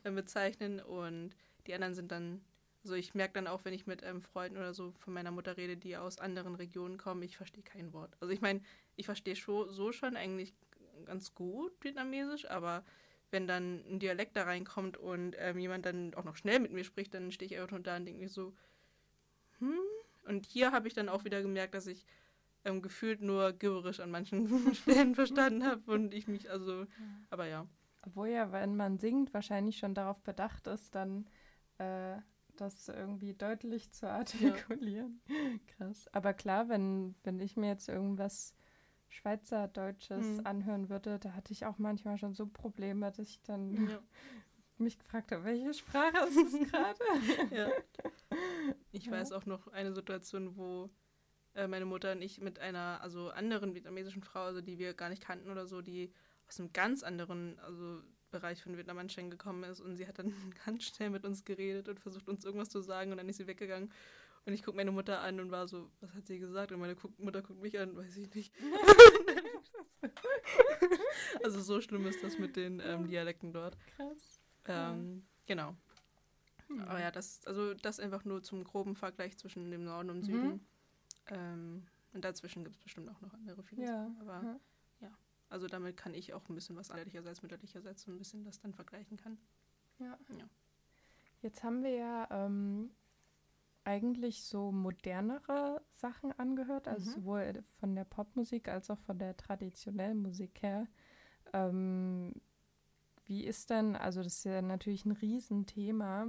äh, 0.05 0.11
bezeichnen 0.11 0.81
und 0.81 1.35
die 1.67 1.75
anderen 1.75 1.95
sind 1.95 2.11
dann, 2.11 2.41
also 2.83 2.95
ich 2.95 3.15
merke 3.15 3.35
dann 3.35 3.47
auch, 3.47 3.65
wenn 3.65 3.75
ich 3.75 3.87
mit 3.87 4.03
ähm, 4.03 4.23
Freunden 4.23 4.57
oder 4.59 4.75
so 4.75 4.93
von 4.99 5.13
meiner 5.15 5.31
Mutter 5.31 5.57
rede, 5.57 5.77
die 5.77 5.97
aus 5.97 6.19
anderen 6.19 6.55
Regionen 6.55 6.99
kommen, 6.99 7.23
ich 7.23 7.37
verstehe 7.37 7.63
kein 7.63 7.93
Wort. 7.93 8.17
Also 8.21 8.33
ich 8.33 8.41
meine, 8.41 8.61
ich 8.97 9.07
verstehe 9.07 9.37
so 9.37 9.93
schon 9.93 10.17
eigentlich 10.17 10.55
ganz 11.05 11.35
gut 11.35 11.73
Vietnamesisch, 11.83 12.49
aber 12.51 12.85
wenn 13.31 13.47
dann 13.47 13.85
ein 13.89 13.99
Dialekt 13.99 14.37
da 14.37 14.45
reinkommt 14.45 14.97
und 14.97 15.37
ähm, 15.39 15.59
jemand 15.59 15.87
dann 15.87 16.15
auch 16.15 16.25
noch 16.25 16.37
schnell 16.37 16.61
mit 16.61 16.73
mir 16.73 16.85
spricht, 16.85 17.15
dann 17.15 17.33
stehe 17.33 17.51
ich 17.51 17.61
einfach 17.61 17.79
da 17.83 17.97
und 17.97 18.07
denke 18.07 18.21
mir 18.21 18.29
so, 18.29 18.55
hm? 19.59 19.79
Und 20.27 20.47
hier 20.47 20.73
habe 20.73 20.89
ich 20.89 20.95
dann 20.95 21.09
auch 21.09 21.25
wieder 21.25 21.43
gemerkt, 21.43 21.75
dass 21.75 21.87
ich 21.87 22.07
ähm, 22.65 22.83
gefühlt 22.83 23.23
nur 23.23 23.53
gibberisch 23.53 24.01
an 24.01 24.11
manchen 24.11 24.75
Stellen 24.75 25.15
verstanden 25.15 25.65
habe 25.65 25.91
und 25.91 26.15
ich 26.15 26.29
mich, 26.29 26.51
also, 26.51 26.87
aber 27.31 27.47
ja. 27.47 27.67
Obwohl 28.03 28.29
ja, 28.29 28.53
wenn 28.53 28.77
man 28.77 28.99
singt, 28.99 29.35
wahrscheinlich 29.35 29.79
schon 29.79 29.95
darauf 29.95 30.21
bedacht 30.23 30.67
ist, 30.67 30.95
dann 30.95 31.27
äh, 31.79 32.17
das 32.57 32.89
irgendwie 32.89 33.35
deutlich 33.35 33.91
zu 33.93 34.09
artikulieren. 34.09 35.21
Krass. 35.77 36.09
Aber 36.13 36.35
klar, 36.35 36.69
wenn, 36.69 37.15
wenn 37.25 37.41
ich 37.41 37.57
mir 37.57 37.69
jetzt 37.69 37.89
irgendwas 37.89 38.55
Schweizerdeutsches 39.09 40.39
Mhm. 40.39 40.47
anhören 40.47 40.89
würde, 40.89 41.19
da 41.19 41.33
hatte 41.33 41.53
ich 41.53 41.67
auch 41.67 41.79
manchmal 41.79 42.19
schon 42.19 42.35
so 42.35 42.47
Probleme, 42.47 43.11
dass 43.11 43.19
ich 43.29 43.41
dann 43.43 43.89
ja. 43.89 44.01
mich 44.79 44.99
gefragt 44.99 45.33
habe, 45.33 45.45
welche 45.45 45.75
Sprache 45.75 46.27
ist 46.29 46.37
es 46.37 46.71
gerade? 46.71 46.99
ja. 47.55 47.69
Ich 48.93 49.07
Ja. 49.07 49.13
weiß 49.13 49.33
auch 49.33 49.47
noch 49.47 49.69
eine 49.69 49.93
Situation, 49.93 50.57
wo 50.57 50.91
äh, 51.55 51.67
meine 51.67 51.85
Mutter 51.85 52.13
und 52.13 52.23
ich 52.23 52.41
mit 52.41 52.59
einer 52.59 53.01
also 53.03 53.31
anderen 53.31 53.75
vietnamesischen 53.75 54.23
Frau, 54.23 54.43
also 54.45 54.61
die 54.61 54.79
wir 54.79 54.95
gar 54.95 55.09
nicht 55.09 55.23
kannten 55.23 55.51
oder 55.51 55.67
so, 55.67 55.81
die 55.83 56.13
aus 56.47 56.61
einem 56.61 56.73
ganz 56.73 57.03
anderen 57.03 57.59
also 57.61 58.01
Bereich 58.31 58.63
von 58.63 58.77
Vietnam 58.77 58.99
anscheinend 58.99 59.31
gekommen 59.31 59.65
ist 59.65 59.81
und 59.81 59.97
sie 59.97 60.07
hat 60.07 60.19
dann 60.19 60.33
ganz 60.67 60.85
schnell 60.85 61.11
mit 61.11 61.25
uns 61.25 61.45
geredet 61.45 61.89
und 61.89 61.99
versucht 62.01 62.29
uns 62.29 62.45
irgendwas 62.45 62.69
zu 62.69 62.81
sagen 62.81 63.11
und 63.11 63.17
dann 63.19 63.29
ist 63.29 63.39
sie 63.39 63.47
weggegangen 63.47 63.91
und 64.47 64.53
ich 64.53 64.63
gucke 64.63 64.77
meine 64.77 64.91
Mutter 64.93 65.21
an 65.21 65.41
und 65.41 65.51
war 65.51 65.69
so, 65.69 65.91
was 66.01 66.15
hat 66.15 66.27
sie 66.27 66.39
gesagt? 66.39 66.73
Und 66.73 66.81
meine 66.81 66.97
Mutter 67.19 67.43
guckt 67.43 67.61
mich 67.61 67.79
an, 67.79 67.97
weiß 67.97 68.17
ich 68.17 68.35
nicht. 68.35 68.55
also 71.45 71.61
so 71.61 71.81
schlimm 71.81 72.07
ist 72.07 72.23
das 72.23 72.39
mit 72.39 72.57
den 72.57 72.81
ähm, 72.85 73.07
Dialekten 73.09 73.53
dort. 73.53 73.77
Krass. 73.97 74.41
Ähm, 74.67 75.27
Genau. 75.47 75.75
Hm. 76.67 76.83
Aber 76.83 77.01
ja, 77.01 77.11
das, 77.11 77.41
also 77.47 77.73
das 77.73 77.99
einfach 78.01 78.25
nur 78.27 78.43
zum 78.43 78.63
groben 78.65 78.95
Vergleich 78.95 79.39
zwischen 79.39 79.71
dem 79.71 79.85
Norden 79.85 80.11
und 80.11 80.19
Mhm. 80.19 80.25
Süden. 80.25 80.67
Ähm, 81.29 81.87
und 82.13 82.23
dazwischen 82.25 82.65
gibt 82.65 82.77
es 82.77 82.83
bestimmt 82.83 83.09
auch 83.09 83.21
noch 83.23 83.33
andere 83.33 83.63
Philosophen. 83.63 84.15
Ja. 84.15 84.15
Aber 84.21 84.61
ja. 85.01 85.11
also 85.49 85.67
damit 85.69 85.97
kann 85.97 86.13
ich 86.13 86.35
auch 86.35 86.47
ein 86.51 86.55
bisschen 86.55 86.77
was 86.77 86.89
väterlicherseits, 86.89 87.43
mütterlicherseits 87.43 88.03
so 88.03 88.11
ein 88.11 88.19
bisschen 88.19 88.45
das 88.45 88.61
dann 88.61 88.75
vergleichen 88.75 89.17
kann. 89.17 89.39
Ja. 89.99 90.19
Ja. 90.39 90.49
Jetzt 91.41 91.63
haben 91.63 91.83
wir 91.83 91.95
ja 91.95 92.29
ähm, 92.31 92.91
eigentlich 93.89 94.45
so 94.45 94.71
modernere 94.71 95.81
Sachen 95.95 96.33
angehört, 96.39 96.89
also 96.89 97.07
Mhm. 97.07 97.21
sowohl 97.23 97.65
von 97.81 97.95
der 97.97 98.05
Popmusik 98.05 98.69
als 98.69 98.91
auch 98.91 98.99
von 99.01 99.19
der 99.19 99.37
traditionellen 99.37 100.19
Musik 100.19 100.63
her. 100.63 100.87
Ähm, 101.55 102.35
wie 103.27 103.45
ist 103.45 103.71
denn, 103.71 103.97
also 103.97 104.23
das 104.23 104.35
ist 104.39 104.45
ja 104.45 104.63
natürlich 104.63 105.05
ein 105.05 105.13
Riesenthema, 105.13 106.29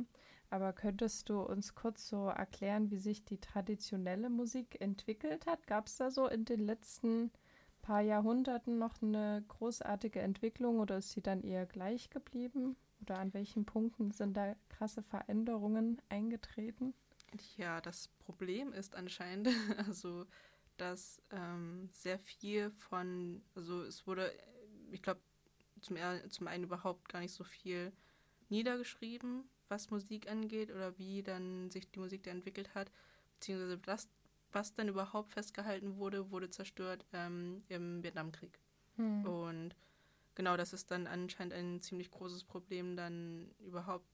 aber 0.50 0.74
könntest 0.74 1.30
du 1.30 1.42
uns 1.42 1.76
kurz 1.76 2.08
so 2.10 2.28
erklären, 2.28 2.92
wie 2.92 2.98
sich 2.98 3.26
die 3.26 3.40
traditionelle 3.40 4.30
Musik 4.30 4.82
entwickelt 4.82 5.46
hat? 5.46 5.68
Gab 5.68 5.88
es 5.88 5.98
da 5.98 6.12
so 6.12 6.28
in 6.28 6.46
den 6.46 6.60
letzten 6.62 7.32
paar 7.82 8.02
Jahrhunderten 8.02 8.78
noch 8.78 9.02
eine 9.02 9.44
großartige 9.48 10.22
Entwicklung 10.22 10.80
oder 10.80 10.98
ist 10.98 11.12
sie 11.12 11.22
dann 11.22 11.44
eher 11.44 11.66
gleich 11.66 12.10
geblieben? 12.10 12.76
Oder 13.02 13.20
an 13.20 13.34
welchen 13.34 13.66
Punkten 13.66 14.12
sind 14.12 14.36
da 14.38 14.56
krasse 14.70 15.04
Veränderungen 15.04 16.02
eingetreten? 16.10 16.94
Ja, 17.58 17.82
das 17.82 18.08
Problem 18.20 18.74
ist 18.74 18.96
anscheinend, 18.96 19.48
also 19.88 20.26
dass 20.78 21.22
ähm, 21.32 21.90
sehr 21.92 22.20
viel 22.20 22.72
von, 22.72 23.42
also 23.54 23.84
es 23.84 24.08
wurde, 24.08 24.32
ich 24.92 25.02
glaube, 25.02 25.22
zum, 25.82 25.98
zum 26.30 26.48
einen 26.48 26.64
überhaupt 26.64 27.10
gar 27.10 27.20
nicht 27.20 27.34
so 27.34 27.44
viel 27.44 27.92
niedergeschrieben, 28.50 29.50
was 29.68 29.92
Musik 29.92 30.30
angeht 30.30 30.72
oder 30.72 30.98
wie 30.98 31.22
dann 31.22 31.70
sich 31.70 31.90
die 31.92 32.00
Musik 32.00 32.24
da 32.24 32.32
entwickelt 32.32 32.74
hat, 32.76 32.92
beziehungsweise 33.34 33.78
das, 33.78 34.10
was 34.52 34.74
dann 34.74 34.88
überhaupt 34.88 35.32
festgehalten 35.32 35.98
wurde, 35.98 36.32
wurde 36.32 36.50
zerstört 36.50 37.06
ähm, 37.14 37.64
im 37.68 38.02
Vietnamkrieg. 38.02 38.60
Hm. 38.96 39.26
Und 39.26 39.76
genau, 40.34 40.58
das 40.58 40.74
ist 40.74 40.90
dann 40.92 41.08
anscheinend 41.08 41.54
ein 41.54 41.82
ziemlich 41.82 42.10
großes 42.10 42.46
Problem, 42.46 42.96
dann 42.96 43.52
überhaupt 43.60 44.08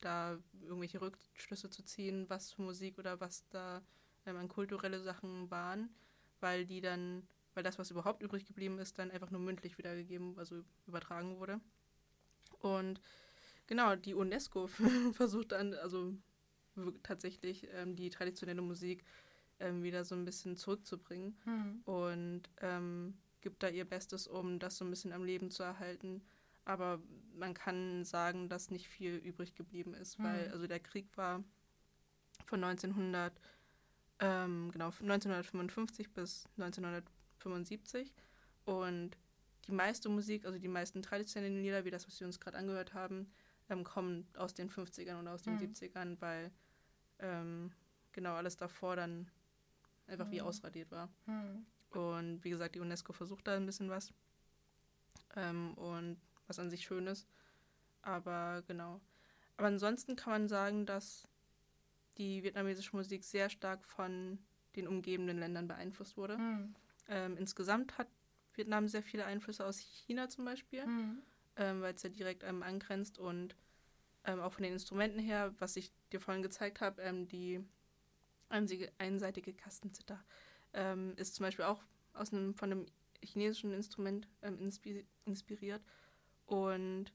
da 0.00 0.38
irgendwelche 0.62 1.00
Rückschlüsse 1.00 1.70
zu 1.70 1.82
ziehen, 1.84 2.28
was 2.28 2.52
für 2.52 2.62
Musik 2.62 2.98
oder 2.98 3.20
was 3.20 3.48
da 3.50 3.82
ähm, 4.26 4.36
an 4.36 4.48
kulturelle 4.48 5.00
Sachen 5.00 5.50
waren, 5.50 5.90
weil 6.40 6.66
die 6.66 6.80
dann, 6.80 7.26
weil 7.54 7.62
das, 7.64 7.78
was 7.78 7.90
überhaupt 7.90 8.22
übrig 8.22 8.44
geblieben 8.46 8.78
ist, 8.78 8.98
dann 8.98 9.10
einfach 9.10 9.30
nur 9.30 9.40
mündlich 9.40 9.78
wiedergegeben, 9.78 10.38
also 10.38 10.62
übertragen 10.86 11.38
wurde. 11.38 11.60
Und 12.60 13.00
genau, 13.66 13.96
die 13.96 14.14
UNESCO 14.14 14.66
versucht 15.12 15.52
dann, 15.52 15.74
also 15.74 16.14
tatsächlich 17.02 17.66
ähm, 17.72 17.96
die 17.96 18.10
traditionelle 18.10 18.62
Musik 18.62 19.04
ähm, 19.60 19.82
wieder 19.82 20.04
so 20.04 20.14
ein 20.14 20.24
bisschen 20.24 20.56
zurückzubringen 20.56 21.38
Hm. 21.44 21.80
und 21.84 22.42
ähm, 22.60 23.14
gibt 23.40 23.62
da 23.62 23.68
ihr 23.68 23.84
Bestes, 23.84 24.26
um 24.26 24.58
das 24.58 24.76
so 24.76 24.84
ein 24.84 24.90
bisschen 24.90 25.12
am 25.12 25.24
Leben 25.24 25.50
zu 25.50 25.62
erhalten. 25.62 26.22
Aber 26.66 27.00
man 27.34 27.54
kann 27.54 28.04
sagen, 28.04 28.48
dass 28.50 28.70
nicht 28.70 28.88
viel 28.88 29.14
übrig 29.16 29.54
geblieben 29.54 29.94
ist, 29.94 30.18
weil 30.18 30.48
Mhm. 30.48 30.52
also 30.52 30.66
der 30.66 30.80
Krieg 30.80 31.08
war 31.16 31.42
von 32.46 32.60
1900, 32.60 33.40
ähm, 34.18 34.70
genau, 34.72 34.90
von 34.90 35.06
1955 35.06 36.12
bis 36.12 36.44
1975 36.58 38.12
und 38.64 39.16
die 39.66 39.72
meiste 39.72 40.08
Musik, 40.08 40.44
also 40.44 40.58
die 40.58 40.68
meisten 40.68 41.02
traditionellen 41.02 41.62
Lieder, 41.62 41.84
wie 41.84 41.90
das, 41.90 42.06
was 42.06 42.18
wir 42.20 42.26
uns 42.26 42.40
gerade 42.40 42.58
angehört 42.58 42.94
haben, 42.94 43.32
ähm, 43.68 43.84
kommen 43.84 44.26
aus 44.36 44.52
den 44.54 44.68
50ern 44.68 45.20
oder 45.20 45.34
aus 45.34 45.42
den 45.42 45.54
Mhm. 45.54 45.58
70ern, 45.58 46.20
weil 46.20 46.50
ähm, 47.20 47.72
genau 48.12 48.34
alles 48.34 48.56
davor 48.56 48.96
dann 48.96 49.30
einfach 50.08 50.30
wie 50.30 50.40
Mhm. 50.40 50.46
ausradiert 50.46 50.90
war. 50.90 51.08
Hm. 51.26 51.64
Und 51.90 52.44
wie 52.44 52.50
gesagt, 52.50 52.74
die 52.74 52.80
UNESCO 52.80 53.12
versucht 53.12 53.46
da 53.46 53.56
ein 53.56 53.66
bisschen 53.66 53.88
was. 53.88 54.12
Ähm, 55.34 55.74
und 55.74 56.18
was 56.46 56.58
an 56.58 56.70
sich 56.70 56.84
schön 56.84 57.06
ist. 57.06 57.26
Aber 58.02 58.62
genau. 58.66 59.00
Aber 59.56 59.68
ansonsten 59.68 60.16
kann 60.16 60.32
man 60.32 60.48
sagen, 60.48 60.86
dass 60.86 61.26
die 62.18 62.42
vietnamesische 62.42 62.94
Musik 62.94 63.24
sehr 63.24 63.50
stark 63.50 63.84
von 63.84 64.38
den 64.74 64.86
umgebenden 64.86 65.38
Ländern 65.38 65.68
beeinflusst 65.68 66.16
wurde. 66.16 66.36
Hm. 66.36 66.74
Ähm, 67.08 67.36
insgesamt 67.36 67.98
hat 67.98 68.08
Vietnam 68.54 68.88
sehr 68.88 69.02
viele 69.02 69.24
Einflüsse 69.24 69.64
aus 69.64 69.78
China 69.78 70.28
zum 70.28 70.44
Beispiel, 70.44 70.84
Hm. 70.84 71.22
ähm, 71.56 71.80
weil 71.82 71.94
es 71.94 72.02
ja 72.02 72.10
direkt 72.10 72.42
ähm, 72.42 72.62
angrenzt 72.62 73.18
und 73.18 73.56
ähm, 74.24 74.40
auch 74.40 74.52
von 74.52 74.64
den 74.64 74.72
Instrumenten 74.72 75.20
her, 75.20 75.54
was 75.58 75.76
ich 75.76 75.92
dir 76.12 76.20
vorhin 76.20 76.42
gezeigt 76.42 76.80
habe, 76.80 77.00
ähm, 77.02 77.28
die 77.28 77.64
einseitige 78.48 79.52
Kastenzither 79.52 80.22
ähm, 80.72 81.14
ist 81.16 81.34
zum 81.34 81.44
Beispiel 81.44 81.64
auch 81.64 81.82
aus 82.12 82.32
einem, 82.32 82.54
von 82.54 82.70
einem 82.70 82.86
chinesischen 83.22 83.72
Instrument 83.72 84.28
ähm, 84.42 84.58
inspi 84.58 85.04
inspiriert. 85.24 85.82
Und 86.46 87.12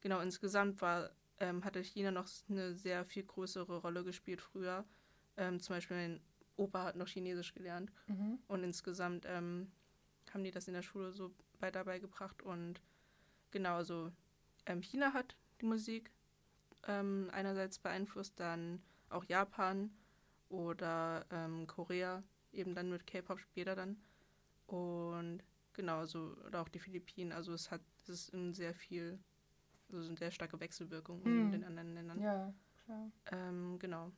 genau, 0.00 0.20
insgesamt 0.20 0.80
war, 0.80 1.10
ähm, 1.38 1.64
hatte 1.64 1.82
China 1.82 2.10
noch 2.10 2.28
eine 2.48 2.74
sehr 2.74 3.04
viel 3.04 3.24
größere 3.24 3.78
Rolle 3.78 4.04
gespielt 4.04 4.40
früher. 4.40 4.84
Ähm, 5.36 5.60
zum 5.60 5.76
Beispiel 5.76 5.96
mein 5.96 6.20
Opa 6.56 6.84
hat 6.84 6.96
noch 6.96 7.08
Chinesisch 7.08 7.52
gelernt. 7.54 7.90
Mhm. 8.06 8.38
Und 8.48 8.64
insgesamt 8.64 9.24
ähm, 9.26 9.70
haben 10.32 10.44
die 10.44 10.50
das 10.50 10.68
in 10.68 10.74
der 10.74 10.82
Schule 10.82 11.12
so 11.12 11.34
weiter 11.60 11.84
beigebracht. 11.84 12.42
Und 12.42 12.80
genau, 13.50 13.76
also 13.76 14.12
ähm, 14.66 14.82
China 14.82 15.12
hat 15.12 15.36
die 15.60 15.66
Musik 15.66 16.10
ähm, 16.86 17.30
einerseits 17.32 17.78
beeinflusst, 17.78 18.38
dann 18.38 18.82
auch 19.08 19.24
Japan 19.24 19.90
oder 20.48 21.26
ähm, 21.30 21.66
Korea, 21.66 22.22
eben 22.52 22.74
dann 22.74 22.90
mit 22.90 23.06
K-Pop 23.06 23.38
später 23.38 23.74
dann. 23.74 23.96
Und 24.66 25.42
genau, 25.76 26.04
so, 26.06 26.34
oder 26.46 26.62
auch 26.62 26.68
die 26.68 26.80
Philippinen. 26.80 27.32
Also 27.32 27.52
es 27.52 27.70
hat, 27.70 27.80
es 28.02 28.08
ist 28.08 28.34
ein 28.34 28.54
sehr 28.54 28.74
viel, 28.74 29.18
also 29.92 30.08
eine 30.08 30.16
sehr 30.16 30.30
starke 30.32 30.58
Wechselwirkung 30.60 31.22
Hm. 31.24 31.46
in 31.46 31.52
den 31.52 31.64
anderen 31.64 31.94
Ländern. 31.94 32.20
Ja, 32.20 32.52
klar. 32.84 33.10
Ähm, 33.30 33.78
genau. 33.78 34.10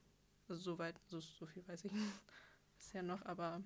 Also 0.49 0.63
soweit, 0.63 0.99
so, 1.07 1.21
so 1.21 1.47
viel 1.47 1.67
weiß 1.69 1.85
ich 1.85 1.93
bisher 2.79 3.03
noch, 3.03 3.25
aber 3.27 3.63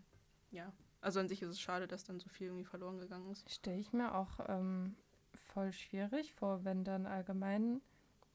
ja. 0.51 0.73
Also 1.01 1.21
an 1.21 1.29
sich 1.29 1.43
ist 1.43 1.51
es 1.51 1.61
schade, 1.61 1.87
dass 1.87 2.05
dann 2.05 2.21
so 2.21 2.29
viel 2.29 2.49
irgendwie 2.49 2.65
verloren 2.65 2.99
gegangen 2.99 3.31
ist. 3.31 3.49
Stelle 3.51 3.79
ich 3.79 3.93
mir 3.93 4.15
auch 4.15 4.39
ähm, 4.49 4.95
voll 5.35 5.73
schwierig 5.73 6.35
vor, 6.35 6.65
wenn 6.65 6.85
dann 6.85 7.07
allgemein 7.07 7.81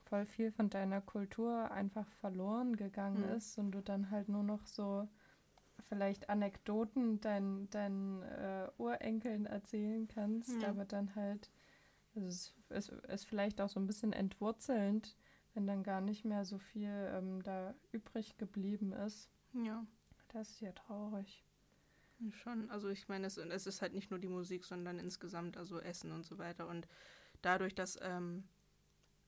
voll 0.05 0.26
viel 0.26 0.51
von 0.51 0.70
deiner 0.70 1.01
Kultur 1.01 1.72
einfach 1.72 2.08
verloren 2.22 2.76
gegangen 2.76 3.24
Hm. 3.24 3.38
ist 3.38 3.58
und 3.58 3.72
du 3.72 3.82
dann 3.82 4.12
halt 4.12 4.30
nur 4.30 4.43
noch 4.43 4.66
so 4.66 5.08
vielleicht 5.90 6.30
Anekdoten 6.30 7.20
deinen 7.22 7.70
deinen 7.70 8.22
äh, 8.24 8.70
Urenkeln 8.78 9.46
erzählen 9.46 10.08
kannst, 10.08 10.62
Ja. 10.62 10.70
aber 10.70 10.86
dann 10.86 11.16
halt 11.16 11.50
also 12.16 12.28
es 12.28 12.54
ist, 12.70 12.90
ist 12.90 13.26
vielleicht 13.28 13.62
auch 13.62 13.70
so 13.70 13.80
ein 13.80 13.86
bisschen 13.88 14.12
entwurzelnd, 14.12 15.16
wenn 15.54 15.68
dann 15.68 15.84
gar 15.84 16.02
nicht 16.02 16.26
mehr 16.26 16.46
so 16.46 16.58
viel 16.58 16.90
ähm, 17.14 17.44
da 17.44 17.76
übrig 17.92 18.38
geblieben 18.38 18.92
ist. 18.92 19.30
Ja, 19.54 19.86
Das 20.30 20.50
ist 20.50 20.62
ja 20.62 20.72
traurig. 20.72 21.44
schon. 22.32 22.70
Also 22.72 22.90
ich 22.90 23.08
meine, 23.08 23.28
es, 23.28 23.38
es 23.38 23.68
ist 23.68 23.82
halt 23.84 23.94
nicht 23.94 24.10
nur 24.10 24.20
die 24.20 24.28
Musik, 24.30 24.66
sondern 24.66 24.98
insgesamt, 25.00 25.58
also 25.58 25.80
Essen 25.80 26.12
und 26.12 26.26
so 26.26 26.38
weiter. 26.40 26.68
Und 26.68 26.88
dadurch, 27.44 27.76
dass 27.76 28.00
ähm, 28.02 28.44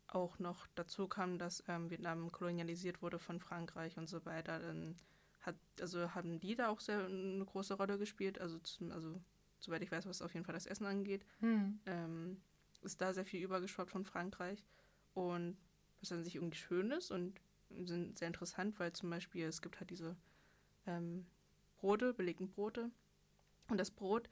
auch 0.08 0.40
noch 0.40 0.66
dazu 0.74 1.08
kam, 1.08 1.38
dass 1.38 1.64
ähm, 1.68 1.92
Vietnam 1.92 2.32
kolonialisiert 2.32 3.04
wurde 3.04 3.20
von 3.20 3.40
Frankreich 3.40 3.98
und 3.98 4.10
so 4.10 4.26
weiter, 4.26 4.60
dann 4.60 4.96
hat, 5.42 5.56
also 5.80 6.14
haben 6.14 6.40
die 6.40 6.56
da 6.56 6.68
auch 6.70 6.80
sehr 6.80 7.06
eine 7.06 7.46
große 7.46 7.74
Rolle 7.76 7.98
gespielt. 7.98 8.40
Also, 8.40 8.60
zum, 8.60 8.92
also 8.92 9.22
soweit 9.60 9.82
ich 9.82 9.92
weiß, 9.92 10.06
was 10.06 10.22
auf 10.22 10.34
jeden 10.34 10.46
Fall 10.46 10.54
das 10.54 10.66
Essen 10.66 10.86
angeht. 10.86 11.26
Hm. 11.40 11.80
ähm, 11.86 12.42
ist 12.82 13.02
da 13.02 13.14
sehr 13.14 13.26
viel 13.26 13.42
übergeschwappt 13.44 13.92
von 13.92 14.06
Frankreich. 14.06 14.64
Und 15.14 15.58
was 16.00 16.12
an 16.12 16.24
sich 16.24 16.36
irgendwie 16.36 16.58
schön 16.58 16.92
ist 16.92 17.12
und 17.12 17.40
sind 17.84 18.18
sehr 18.18 18.28
interessant, 18.28 18.80
weil 18.80 18.94
zum 18.94 19.10
Beispiel 19.10 19.46
es 19.46 19.62
gibt 19.62 19.80
halt 19.80 19.90
diese 19.90 20.16
ähm, 20.86 21.26
Brote, 21.78 22.14
belegten 22.14 22.50
Brote. 22.50 22.90
Und 23.68 23.78
das 23.78 23.92
Brot, 23.92 24.30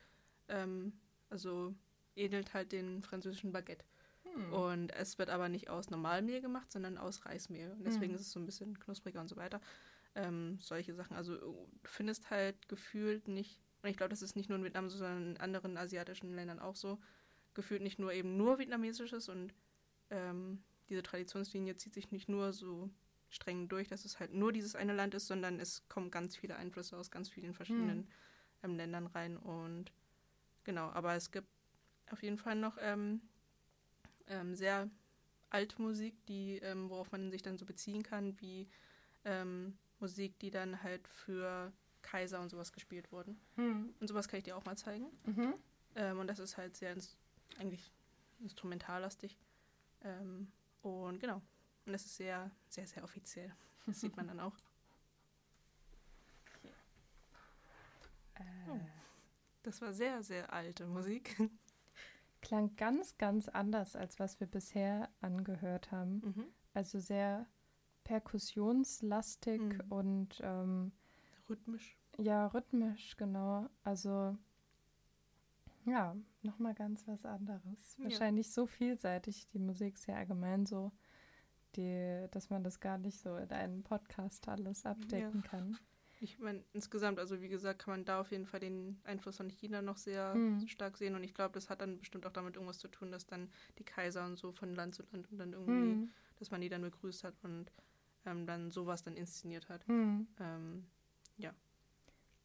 ähm, 0.48 0.94
also 1.30 1.76
ähnelt 2.16 2.54
halt 2.54 2.72
den 2.72 3.04
französischen 3.04 3.52
Baguette. 3.52 3.86
Hm. 4.24 4.54
Und 4.54 4.90
es 4.92 5.18
wird 5.20 5.30
aber 5.30 5.50
nicht 5.50 5.70
aus 5.70 5.90
Normalmehl 5.90 6.42
gemacht, 6.42 6.72
sondern 6.72 6.98
aus 6.98 7.26
Reismehl. 7.26 7.72
Und 7.74 7.84
deswegen 7.86 8.14
Mhm. 8.14 8.16
ist 8.16 8.22
es 8.22 8.32
so 8.32 8.40
ein 8.40 8.46
bisschen 8.46 8.80
knuspriger 8.80 9.20
und 9.22 9.28
so 9.28 9.36
weiter. 9.36 9.62
Ähm, 10.18 10.58
solche 10.60 10.96
Sachen. 10.96 11.16
Also 11.16 11.38
du 11.38 11.70
findest 11.84 12.32
halt 12.32 12.68
gefühlt 12.68 13.28
nicht, 13.28 13.62
und 13.84 13.90
ich 13.90 13.98
glaube, 13.98 14.10
das 14.10 14.24
ist 14.24 14.36
nicht 14.36 14.50
nur 14.50 14.58
in 14.58 14.64
Vietnam 14.64 14.90
so, 14.90 14.98
sondern 14.98 15.36
in 15.36 15.38
anderen 15.38 15.78
asiatischen 15.78 16.34
Ländern 16.34 16.60
auch 16.60 16.76
so, 16.76 17.00
gefühlt 17.54 17.84
nicht 17.84 18.00
nur 18.00 18.12
eben 18.12 18.36
nur 18.36 18.58
vietnamesisches 18.58 19.30
und 19.30 19.54
ähm, 20.10 20.64
diese 20.90 21.04
Traditionslinie 21.04 21.78
zieht 21.78 21.94
sich 21.94 22.12
nicht 22.12 22.30
nur 22.30 22.52
so 22.52 22.90
streng 23.30 23.70
durch, 23.70 23.90
dass 23.90 24.06
es 24.06 24.20
halt 24.20 24.34
nur 24.34 24.52
dieses 24.52 24.76
eine 24.76 24.94
Land 24.94 25.14
ist, 25.14 25.28
sondern 25.28 25.60
es 25.60 25.88
kommen 25.88 26.10
ganz 26.10 26.36
viele 26.36 26.56
Einflüsse 26.56 26.98
aus 26.98 27.12
ganz 27.12 27.30
vielen 27.30 27.54
verschiedenen 27.54 28.08
ähm, 28.64 28.76
Ländern 28.76 29.06
rein 29.06 29.38
und 29.38 29.92
genau, 30.64 30.90
aber 30.90 31.14
es 31.14 31.30
gibt 31.32 31.48
auf 32.10 32.24
jeden 32.24 32.40
Fall 32.40 32.56
noch 32.56 32.78
ähm, 32.82 33.22
ähm, 34.26 34.56
sehr 34.56 34.90
alte 35.52 35.80
Musik, 35.80 36.26
die, 36.26 36.58
ähm, 36.58 36.90
worauf 36.90 37.12
man 37.12 37.30
sich 37.30 37.44
dann 37.44 37.58
so 37.58 37.66
beziehen 37.66 38.02
kann, 38.02 38.40
wie 38.42 38.68
ähm, 39.26 39.78
Musik, 40.00 40.38
die 40.40 40.52
dann 40.52 40.84
halt 40.84 41.08
für 41.08 41.72
Kaiser 42.02 42.40
und 42.42 42.50
sowas 42.50 42.72
gespielt 42.72 43.12
wurden. 43.12 43.40
Hm. 43.56 43.94
Und 44.00 44.08
sowas 44.08 44.28
kann 44.28 44.38
ich 44.40 44.44
dir 44.44 44.56
auch 44.56 44.66
mal 44.66 44.78
zeigen. 44.78 45.08
Mhm. 45.26 45.54
Ähm, 45.96 46.20
und 46.20 46.28
das 46.28 46.40
ist 46.40 46.58
halt 46.58 46.78
sehr 46.78 46.94
ins, 46.94 47.18
eigentlich 47.58 47.92
instrumentallastig. 48.40 49.38
Ähm, 50.04 50.52
und 50.82 51.20
genau. 51.20 51.42
Und 51.86 51.94
das 51.94 52.06
ist 52.06 52.18
sehr, 52.18 52.52
sehr, 52.70 52.88
sehr 52.88 53.04
offiziell. 53.04 53.54
Das 53.86 54.02
sieht 54.02 54.16
man 54.16 54.28
dann 54.28 54.40
auch. 54.40 54.56
Äh, 58.36 58.44
Oh. 58.70 58.80
Das 59.64 59.82
war 59.82 59.94
sehr, 59.94 60.24
sehr 60.24 60.54
alte 60.54 60.86
Musik. 60.86 61.36
Klang 62.42 62.76
ganz, 62.76 63.18
ganz 63.18 63.50
anders, 63.50 63.96
als 63.96 64.20
was 64.20 64.40
wir 64.40 64.48
bisher 64.48 65.10
angehört 65.22 65.92
haben. 65.92 66.22
Mhm. 66.24 66.46
Also 66.74 67.00
sehr 67.00 67.48
perkussionslastig 68.08 69.62
Mhm. 69.62 69.82
und 69.92 70.40
ähm, 70.42 70.92
Rhythmisch. 71.50 71.98
ja, 72.18 72.48
rhythmisch, 72.48 73.16
genau. 73.18 73.70
Also 73.84 74.38
ja, 75.86 76.16
nochmal 76.42 76.74
ganz 76.74 77.08
was 77.08 77.26
anderes. 77.26 77.96
Ja. 77.98 78.06
Wahrscheinlich 78.06 78.52
so 78.52 78.66
vielseitig. 78.66 79.48
Die 79.50 79.60
Musik 79.60 79.96
ist 79.96 80.08
ja 80.08 80.16
allgemein 80.16 80.66
so, 80.66 80.92
die, 81.76 82.28
dass 82.32 82.50
man 82.50 82.64
das 82.64 82.80
gar 82.80 82.98
nicht 82.98 83.20
so 83.20 83.36
in 83.38 83.50
einem 83.52 83.84
Podcast 83.84 84.48
alles 84.50 84.86
abdecken 84.86 85.42
kann. 85.44 85.78
Ich 86.20 86.40
meine, 86.40 86.64
insgesamt, 86.74 87.20
also 87.20 87.42
wie 87.42 87.48
gesagt, 87.48 87.80
kann 87.84 87.94
man 87.94 88.04
da 88.06 88.20
auf 88.20 88.32
jeden 88.32 88.48
Fall 88.48 88.60
den 88.60 89.00
Einfluss 89.04 89.38
von 89.38 89.50
China 89.50 89.82
noch 89.84 89.98
sehr 89.98 90.34
Mhm. 90.36 90.68
stark 90.68 90.98
sehen. 90.98 91.14
Und 91.16 91.24
ich 91.24 91.34
glaube, 91.36 91.54
das 91.54 91.70
hat 91.70 91.80
dann 91.80 92.00
bestimmt 92.00 92.26
auch 92.26 92.32
damit 92.34 92.56
irgendwas 92.56 92.80
zu 92.80 92.88
tun, 92.88 93.12
dass 93.12 93.28
dann 93.28 93.50
die 93.78 93.84
Kaiser 93.86 94.26
und 94.26 94.36
so 94.38 94.52
von 94.52 94.74
Land 94.74 94.96
zu 94.96 95.04
Land 95.12 95.32
und 95.32 95.38
dann 95.38 95.54
irgendwie, 95.54 95.92
Hm. 95.92 96.10
dass 96.40 96.50
man 96.52 96.60
die 96.62 96.70
dann 96.70 96.82
begrüßt 96.82 97.24
hat 97.24 97.36
und 97.44 97.72
ähm, 98.28 98.46
dann 98.46 98.72
sowas 98.72 99.04
dann 99.04 99.16
inszeniert 99.16 99.70
hat. 99.70 99.88
Hm. 99.88 100.28
Ähm, 100.40 100.86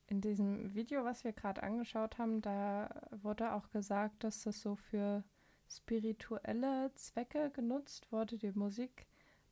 In 0.06 0.20
diesem 0.20 0.74
Video, 0.74 1.04
was 1.04 1.24
wir 1.24 1.32
gerade 1.32 1.62
angeschaut 1.62 2.18
haben, 2.18 2.40
da 2.40 3.02
wurde 3.10 3.52
auch 3.52 3.70
gesagt, 3.70 4.24
dass 4.24 4.42
das 4.42 4.60
so 4.60 4.76
für 4.76 5.24
spirituelle 5.68 6.92
Zwecke 6.94 7.50
genutzt 7.50 8.10
wurde, 8.12 8.36
die 8.36 8.52
Musik. 8.52 9.06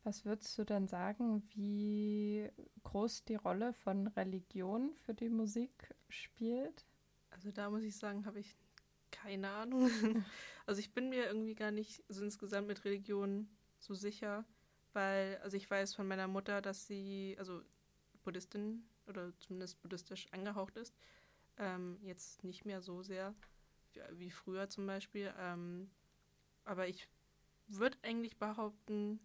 Was 0.05 0.25
würdest 0.25 0.57
du 0.59 0.65
denn 0.65 0.87
sagen, 0.87 1.43
wie 1.55 2.51
groß 2.85 3.25
die 3.25 3.35
Rolle 3.37 3.73
von 3.73 4.07
Religion 4.09 4.95
für 4.95 5.15
die 5.15 5.29
Musik 5.29 5.95
spielt? 6.09 6.87
also 7.41 7.51
da 7.51 7.71
muss 7.71 7.83
ich 7.83 7.97
sagen, 7.97 8.27
habe 8.27 8.41
ich 8.41 8.55
keine 9.11 9.51
Ahnung. 9.51 9.91
also 10.67 10.79
ich 10.79 10.93
bin 10.93 11.09
mir 11.09 11.27
irgendwie 11.27 11.55
gar 11.55 11.71
nicht 11.71 12.05
so 12.09 12.23
insgesamt 12.23 12.67
mit 12.67 12.85
Religion 12.85 13.49
so 13.79 13.95
sicher, 13.95 14.45
weil, 14.93 15.39
also 15.43 15.57
ich 15.57 15.71
weiß 15.71 15.95
von 15.95 16.07
meiner 16.07 16.29
Mutter, 16.29 16.61
dass 16.61 16.87
sie, 16.87 17.37
also 17.39 17.63
Buddhistin 18.23 18.85
oder 19.07 19.33
zumindest 19.41 19.81
buddhistisch 19.83 20.27
angehaucht 20.33 20.77
ist. 20.77 20.95
Ähm, 21.59 21.99
jetzt 22.03 22.45
nicht 22.45 22.65
mehr 22.65 22.81
so 22.81 23.03
sehr 23.03 23.35
wie, 24.13 24.31
früher 24.31 24.69
zum 24.69 24.87
Beispiel. 24.87 25.33
Ähm, 25.39 25.91
aber 26.65 26.89
ich 26.89 27.09
würde 27.67 27.99
eigentlich 28.03 28.39
behaupten, 28.39 29.21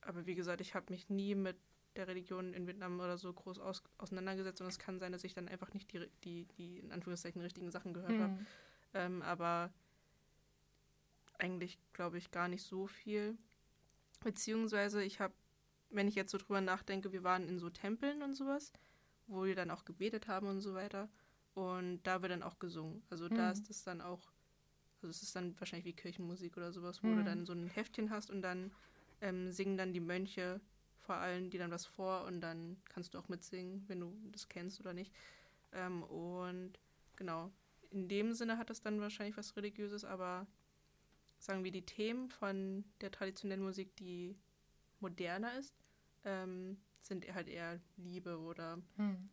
aber 0.00 0.26
wie 0.26 0.34
gesagt, 0.34 0.60
ich 0.60 0.74
habe 0.74 0.92
mich 0.92 1.08
nie 1.08 1.34
mit 1.34 1.56
der 1.96 2.08
Religion 2.08 2.54
in 2.54 2.66
Vietnam 2.66 3.00
oder 3.00 3.18
so 3.18 3.32
groß 3.32 3.58
aus, 3.58 3.82
auseinandergesetzt 3.98 4.60
und 4.60 4.66
es 4.66 4.78
kann 4.78 4.98
sein, 4.98 5.12
dass 5.12 5.24
ich 5.24 5.34
dann 5.34 5.48
einfach 5.48 5.72
nicht 5.74 5.92
die, 5.92 6.08
die, 6.24 6.46
die 6.56 6.78
in 6.78 6.90
Anführungszeichen 6.90 7.42
richtigen 7.42 7.70
Sachen 7.70 7.92
gehört 7.92 8.18
habe. 8.18 8.32
Hm. 8.32 8.46
ähm, 8.94 9.22
aber 9.22 9.72
eigentlich 11.38 11.78
glaube 11.92 12.18
ich 12.18 12.30
gar 12.30 12.48
nicht 12.48 12.62
so 12.62 12.86
viel. 12.86 13.36
Beziehungsweise 14.24 15.02
ich 15.02 15.20
habe, 15.20 15.34
wenn 15.90 16.08
ich 16.08 16.14
jetzt 16.14 16.30
so 16.32 16.38
drüber 16.38 16.60
nachdenke, 16.60 17.12
wir 17.12 17.24
waren 17.24 17.48
in 17.48 17.58
so 17.58 17.70
Tempeln 17.70 18.22
und 18.22 18.34
sowas, 18.34 18.72
wo 19.26 19.44
wir 19.44 19.54
dann 19.54 19.70
auch 19.70 19.84
gebetet 19.84 20.28
haben 20.28 20.46
und 20.48 20.60
so 20.60 20.74
weiter. 20.74 21.08
Und 21.54 22.02
da 22.04 22.22
wird 22.22 22.32
dann 22.32 22.42
auch 22.42 22.58
gesungen. 22.58 23.02
Also 23.10 23.28
da 23.28 23.50
Mhm. 23.50 23.52
ist 23.52 23.70
es 23.70 23.82
dann 23.84 24.00
auch, 24.00 24.32
also 25.02 25.08
es 25.10 25.22
ist 25.22 25.36
dann 25.36 25.58
wahrscheinlich 25.60 25.86
wie 25.86 25.92
Kirchenmusik 25.96 26.56
oder 26.56 26.72
sowas, 26.72 27.02
wo 27.04 27.14
du 27.14 27.22
Mhm. 27.22 27.24
dann 27.24 27.44
so 27.46 27.52
ein 27.52 27.68
Heftchen 27.68 28.10
hast 28.10 28.30
und 28.30 28.42
dann 28.42 28.72
ähm, 29.20 29.50
singen 29.52 29.76
dann 29.76 29.92
die 29.92 30.00
Mönche 30.00 30.60
vor 30.98 31.16
allem 31.16 31.50
die 31.50 31.58
dann 31.58 31.70
was 31.72 31.84
vor 31.84 32.24
und 32.24 32.40
dann 32.40 32.76
kannst 32.88 33.14
du 33.14 33.18
auch 33.18 33.28
mitsingen, 33.28 33.84
wenn 33.88 34.00
du 34.00 34.16
das 34.30 34.48
kennst 34.48 34.80
oder 34.80 34.94
nicht. 34.94 35.12
Ähm, 35.72 36.02
und 36.04 36.78
genau, 37.16 37.50
in 37.90 38.08
dem 38.08 38.34
Sinne 38.34 38.56
hat 38.58 38.70
das 38.70 38.82
dann 38.82 39.00
wahrscheinlich 39.00 39.36
was 39.36 39.56
Religiöses, 39.56 40.04
aber 40.04 40.46
sagen 41.42 41.64
wir 41.64 41.72
die 41.72 41.84
Themen 41.84 42.28
von 42.28 42.84
der 43.00 43.10
traditionellen 43.10 43.64
Musik, 43.64 43.96
die 43.96 44.36
moderner 45.00 45.58
ist, 45.58 45.74
ähm, 46.24 46.80
sind 47.00 47.26
halt 47.34 47.48
eher 47.48 47.80
Liebe 47.96 48.38
oder 48.38 48.80
Hm. 48.96 49.28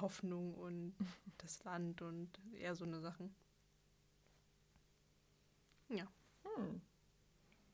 Hoffnung 0.00 0.54
und 0.54 0.94
das 1.38 1.64
Land 1.64 2.00
und 2.00 2.30
eher 2.52 2.76
so 2.76 2.84
eine 2.84 3.00
Sachen. 3.00 3.34
Hm. 6.56 6.80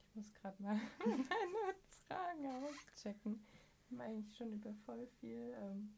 Ich 0.09 0.15
muss 0.15 0.33
gerade 0.35 0.63
mal 0.63 0.81
meine 1.05 1.75
Fragen 2.07 2.47
auschecken. 2.47 3.47
Wir 3.89 3.99
haben 3.99 4.11
eigentlich 4.11 4.37
schon 4.37 4.53
über 4.53 4.73
voll 4.87 5.07
viel 5.21 5.55
ähm, 5.61 5.95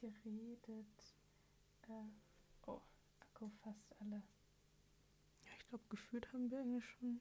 geredet. 0.00 0.86
Äh, 1.88 2.08
oh, 2.66 2.80
Akku 3.20 3.50
fast 3.62 3.94
alle. 4.00 4.22
Glaube, 5.74 5.88
gefühlt 5.88 6.32
haben 6.32 6.52
wir 6.52 6.60
eigentlich 6.60 6.84
schon. 6.84 7.20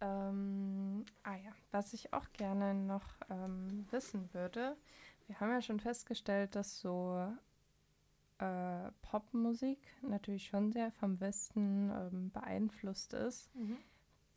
Ähm, 0.00 1.04
ah 1.22 1.36
ja, 1.36 1.52
was 1.70 1.92
ich 1.92 2.12
auch 2.12 2.32
gerne 2.32 2.74
noch 2.74 3.04
ähm, 3.30 3.86
wissen 3.92 4.34
würde, 4.34 4.76
wir 5.28 5.38
haben 5.38 5.52
ja 5.52 5.62
schon 5.62 5.78
festgestellt, 5.78 6.56
dass 6.56 6.80
so 6.80 7.32
äh, 8.38 8.90
Popmusik 9.00 9.78
natürlich 10.02 10.48
schon 10.48 10.72
sehr 10.72 10.90
vom 10.90 11.20
Westen 11.20 11.92
ähm, 11.92 12.32
beeinflusst 12.32 13.12
ist. 13.12 13.48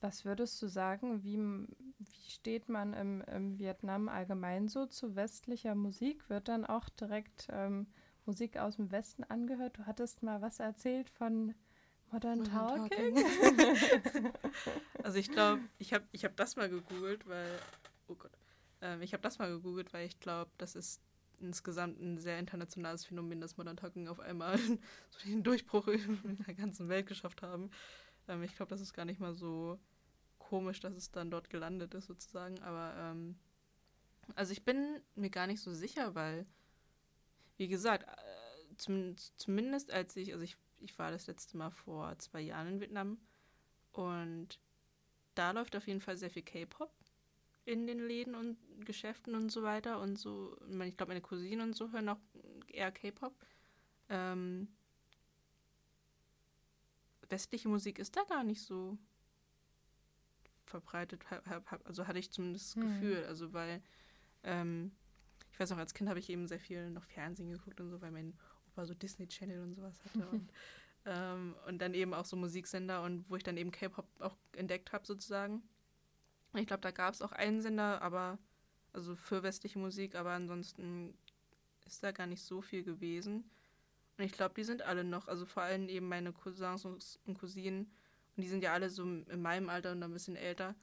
Was 0.01 0.23
würdest 0.23 0.61
du 0.61 0.67
sagen, 0.67 1.23
wie, 1.23 1.39
wie 1.97 2.29
steht 2.29 2.69
man 2.69 2.93
im, 2.93 3.21
im 3.21 3.57
Vietnam 3.57 4.07
allgemein 4.07 4.67
so 4.67 4.85
zu 4.85 5.15
westlicher 5.15 5.73
Musik? 5.73 6.29
Wird 6.29 6.47
dann 6.47 6.63
auch 6.63 6.89
direkt 6.89 7.47
ähm, 7.51 7.87
Musik 8.27 8.57
aus 8.57 8.75
dem 8.75 8.91
Westen 8.91 9.23
angehört? 9.23 9.79
Du 9.79 9.87
hattest 9.87 10.21
mal 10.21 10.43
was 10.43 10.59
erzählt 10.59 11.09
von 11.09 11.55
Modern, 12.11 12.39
Modern 12.39 12.89
Talking. 12.89 13.25
Also 15.03 15.17
ich 15.17 15.31
glaube, 15.31 15.61
ich 15.79 15.93
habe 15.93 16.05
ich 16.11 16.23
hab 16.25 16.35
das 16.35 16.55
mal 16.55 16.69
gegoogelt, 16.69 17.27
weil, 17.27 17.59
oh 18.07 18.15
Gott, 18.15 18.31
ähm, 18.81 19.01
ich 19.01 19.13
habe 19.13 19.23
das 19.23 19.39
mal 19.39 19.49
gegoogelt, 19.49 19.93
weil 19.93 20.05
ich 20.05 20.19
glaube, 20.19 20.51
das 20.57 20.75
ist 20.75 21.01
insgesamt 21.39 21.99
ein 21.99 22.19
sehr 22.19 22.37
internationales 22.37 23.05
Phänomen, 23.05 23.41
dass 23.41 23.57
Modern 23.57 23.77
Talking 23.77 24.07
auf 24.07 24.19
einmal 24.19 24.57
so 25.09 25.19
den 25.25 25.43
Durchbruch 25.43 25.87
in 25.87 26.37
der 26.45 26.53
ganzen 26.53 26.87
Welt 26.87 27.07
geschafft 27.07 27.41
haben. 27.41 27.71
Ähm, 28.27 28.43
ich 28.43 28.55
glaube, 28.55 28.69
das 28.69 28.81
ist 28.81 28.93
gar 28.93 29.05
nicht 29.05 29.19
mal 29.19 29.33
so 29.33 29.79
komisch, 30.37 30.79
dass 30.79 30.95
es 30.95 31.11
dann 31.11 31.31
dort 31.31 31.49
gelandet 31.49 31.93
ist 31.93 32.07
sozusagen, 32.07 32.59
aber 32.61 32.93
ähm, 32.97 33.37
also 34.35 34.51
ich 34.51 34.63
bin 34.63 35.01
mir 35.15 35.29
gar 35.29 35.47
nicht 35.47 35.61
so 35.61 35.73
sicher, 35.73 36.13
weil, 36.15 36.45
wie 37.57 37.67
gesagt, 37.67 38.07
äh, 38.07 38.75
zum, 38.77 39.15
zumindest 39.37 39.91
als 39.91 40.15
ich, 40.15 40.33
also 40.33 40.43
ich, 40.43 40.57
ich 40.81 40.97
war 40.99 41.11
das 41.11 41.27
letzte 41.27 41.57
Mal 41.57 41.71
vor 41.71 42.17
zwei 42.19 42.41
Jahren 42.41 42.67
in 42.67 42.79
Vietnam 42.81 43.17
und 43.91 44.59
da 45.35 45.51
läuft 45.51 45.75
auf 45.75 45.87
jeden 45.87 46.01
Fall 46.01 46.17
sehr 46.17 46.29
viel 46.29 46.43
K-Pop 46.43 46.93
in 47.65 47.87
den 47.87 47.99
Läden 47.99 48.35
und 48.35 48.57
Geschäften 48.85 49.35
und 49.35 49.49
so 49.51 49.63
weiter 49.63 50.01
und 50.01 50.17
so. 50.17 50.57
Ich 50.83 50.97
glaube, 50.97 51.11
meine 51.11 51.21
Cousinen 51.21 51.61
und 51.61 51.75
so 51.75 51.91
hören 51.91 52.09
auch 52.09 52.19
eher 52.67 52.91
K-Pop. 52.91 53.33
Ähm, 54.09 54.67
westliche 57.29 57.69
Musik 57.69 57.99
ist 57.99 58.15
da 58.15 58.23
gar 58.23 58.43
nicht 58.43 58.61
so 58.61 58.97
verbreitet, 60.65 61.23
also 61.83 62.07
hatte 62.07 62.19
ich 62.19 62.31
zumindest 62.31 62.75
das 62.75 62.83
Hm. 62.83 62.89
Gefühl. 62.89 63.25
Also 63.25 63.53
weil, 63.53 63.81
ähm, 64.43 64.91
ich 65.51 65.59
weiß 65.59 65.69
noch, 65.69 65.77
als 65.77 65.93
Kind 65.93 66.09
habe 66.09 66.19
ich 66.19 66.29
eben 66.29 66.47
sehr 66.47 66.59
viel 66.59 66.89
noch 66.89 67.03
Fernsehen 67.05 67.51
geguckt 67.51 67.79
und 67.79 67.89
so, 67.89 68.01
weil 68.01 68.11
mein 68.11 68.33
Opa 68.71 68.85
so 68.85 68.93
Disney 68.93 69.27
Channel 69.27 69.61
und 69.61 69.75
sowas 69.75 70.01
hatte. 70.03 70.27
und, 70.31 70.51
ähm, 71.05 71.55
und 71.67 71.79
dann 71.81 71.93
eben 71.93 72.13
auch 72.13 72.25
so 72.25 72.35
Musiksender 72.35 73.03
und 73.03 73.29
wo 73.29 73.35
ich 73.35 73.43
dann 73.43 73.57
eben 73.57 73.71
K-Pop 73.71 74.07
auch 74.19 74.35
entdeckt 74.55 74.93
habe 74.93 75.05
sozusagen. 75.05 75.61
Ich 76.55 76.67
glaube, 76.67 76.81
da 76.81 76.91
gab 76.91 77.13
es 77.13 77.21
auch 77.21 77.31
einen 77.31 77.61
Sender, 77.61 78.01
aber 78.01 78.37
also 78.93 79.15
für 79.15 79.41
westliche 79.43 79.79
Musik, 79.79 80.15
aber 80.15 80.31
ansonsten 80.31 81.17
ist 81.85 82.03
da 82.03 82.11
gar 82.11 82.27
nicht 82.27 82.43
so 82.43 82.61
viel 82.61 82.83
gewesen. 82.83 83.49
Und 84.17 84.25
ich 84.25 84.33
glaube, 84.33 84.53
die 84.55 84.65
sind 84.65 84.81
alle 84.81 85.03
noch, 85.03 85.27
also 85.27 85.45
vor 85.45 85.63
allem 85.63 85.87
eben 85.87 86.07
meine 86.09 86.33
Cousins 86.33 86.85
und 86.85 87.39
Cousinen, 87.39 87.89
und 88.35 88.43
die 88.43 88.49
sind 88.49 88.63
ja 88.63 88.73
alle 88.73 88.89
so 88.89 89.03
in 89.03 89.41
meinem 89.41 89.69
Alter 89.69 89.91
und 89.91 90.03
ein 90.03 90.11
bisschen 90.11 90.35
älter, 90.35 90.75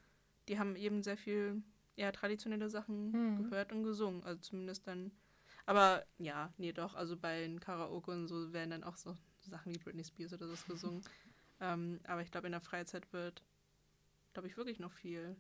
die 0.49 0.59
haben 0.59 0.77
eben 0.77 1.03
sehr 1.03 1.17
viel 1.17 1.63
eher 1.97 2.13
traditionelle 2.13 2.71
Sachen 2.71 3.13
Hm. 3.13 3.43
gehört 3.45 3.73
und 3.73 3.83
gesungen. 3.83 4.23
Also 4.25 4.41
zumindest 4.41 4.87
dann. 4.87 5.11
Aber 5.69 6.03
ja, 6.17 6.51
nee, 6.57 6.73
doch, 6.73 6.95
also 6.95 7.15
bei 7.15 7.41
den 7.41 7.61
Karaoke 7.61 8.11
und 8.11 8.27
so 8.27 8.55
werden 8.55 8.71
dann 8.71 8.85
auch 8.85 8.97
so 8.97 9.19
Sachen 9.43 9.75
wie 9.75 9.79
Britney 9.79 10.03
Spears 10.03 10.33
oder 10.33 10.49
so 10.49 10.73
gesungen. 10.73 11.05
ähm, 11.61 12.01
aber 12.05 12.23
ich 12.23 12.31
glaube, 12.31 12.47
in 12.47 12.53
der 12.53 12.63
Freizeit 12.63 13.13
wird, 13.13 13.43
glaube 14.33 14.49
ich, 14.49 14.57
wirklich 14.57 14.79
noch 14.79 14.93
viel 14.93 15.37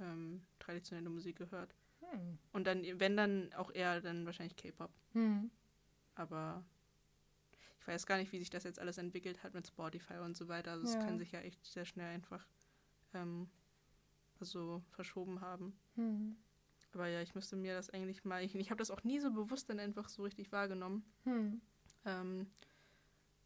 ähm, 0.00 0.46
traditionelle 0.58 1.10
Musik 1.10 1.36
gehört. 1.36 1.74
Hm. 2.00 2.38
Und 2.54 2.66
dann, 2.66 2.82
wenn 2.98 3.14
dann 3.14 3.52
auch 3.52 3.70
eher 3.70 4.00
dann 4.00 4.24
wahrscheinlich 4.24 4.56
K-Pop. 4.56 4.90
Hm. 5.12 5.50
Aber 6.14 6.64
ich 7.78 7.86
weiß 7.86 8.06
gar 8.06 8.16
nicht, 8.16 8.32
wie 8.32 8.38
sich 8.38 8.48
das 8.48 8.64
jetzt 8.64 8.78
alles 8.78 8.96
entwickelt 8.96 9.42
hat 9.42 9.52
mit 9.52 9.66
Spotify 9.66 10.14
und 10.14 10.34
so 10.34 10.48
weiter. 10.48 10.70
Also 10.70 10.84
es 10.84 10.94
Ja. 10.94 11.00
kann 11.00 11.18
sich 11.18 11.32
ja 11.32 11.40
echt 11.40 11.62
sehr 11.66 11.84
schnell 11.84 12.08
einfach 12.08 12.48
ähm, 13.12 13.50
also 14.40 14.82
verschoben 14.92 15.42
haben. 15.42 15.78
Hm. 15.96 16.42
Aber 16.92 17.06
ja, 17.08 17.22
ich 17.22 17.34
müsste 17.34 17.56
mir 17.56 17.74
das 17.74 17.90
eigentlich 17.90 18.24
mal. 18.24 18.42
Ich, 18.42 18.54
ich 18.54 18.70
habe 18.70 18.78
das 18.78 18.90
auch 18.90 19.02
nie 19.04 19.18
so 19.18 19.30
bewusst 19.30 19.68
dann 19.70 19.78
einfach 19.78 20.08
so 20.08 20.22
richtig 20.22 20.52
wahrgenommen. 20.52 21.04
Hm. 21.24 21.60
Ähm, 22.04 22.46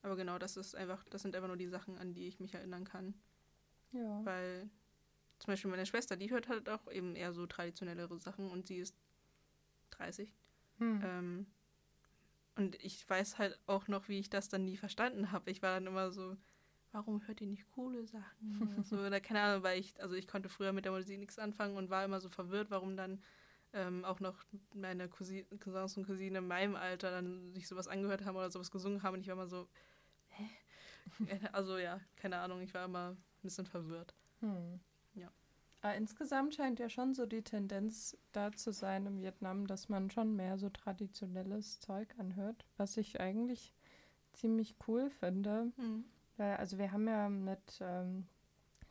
aber 0.02 0.16
genau, 0.16 0.38
das 0.38 0.56
ist 0.56 0.74
einfach, 0.74 1.04
das 1.10 1.22
sind 1.22 1.34
einfach 1.34 1.48
nur 1.48 1.56
die 1.56 1.68
Sachen, 1.68 1.98
an 1.98 2.12
die 2.12 2.26
ich 2.26 2.40
mich 2.40 2.54
erinnern 2.54 2.84
kann. 2.84 3.14
Ja. 3.92 4.24
Weil 4.24 4.68
zum 5.38 5.52
Beispiel 5.52 5.70
meine 5.70 5.86
Schwester, 5.86 6.16
die 6.16 6.30
hört 6.30 6.48
halt 6.48 6.68
auch 6.68 6.90
eben 6.90 7.14
eher 7.14 7.32
so 7.32 7.46
traditionellere 7.46 8.18
Sachen 8.18 8.50
und 8.50 8.66
sie 8.66 8.78
ist 8.78 8.96
30. 9.90 10.32
Hm. 10.78 11.00
Ähm, 11.04 11.46
und 12.56 12.82
ich 12.82 13.08
weiß 13.08 13.38
halt 13.38 13.58
auch 13.66 13.86
noch, 13.86 14.08
wie 14.08 14.18
ich 14.18 14.30
das 14.30 14.48
dann 14.48 14.64
nie 14.64 14.76
verstanden 14.76 15.30
habe. 15.30 15.50
Ich 15.50 15.62
war 15.62 15.74
dann 15.74 15.86
immer 15.86 16.10
so, 16.10 16.36
warum 16.92 17.26
hört 17.26 17.40
ihr 17.42 17.46
nicht 17.46 17.66
coole 17.72 18.06
Sachen? 18.06 18.62
Oder 18.62 18.82
so, 18.84 18.98
oder 18.98 19.20
keine 19.20 19.40
Ahnung, 19.42 19.62
weil 19.62 19.78
ich, 19.78 20.00
also 20.02 20.14
ich 20.14 20.26
konnte 20.26 20.48
früher 20.48 20.72
mit 20.72 20.84
der 20.84 20.92
Musik 20.92 21.18
nichts 21.18 21.38
anfangen 21.38 21.76
und 21.76 21.90
war 21.90 22.04
immer 22.04 22.20
so 22.20 22.30
verwirrt, 22.30 22.70
warum 22.70 22.96
dann 22.96 23.22
ähm, 23.72 24.04
auch 24.04 24.20
noch 24.20 24.44
meine 24.74 25.08
Cousin, 25.08 25.44
Cousins 25.60 25.96
und 25.96 26.06
Cousinen 26.06 26.42
in 26.44 26.48
meinem 26.48 26.76
Alter 26.76 27.10
dann 27.10 27.52
sich 27.52 27.68
sowas 27.68 27.88
angehört 27.88 28.24
haben 28.24 28.36
oder 28.36 28.50
sowas 28.50 28.70
gesungen 28.70 29.02
haben. 29.02 29.14
Und 29.14 29.20
ich 29.20 29.28
war 29.28 29.34
immer 29.34 29.48
so, 29.48 29.68
hä? 30.28 30.48
Also 31.52 31.78
ja, 31.78 32.00
keine 32.16 32.38
Ahnung, 32.38 32.60
ich 32.60 32.74
war 32.74 32.84
immer 32.84 33.10
ein 33.10 33.42
bisschen 33.42 33.66
verwirrt. 33.66 34.14
Hm. 34.40 34.80
Ja. 35.14 35.30
Aber 35.82 35.94
insgesamt 35.94 36.54
scheint 36.54 36.78
ja 36.78 36.88
schon 36.88 37.14
so 37.14 37.26
die 37.26 37.42
Tendenz 37.42 38.16
da 38.32 38.50
zu 38.52 38.72
sein 38.72 39.06
im 39.06 39.20
Vietnam, 39.22 39.66
dass 39.66 39.88
man 39.88 40.10
schon 40.10 40.34
mehr 40.34 40.58
so 40.58 40.68
traditionelles 40.68 41.78
Zeug 41.80 42.14
anhört, 42.18 42.66
was 42.76 42.96
ich 42.96 43.20
eigentlich 43.20 43.72
ziemlich 44.32 44.74
cool 44.88 45.10
finde. 45.10 45.72
Weil, 46.36 46.56
also 46.56 46.78
wir 46.78 46.92
haben 46.92 47.06
ja 47.06 47.28
mit, 47.28 47.78
ähm, 47.80 48.26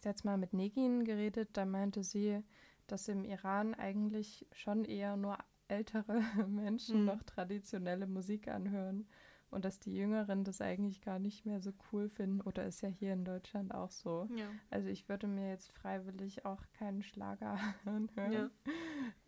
jetzt 0.03 0.25
mal 0.25 0.37
mit 0.37 0.53
Negin 0.53 1.03
geredet, 1.03 1.49
da 1.53 1.65
meinte 1.65 2.03
sie, 2.03 2.41
dass 2.87 3.07
im 3.07 3.23
Iran 3.23 3.73
eigentlich 3.73 4.47
schon 4.51 4.83
eher 4.85 5.17
nur 5.17 5.37
ältere 5.67 6.19
Menschen 6.47 7.01
Mhm. 7.01 7.05
noch 7.05 7.23
traditionelle 7.23 8.07
Musik 8.07 8.47
anhören 8.47 9.07
und 9.51 9.65
dass 9.65 9.79
die 9.79 9.95
Jüngeren 9.95 10.43
das 10.43 10.61
eigentlich 10.61 11.01
gar 11.01 11.17
nicht 11.19 11.45
mehr 11.45 11.61
so 11.61 11.71
cool 11.91 12.09
finden 12.09 12.41
oder 12.41 12.65
ist 12.65 12.81
ja 12.81 12.89
hier 12.89 13.13
in 13.13 13.25
Deutschland 13.25 13.73
auch 13.73 13.91
so. 13.91 14.27
Ja. 14.35 14.47
Also 14.69 14.89
ich 14.89 15.07
würde 15.09 15.27
mir 15.27 15.49
jetzt 15.49 15.71
freiwillig 15.71 16.45
auch 16.45 16.61
keinen 16.73 17.01
Schlager 17.01 17.57
anhören. 17.85 18.33
Ja. 18.33 18.49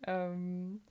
Ähm, 0.06 0.82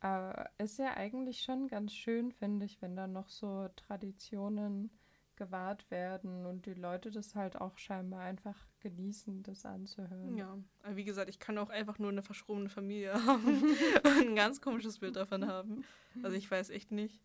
aber 0.00 0.50
ist 0.58 0.78
ja 0.78 0.96
eigentlich 0.96 1.42
schon 1.42 1.66
ganz 1.68 1.92
schön, 1.92 2.30
finde 2.32 2.66
ich, 2.66 2.80
wenn 2.82 2.94
da 2.96 3.06
noch 3.06 3.28
so 3.28 3.68
Traditionen 3.76 4.90
gewahrt 5.36 5.90
werden 5.90 6.46
und 6.46 6.66
die 6.66 6.74
Leute 6.74 7.10
das 7.10 7.34
halt 7.34 7.56
auch 7.60 7.78
scheinbar 7.78 8.20
einfach 8.20 8.56
genießen, 8.80 9.42
das 9.42 9.64
anzuhören. 9.64 10.36
Ja, 10.36 10.58
aber 10.82 10.96
wie 10.96 11.04
gesagt, 11.04 11.28
ich 11.28 11.38
kann 11.38 11.58
auch 11.58 11.70
einfach 11.70 11.98
nur 11.98 12.10
eine 12.10 12.22
verschrobene 12.22 12.68
Familie 12.68 13.14
haben 13.26 13.62
und 13.62 14.06
ein 14.06 14.36
ganz 14.36 14.60
komisches 14.60 14.98
Bild 14.98 15.16
davon 15.16 15.46
haben. 15.46 15.84
Also 16.22 16.36
ich 16.36 16.50
weiß 16.50 16.70
echt 16.70 16.92
nicht, 16.92 17.20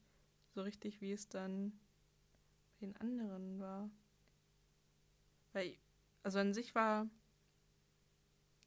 so 0.53 0.61
richtig, 0.61 1.01
wie 1.01 1.11
es 1.11 1.27
dann 1.29 1.71
bei 2.79 2.87
den 2.87 2.97
anderen 2.97 3.59
war. 3.59 3.89
Weil, 5.53 5.77
also 6.23 6.39
an 6.39 6.53
sich 6.53 6.73
war, 6.75 7.07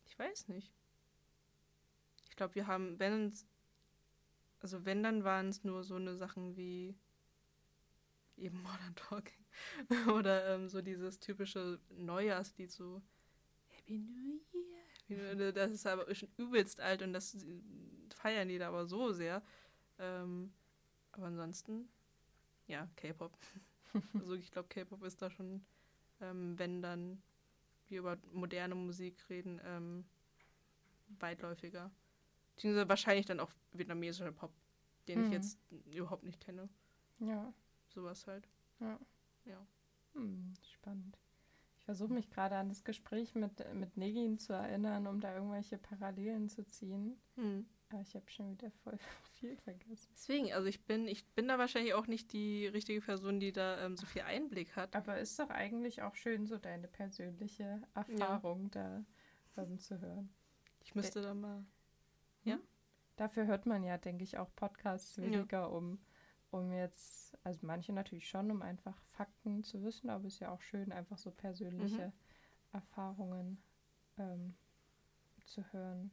ich 0.06 0.18
weiß 0.18 0.48
nicht. 0.48 0.72
Ich 2.28 2.36
glaube, 2.36 2.54
wir 2.54 2.66
haben, 2.66 2.98
wenn 2.98 3.28
es, 3.28 3.46
also 4.60 4.84
wenn, 4.84 5.02
dann 5.02 5.24
waren 5.24 5.48
es 5.48 5.64
nur 5.64 5.84
so 5.84 5.96
eine 5.96 6.14
Sachen 6.14 6.56
wie 6.56 6.94
eben 8.42 8.62
Modern 8.62 8.94
Talking 8.94 9.44
oder 10.14 10.54
ähm, 10.54 10.68
so 10.68 10.82
dieses 10.82 11.18
typische 11.18 11.80
Neujahrslied, 11.90 12.70
so 12.70 13.02
Happy 13.68 13.98
New 13.98 14.40
Year. 15.08 15.34
Year. 15.34 15.52
Das 15.52 15.70
ist 15.70 15.86
aber 15.86 16.12
schon 16.14 16.30
übelst 16.36 16.80
alt 16.80 17.02
und 17.02 17.12
das 17.12 17.36
feiern 18.14 18.48
die 18.48 18.58
da 18.58 18.68
aber 18.68 18.86
so 18.86 19.12
sehr. 19.12 19.42
Ähm, 19.98 20.52
aber 21.12 21.26
ansonsten, 21.26 21.88
ja, 22.66 22.88
K-Pop. 22.96 23.36
also 24.14 24.34
ich 24.34 24.50
glaube, 24.50 24.68
K-Pop 24.68 25.02
ist 25.04 25.20
da 25.20 25.30
schon, 25.30 25.64
ähm, 26.20 26.58
wenn 26.58 26.82
dann 26.82 27.22
wir 27.88 27.98
über 28.00 28.18
moderne 28.32 28.74
Musik 28.74 29.28
reden, 29.28 29.60
ähm, 29.64 30.04
weitläufiger. 31.18 31.90
Beziehungsweise 32.54 32.88
wahrscheinlich 32.88 33.26
dann 33.26 33.40
auch 33.40 33.50
vietnamesischer 33.72 34.32
Pop, 34.32 34.52
den 35.08 35.20
Mhm. 35.20 35.26
ich 35.26 35.32
jetzt 35.32 35.58
überhaupt 35.92 36.24
nicht 36.24 36.40
kenne. 36.40 36.68
Ja. 37.20 37.52
Sowas 37.92 38.26
halt. 38.26 38.48
Ja. 38.80 38.98
Ja. 39.44 39.66
Hm, 40.14 40.54
spannend. 40.74 41.18
Ich 41.78 41.84
versuche 41.84 42.12
mich 42.12 42.30
gerade 42.30 42.56
an 42.56 42.68
das 42.68 42.84
Gespräch 42.84 43.34
mit, 43.34 43.52
mit 43.74 43.96
Negin 43.96 44.38
zu 44.38 44.52
erinnern, 44.52 45.06
um 45.06 45.20
da 45.20 45.34
irgendwelche 45.34 45.78
Parallelen 45.78 46.48
zu 46.48 46.64
ziehen. 46.64 47.20
Hm. 47.34 47.66
Aber 47.88 48.00
ich 48.00 48.14
habe 48.14 48.30
schon 48.30 48.52
wieder 48.52 48.70
voll 48.70 48.96
viel 49.32 49.56
vergessen. 49.56 50.08
Deswegen, 50.14 50.52
also 50.52 50.68
ich 50.68 50.84
bin, 50.84 51.08
ich 51.08 51.26
bin 51.34 51.48
da 51.48 51.58
wahrscheinlich 51.58 51.94
auch 51.94 52.06
nicht 52.06 52.32
die 52.32 52.66
richtige 52.66 53.00
Person, 53.00 53.40
die 53.40 53.52
da 53.52 53.84
ähm, 53.84 53.96
so 53.96 54.06
viel 54.06 54.22
Einblick 54.22 54.76
hat. 54.76 54.94
Aber 54.94 55.18
ist 55.18 55.38
doch 55.38 55.50
eigentlich 55.50 56.02
auch 56.02 56.14
schön, 56.14 56.46
so 56.46 56.56
deine 56.56 56.88
persönliche 56.88 57.82
Erfahrung 57.94 58.70
da 58.70 59.04
ähm, 59.56 59.78
zu 59.78 60.00
hören. 60.00 60.32
Ich 60.80 60.94
müsste 60.94 61.20
da 61.20 61.34
mal. 61.34 61.64
Dafür 63.16 63.46
hört 63.46 63.66
man 63.66 63.82
ja, 63.82 63.98
denke 63.98 64.24
ich, 64.24 64.38
auch 64.38 64.54
Podcasts 64.56 65.16
Ja. 65.16 65.22
weniger, 65.24 65.70
um, 65.70 65.98
um 66.52 66.72
jetzt, 66.72 67.36
also 67.44 67.60
manche 67.66 67.92
natürlich 67.92 68.28
schon, 68.28 68.50
um 68.50 68.62
einfach 68.62 68.96
Fakten 69.12 69.64
zu 69.64 69.82
wissen, 69.82 70.10
aber 70.10 70.26
es 70.26 70.34
ist 70.34 70.40
ja 70.40 70.50
auch 70.52 70.60
schön, 70.62 70.92
einfach 70.92 71.18
so 71.18 71.30
persönliche 71.32 72.06
Mhm. 72.06 72.12
Erfahrungen 72.72 73.62
ähm, 74.18 74.54
zu 75.46 75.64
hören. 75.72 76.10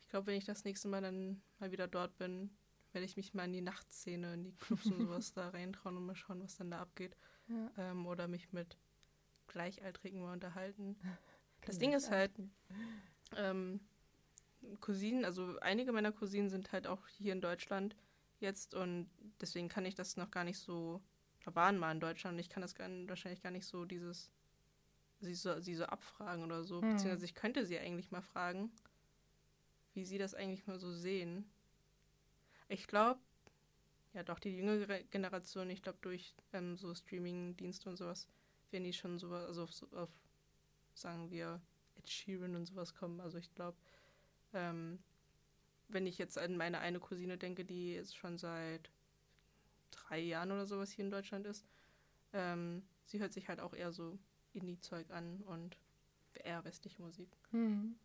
Ich 0.00 0.08
glaube, 0.08 0.26
wenn 0.28 0.36
ich 0.36 0.44
das 0.44 0.64
nächste 0.64 0.88
Mal 0.88 1.02
dann 1.02 1.42
mal 1.60 1.72
wieder 1.72 1.88
dort 1.88 2.16
bin, 2.18 2.50
werde 2.92 3.04
ich 3.04 3.16
mich 3.16 3.34
mal 3.34 3.44
in 3.44 3.52
die 3.52 3.62
Nachtszene, 3.62 4.34
in 4.34 4.44
die 4.44 4.52
Clubs 4.52 4.86
und 4.86 4.98
sowas 5.06 5.32
da 5.32 5.50
reintrauen 5.50 5.96
und 5.96 6.06
mal 6.06 6.16
schauen, 6.16 6.42
was 6.42 6.56
dann 6.56 6.70
da 6.70 6.80
abgeht. 6.80 7.16
Ja. 7.48 7.70
Ähm, 7.78 8.06
oder 8.06 8.28
mich 8.28 8.52
mit 8.52 8.78
Gleichaltrigen 9.48 10.20
mal 10.22 10.32
unterhalten. 10.32 10.96
Das. 11.64 11.78
Ding 11.78 11.92
ist 11.92 12.10
halt, 12.10 12.32
ähm, 13.36 13.80
Cousinen, 14.80 15.24
also 15.24 15.58
einige 15.60 15.92
meiner 15.92 16.10
Cousinen 16.12 16.48
sind 16.50 16.72
halt 16.72 16.88
auch 16.88 17.06
hier 17.06 17.32
in 17.32 17.40
Deutschland 17.40 17.94
jetzt 18.42 18.74
und 18.74 19.10
deswegen 19.40 19.68
kann 19.70 19.86
ich 19.86 19.94
das 19.94 20.16
noch 20.18 20.30
gar 20.30 20.44
nicht 20.44 20.58
so, 20.58 21.02
oder 21.42 21.56
waren 21.56 21.78
mal 21.78 21.92
in 21.92 22.00
Deutschland 22.00 22.34
und 22.36 22.40
ich 22.40 22.50
kann 22.50 22.62
das 22.62 22.74
gar, 22.74 22.88
wahrscheinlich 23.08 23.42
gar 23.42 23.50
nicht 23.52 23.66
so 23.66 23.84
dieses, 23.86 24.30
sie 25.20 25.34
so, 25.34 25.60
sie 25.60 25.74
so 25.76 25.86
abfragen 25.86 26.44
oder 26.44 26.64
so, 26.64 26.82
Hm. 26.82 26.88
beziehungsweise 26.88 27.26
ich 27.26 27.34
könnte 27.34 27.66
sie 27.66 27.78
eigentlich 27.78 28.10
mal 28.12 28.22
fragen, 28.22 28.72
wie 29.94 30.04
sie 30.04 30.18
das 30.18 30.34
eigentlich 30.34 30.66
mal 30.66 30.78
so 30.78 30.92
sehen. 30.92 31.50
Ich 32.68 32.86
glaube, 32.86 33.20
ja 34.14 34.22
doch, 34.22 34.38
die 34.38 34.56
jüngere 34.56 35.02
Generation, 35.04 35.70
ich 35.70 35.82
glaube 35.82 35.98
durch 36.02 36.34
ähm, 36.52 36.76
so 36.76 36.94
Streaming-Dienste 36.94 37.90
und 37.90 37.96
sowas, 37.96 38.28
werden 38.70 38.84
die 38.84 38.92
schon 38.92 39.18
so, 39.18 39.32
also 39.34 39.64
auf, 39.64 39.72
so- 39.72 39.88
auf 39.92 40.10
sagen 40.94 41.30
wir, 41.30 41.60
Ed 41.96 42.10
Sheeran 42.10 42.56
und 42.56 42.66
sowas 42.66 42.94
kommen. 42.94 43.20
Also 43.20 43.38
ich 43.38 43.54
glaube, 43.54 43.78
ähm, 44.54 45.00
wenn 45.92 46.06
ich 46.06 46.18
jetzt 46.18 46.38
an 46.38 46.56
meine 46.56 46.78
eine 46.80 47.00
Cousine 47.00 47.38
denke, 47.38 47.64
die 47.64 47.94
jetzt 47.94 48.16
schon 48.16 48.38
seit 48.38 48.90
drei 49.90 50.18
Jahren 50.18 50.52
oder 50.52 50.66
sowas 50.66 50.90
hier 50.90 51.04
in 51.04 51.10
Deutschland 51.10 51.46
ist, 51.46 51.66
ähm, 52.32 52.82
sie 53.04 53.20
hört 53.20 53.32
sich 53.32 53.48
halt 53.48 53.60
auch 53.60 53.74
eher 53.74 53.92
so 53.92 54.18
Indie-Zeug 54.52 55.10
an 55.10 55.42
und 55.42 55.76
eher 56.34 56.64
westliche 56.64 57.02
Musik. 57.02 57.36
Hm. 57.50 57.96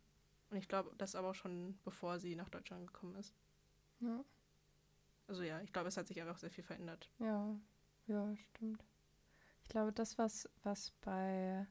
Und 0.50 0.56
ich 0.56 0.68
glaube, 0.68 0.92
das 0.96 1.14
aber 1.14 1.30
auch 1.30 1.34
schon 1.34 1.78
bevor 1.84 2.18
sie 2.18 2.34
nach 2.34 2.48
Deutschland 2.48 2.86
gekommen 2.86 3.16
ist. 3.16 3.34
Ja. 4.00 4.24
Also 5.26 5.42
ja, 5.42 5.60
ich 5.60 5.72
glaube, 5.72 5.88
es 5.88 5.96
hat 5.96 6.08
sich 6.08 6.20
einfach 6.20 6.38
sehr 6.38 6.50
viel 6.50 6.64
verändert. 6.64 7.10
Ja, 7.18 7.54
ja, 8.06 8.36
stimmt. 8.36 8.82
Ich 9.62 9.68
glaube, 9.68 9.92
das, 9.92 10.16
was, 10.16 10.48
was 10.62 10.92
bei, 11.02 11.66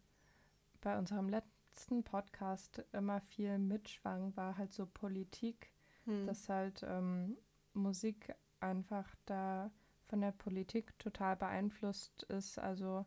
bei 0.81 0.97
unserem 0.97 1.29
letzten 1.29 2.03
Podcast 2.03 2.85
immer 2.91 3.19
viel 3.21 3.57
mitschwang, 3.57 4.35
war 4.35 4.57
halt 4.57 4.73
so 4.73 4.85
Politik, 4.85 5.71
Hm. 6.07 6.25
dass 6.25 6.49
halt 6.49 6.83
ähm, 6.87 7.37
Musik 7.73 8.33
einfach 8.59 9.13
da 9.25 9.71
von 10.05 10.21
der 10.21 10.31
Politik 10.31 10.97
total 10.99 11.35
beeinflusst 11.35 12.23
ist. 12.23 12.57
Also 12.57 13.05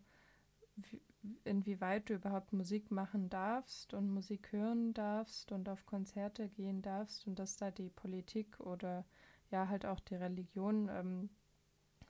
wie, 0.77 1.03
inwieweit 1.45 2.09
du 2.09 2.15
überhaupt 2.15 2.53
Musik 2.53 2.91
machen 2.91 3.29
darfst 3.29 3.95
und 3.95 4.11
Musik 4.11 4.53
hören 4.53 4.95
darfst 4.95 5.53
und 5.53 5.69
auf 5.69 5.87
Konzerte 5.87 6.49
gehen 6.49 6.83
darfst 6.83 7.27
und 7.27 7.39
dass 7.39 7.57
da 7.57 7.71
die 7.71 7.91
Politik 7.91 8.61
oder 8.61 9.05
ja 9.51 9.69
halt 9.69 9.85
auch 9.85 10.01
die 10.01 10.15
Religion 10.15 10.89
ähm, 10.91 11.31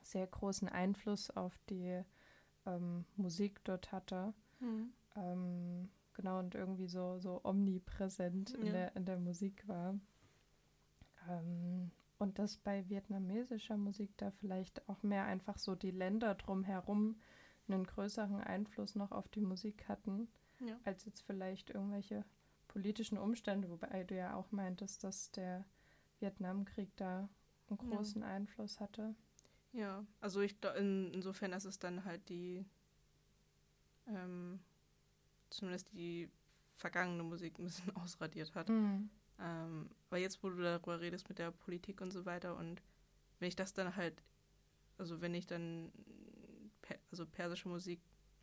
sehr 0.03 0.27
großen 0.27 0.69
Einfluss 0.69 1.31
auf 1.31 1.57
die 1.69 2.03
ähm, 2.67 3.05
Musik 3.17 3.63
dort 3.65 3.93
hatte. 3.93 4.35
Hm. 4.59 4.93
Ähm, 5.17 5.91
genau, 6.15 6.39
und 6.39 6.55
irgendwie 6.55 6.87
so, 6.87 7.19
so 7.19 7.41
omnipräsent 7.45 8.55
in, 8.55 8.67
Ja. 8.67 8.73
der, 8.73 8.97
in 8.97 9.05
der 9.05 9.19
Musik 9.19 9.67
war. 9.69 9.99
Ähm, 11.31 11.91
und 12.19 12.39
dass 12.39 12.59
bei 12.59 12.87
vietnamesischer 12.89 13.77
Musik 13.79 14.11
da 14.19 14.31
vielleicht 14.31 14.87
auch 14.89 15.03
mehr 15.03 15.25
einfach 15.25 15.57
so 15.59 15.75
die 15.75 15.91
Länder 15.91 16.35
drumherum 16.35 17.19
einen 17.67 17.85
größeren 17.85 18.41
Einfluss 18.43 18.95
noch 18.95 19.11
auf 19.13 19.29
die 19.29 19.41
Musik 19.41 19.89
hatten, 19.89 20.29
Ja. 20.59 20.79
als 20.85 21.05
jetzt 21.07 21.23
vielleicht 21.23 21.71
irgendwelche 21.71 22.25
politischen 22.69 23.17
Umstände, 23.17 23.71
wobei 23.71 24.05
du 24.05 24.17
ja 24.17 24.35
auch 24.35 24.53
meintest, 24.53 25.03
dass 25.05 25.31
der 25.31 25.65
Vietnamkrieg 26.19 26.95
da 26.97 27.29
einen 27.69 27.79
Ja. 27.91 27.97
großen 27.97 28.23
Einfluss 28.23 28.81
hatte. 28.81 29.15
Ja, 29.73 30.05
also 30.21 30.41
ich 30.41 30.57
in, 30.77 31.13
insofern, 31.15 31.53
dass 31.53 31.65
es 31.65 31.79
dann 31.79 32.05
halt 32.05 32.29
die, 32.29 32.67
ähm, 34.09 34.61
zumindest 35.49 35.93
die 35.93 36.29
vergangene 36.75 37.23
Musik 37.23 37.59
ein 37.59 37.65
bisschen 37.65 37.95
ausradiert 37.97 38.55
hat. 38.55 38.69
Mhm. 38.69 39.09
Ähm, 39.41 39.91
aber 40.09 40.19
jetzt, 40.19 40.43
wo 40.43 40.51
du 40.51 40.63
darüber 40.63 41.01
redest 41.01 41.29
mit 41.29 41.39
der 41.39 41.53
Politik 41.53 42.01
und 42.01 42.13
so 42.13 42.27
weiter 42.27 42.57
und 42.57 42.83
wenn 43.41 43.49
ich 43.49 43.57
das 43.57 43.75
dann 43.75 43.97
halt, 43.97 44.23
also 44.99 45.21
wenn 45.21 45.35
ich 45.35 45.47
dann 45.47 45.93
per, 46.83 46.99
also 47.11 47.27
persische 47.27 47.69
Musik 47.69 48.01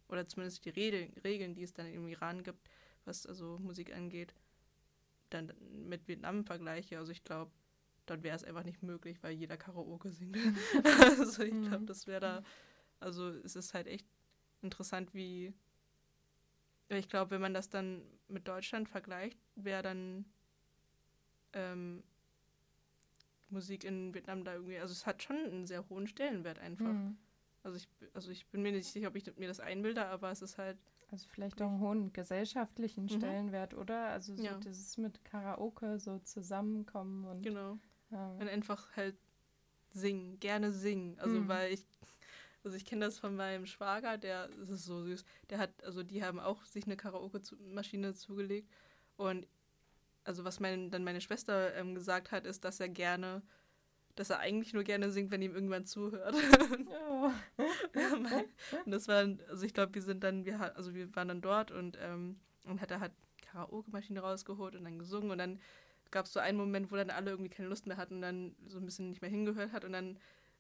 oder 0.10 0.28
zumindest 0.28 0.66
die 0.66 0.70
Rede, 0.70 1.10
Regeln, 1.24 1.56
die 1.56 1.64
es 1.64 1.74
dann 1.74 1.88
im 1.88 2.08
Iran 2.08 2.44
gibt, 2.44 2.70
was 3.06 3.26
also 3.26 3.60
Musik 3.60 3.96
angeht, 3.96 4.34
dann 5.30 5.54
mit 5.88 6.08
Vietnam 6.08 6.46
vergleiche, 6.46 6.98
also 6.98 7.12
ich 7.12 7.24
glaube, 7.24 7.52
dort 8.06 8.24
wäre 8.24 8.36
es 8.36 8.44
einfach 8.44 8.64
nicht 8.64 8.84
möglich, 8.84 9.22
weil 9.24 9.34
jeder 9.34 9.58
Karaoke 9.58 10.12
singt. 10.12 10.38
also 11.20 11.44
ich 11.44 11.62
glaube, 11.62 11.84
Mhm. 11.84 11.88
das 11.88 12.08
wäre 12.08 12.22
da, 12.22 12.44
also 13.00 13.30
es 13.30 13.56
ist 13.56 13.74
halt 13.74 13.88
echt 13.88 14.08
interessant, 14.62 15.14
wie, 15.14 15.54
ich 16.90 17.10
glaube, 17.10 17.32
wenn 17.32 17.42
man 17.42 17.54
das 17.54 17.70
dann 17.70 18.02
mit 18.28 18.48
Deutschland 18.48 18.90
vergleicht, 18.90 19.40
wäre 19.56 19.84
dann 19.84 20.26
ähm, 21.54 22.04
Musik 23.50 23.84
in 23.84 24.14
Vietnam 24.14 24.44
da 24.44 24.54
irgendwie, 24.54 24.78
also 24.78 24.92
es 24.92 25.06
hat 25.06 25.24
schon 25.24 25.38
einen 25.38 25.68
sehr 25.68 25.88
hohen 25.90 26.08
Stellenwert 26.08 26.60
einfach. 26.60 26.86
Mhm. 26.86 27.18
Also 27.64 27.78
ich, 27.78 27.88
also 28.14 28.32
ich 28.32 28.46
bin 28.48 28.62
mir 28.62 28.72
nicht 28.72 28.92
sicher, 28.92 29.08
ob 29.08 29.16
ich 29.16 29.26
mir 29.38 29.48
das 29.48 29.60
einbilde, 29.60 30.06
aber 30.06 30.32
es 30.32 30.42
ist 30.42 30.58
halt, 30.58 30.78
Also 31.12 31.28
vielleicht 31.30 31.62
auch 31.62 31.70
einen 31.70 31.80
hohen 31.80 32.14
gesellschaftlichen 32.14 33.06
Mhm. 33.10 33.10
Stellenwert, 33.10 33.74
oder? 33.74 34.10
Also 34.10 34.36
so 34.36 34.44
Ja. 34.44 34.58
dieses 34.60 34.98
mit 34.98 35.24
Karaoke 35.26 36.00
so 36.00 36.20
zusammenkommen 36.20 37.26
und 37.26 37.42
genau, 37.44 37.78
ja. 38.12 38.30
und 38.40 38.48
einfach 38.48 38.96
halt 38.96 39.18
singen, 39.92 40.40
gerne 40.40 40.72
singen. 40.72 41.18
Also 41.20 41.40
Mhm. 41.40 41.48
weil 41.48 41.74
ich, 41.74 41.86
also 42.64 42.76
ich 42.76 42.86
kenne 42.86 43.06
das 43.06 43.18
von 43.20 43.36
meinem 43.36 43.66
Schwager, 43.66 44.18
der, 44.18 44.50
das 44.50 44.70
ist 44.70 44.86
so 44.86 45.02
süß, 45.04 45.24
der 45.50 45.58
hat, 45.60 45.84
also 45.84 46.04
die 46.04 46.24
haben 46.24 46.40
auch 46.40 46.64
sich 46.66 46.86
eine 46.86 46.98
Karaoke-Maschine 46.98 48.14
zugelegt 48.14 48.70
und 49.16 49.48
also 50.28 50.44
was 50.44 50.60
mein, 50.60 50.92
dann 50.92 51.04
meine 51.04 51.22
Schwester 51.22 51.74
ähm, 51.76 51.96
gesagt 51.96 52.32
hat, 52.32 52.46
ist, 52.46 52.66
dass 52.66 52.80
er 52.80 52.90
gerne, 52.90 53.42
dass 54.16 54.30
er 54.30 54.40
eigentlich 54.40 54.74
nur 54.74 54.84
gerne 54.84 55.12
singt, 55.12 55.32
wenn 55.32 55.42
ihm 55.42 55.56
irgendwann 55.56 55.86
zuhört. 55.86 56.36
Ja. 57.96 58.14
und 58.86 58.92
das 58.92 59.08
war, 59.08 59.28
also 59.50 59.66
ich 59.66 59.74
glaube, 59.74 59.96
wir 59.96 60.02
sind 60.02 60.24
dann, 60.24 60.46
wir 60.46 60.76
also 60.76 60.94
wir 60.94 61.14
waren 61.16 61.28
dann 61.28 61.42
dort 61.42 61.72
und 61.72 61.98
ähm, 62.00 62.40
und 62.66 62.80
hat 62.82 62.92
er 62.92 63.00
halt 63.00 63.12
Karaoke-Maschine 63.42 64.20
rausgeholt 64.20 64.76
und 64.76 64.84
dann 64.84 65.00
gesungen 65.00 65.32
und 65.32 65.38
dann 65.38 65.60
gab 66.12 66.26
es 66.26 66.34
so 66.34 66.40
einen 66.40 66.58
Moment, 66.58 66.92
wo 66.92 66.96
dann 66.96 67.10
alle 67.10 67.32
irgendwie 67.32 67.50
keine 67.50 67.70
Lust 67.70 67.88
mehr 67.88 67.98
hatten 67.98 68.16
und 68.16 68.22
dann 68.22 68.56
so 68.68 68.78
ein 68.78 68.86
bisschen 68.86 69.10
nicht 69.10 69.22
mehr 69.22 69.32
hingehört 69.32 69.72
hat 69.72 69.84
und 69.84 69.94
dann 69.94 70.18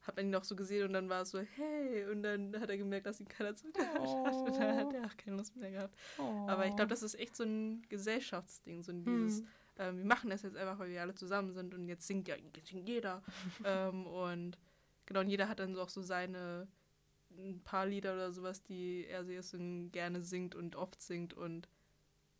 hat 0.08 0.16
man 0.16 0.28
ihn 0.28 0.36
auch 0.36 0.44
so 0.44 0.56
gesehen 0.56 0.86
und 0.88 0.94
dann 0.94 1.10
war 1.10 1.24
es 1.24 1.32
so, 1.32 1.40
hey, 1.40 2.06
und 2.10 2.24
dann 2.24 2.60
hat 2.60 2.70
er 2.70 2.78
gemerkt, 2.78 3.06
dass 3.06 3.20
ihn 3.20 3.28
keiner 3.28 3.56
zugehört 3.56 3.94
hat 3.94 4.36
und 4.36 4.58
dann 4.58 4.78
hat 4.78 4.94
er 4.94 5.06
auch 5.06 5.18
keine 5.18 5.36
Lust 5.36 5.56
mehr 5.58 5.72
gehabt. 5.72 5.98
Aber 6.18 6.66
ich 6.66 6.76
glaube, 6.76 6.90
das 6.90 7.04
ist 7.04 7.20
echt 7.20 7.36
so 7.36 7.44
ein 7.44 7.82
Gesellschaftsding, 7.90 8.84
so 8.84 8.94
ein 8.94 9.04
dieses, 9.04 9.40
Hm. 9.40 9.48
ähm, 9.78 9.98
wir 9.98 10.06
machen 10.06 10.30
das 10.30 10.44
jetzt 10.44 10.56
einfach, 10.56 10.80
weil 10.80 10.90
wir 10.90 11.02
alle 11.02 11.14
zusammen 11.14 11.52
sind 11.52 11.74
und 11.74 11.88
jetzt 11.88 12.08
singt 12.08 12.28
ja 12.28 12.36
jetzt 12.56 12.68
singt 12.68 12.88
jeder. 12.88 13.22
ähm, 13.66 14.08
und 14.08 14.58
genau, 15.06 15.20
und 15.20 15.28
jeder 15.28 15.50
hat 15.50 15.60
dann 15.60 15.76
so 15.76 15.82
auch 15.82 15.90
so 15.90 16.02
seine 16.02 16.68
ein 17.38 17.62
paar 17.64 17.86
Lieder 17.86 18.14
oder 18.14 18.32
sowas, 18.32 18.64
die 18.64 19.06
er 19.06 19.26
sehr 19.26 19.44
gerne 19.92 20.22
singt 20.22 20.56
und 20.56 20.76
oft 20.76 21.02
singt 21.02 21.34
und 21.34 21.68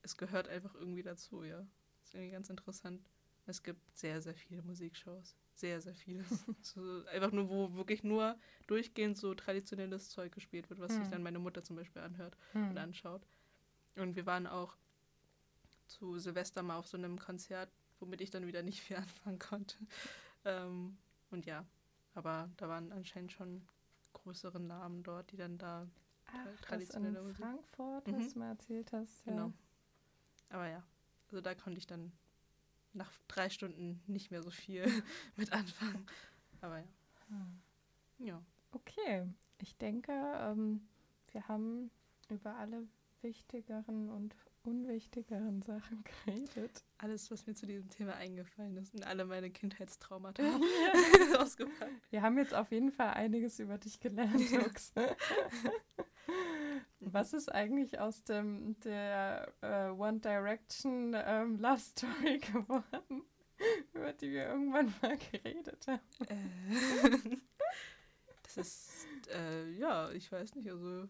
es 0.02 0.18
gehört 0.18 0.48
einfach 0.48 0.74
irgendwie 0.74 1.04
dazu, 1.04 1.44
ja. 1.44 1.68
ist 2.04 2.16
irgendwie 2.16 2.32
ganz 2.32 2.50
interessant. 2.50 3.02
Es 3.46 3.62
gibt 3.62 3.98
sehr, 3.98 4.22
sehr 4.22 4.36
viele 4.36 4.62
Musikshows. 4.62 5.36
Sehr, 5.58 5.82
sehr 5.82 5.96
viele. 5.96 6.24
so, 6.62 7.04
einfach 7.08 7.32
nur, 7.32 7.50
wo 7.50 7.74
wirklich 7.74 8.04
nur 8.04 8.38
durchgehend 8.68 9.18
so 9.18 9.34
traditionelles 9.34 10.10
Zeug 10.12 10.32
gespielt 10.32 10.70
wird, 10.70 10.80
was 10.80 10.94
sich 10.94 11.04
Hm. 11.06 11.12
dann 11.12 11.24
meine 11.24 11.40
Mutter 11.40 11.64
zum 11.64 11.76
Beispiel 11.76 12.02
anhört 12.04 12.38
Hm. 12.54 12.70
und 12.70 12.78
anschaut. 12.78 13.26
Und 13.96 14.16
wir 14.16 14.28
waren 14.28 14.46
auch 14.46 14.78
zu 15.88 16.20
Silvester 16.20 16.62
mal 16.62 16.78
auf 16.78 16.86
so 16.88 16.96
einem 16.96 17.18
Konzert, 17.18 17.72
womit 18.00 18.22
ich 18.22 18.30
dann 18.30 18.46
wieder 18.46 18.62
nicht 18.62 18.82
viel 18.84 18.98
anfangen 18.98 19.40
konnte. 19.40 19.76
Ähm, 20.46 20.98
und 21.32 21.46
ja, 21.48 21.66
aber 22.14 22.50
da 22.58 22.70
waren 22.70 22.92
anscheinend 22.92 23.32
schon 23.32 23.68
größere 24.14 24.60
Namen 24.60 25.02
dort, 25.02 25.32
die 25.32 25.38
dann 25.38 25.58
da, 25.58 25.88
Ach, 26.28 26.44
das 26.46 26.54
in 26.54 26.62
traditionelle 26.62 27.22
Musik. 27.24 27.38
Frankfurt, 27.40 28.08
Mhm. 28.08 28.14
was 28.14 28.34
du 28.34 28.40
mal 28.40 28.50
erzählt 28.50 28.92
hast. 28.92 29.26
Ja. 29.26 29.34
genau. 29.34 29.54
Aber 30.50 30.68
ja, 30.68 30.84
also 31.30 31.42
da 31.42 31.56
konnte 31.56 31.80
ich 31.80 31.88
dann 31.88 32.12
nach 32.98 33.12
drei 33.28 33.50
Stunden 33.50 34.02
nicht 34.08 34.32
mehr 34.32 34.44
so 34.44 34.52
viel 34.52 34.86
mit 35.36 35.54
anfangen. 35.54 36.06
Aber 36.62 36.80
ja. 36.80 36.86
Hm. 37.30 37.62
Ja. 38.20 38.42
Okay, 38.72 39.28
ich 39.60 39.78
denke, 39.78 40.12
ähm, 40.12 40.82
wir 41.32 41.48
haben 41.48 41.92
über 42.30 42.56
alle 42.56 42.88
wichtigeren 43.22 44.10
und 44.10 44.36
unwichtigeren 44.64 45.62
Sachen 45.62 46.04
geredet. 46.26 46.84
Alles, 46.98 47.32
was 47.32 47.48
mir 47.48 47.56
zu 47.56 47.66
diesem 47.66 47.90
Thema 47.90 48.16
eingefallen 48.16 48.76
ist 48.78 48.94
und 48.94 49.06
alle 49.06 49.26
meine 49.26 49.50
Kindheitstraumata 49.50 50.44
ausgepackt. 51.40 52.12
Wir 52.12 52.22
haben 52.22 52.38
jetzt 52.38 52.54
auf 52.54 52.72
jeden 52.72 52.92
Fall 52.92 53.12
einiges 53.12 53.60
über 53.60 53.78
dich 53.78 54.00
gelernt, 54.00 54.52
Lux. 54.52 54.94
Was 57.14 57.32
ist 57.34 57.50
eigentlich 57.50 58.00
aus 58.00 58.24
dem 58.24 58.78
der 58.82 59.54
äh, 59.62 59.90
One 59.92 60.20
Direction 60.20 61.16
ähm, 61.16 61.58
Love 61.58 61.80
Story 61.80 62.38
geworden, 62.52 63.24
über 63.94 64.12
die 64.14 64.32
wir 64.32 64.48
irgendwann 64.48 64.94
mal 65.02 65.18
geredet 65.18 65.88
haben? 65.88 66.02
Äh, 66.28 67.38
das 68.44 68.58
ist, 68.58 69.08
äh, 69.34 69.72
ja, 69.72 70.12
ich 70.12 70.30
weiß 70.32 70.56
nicht, 70.56 70.70
also. 70.70 71.08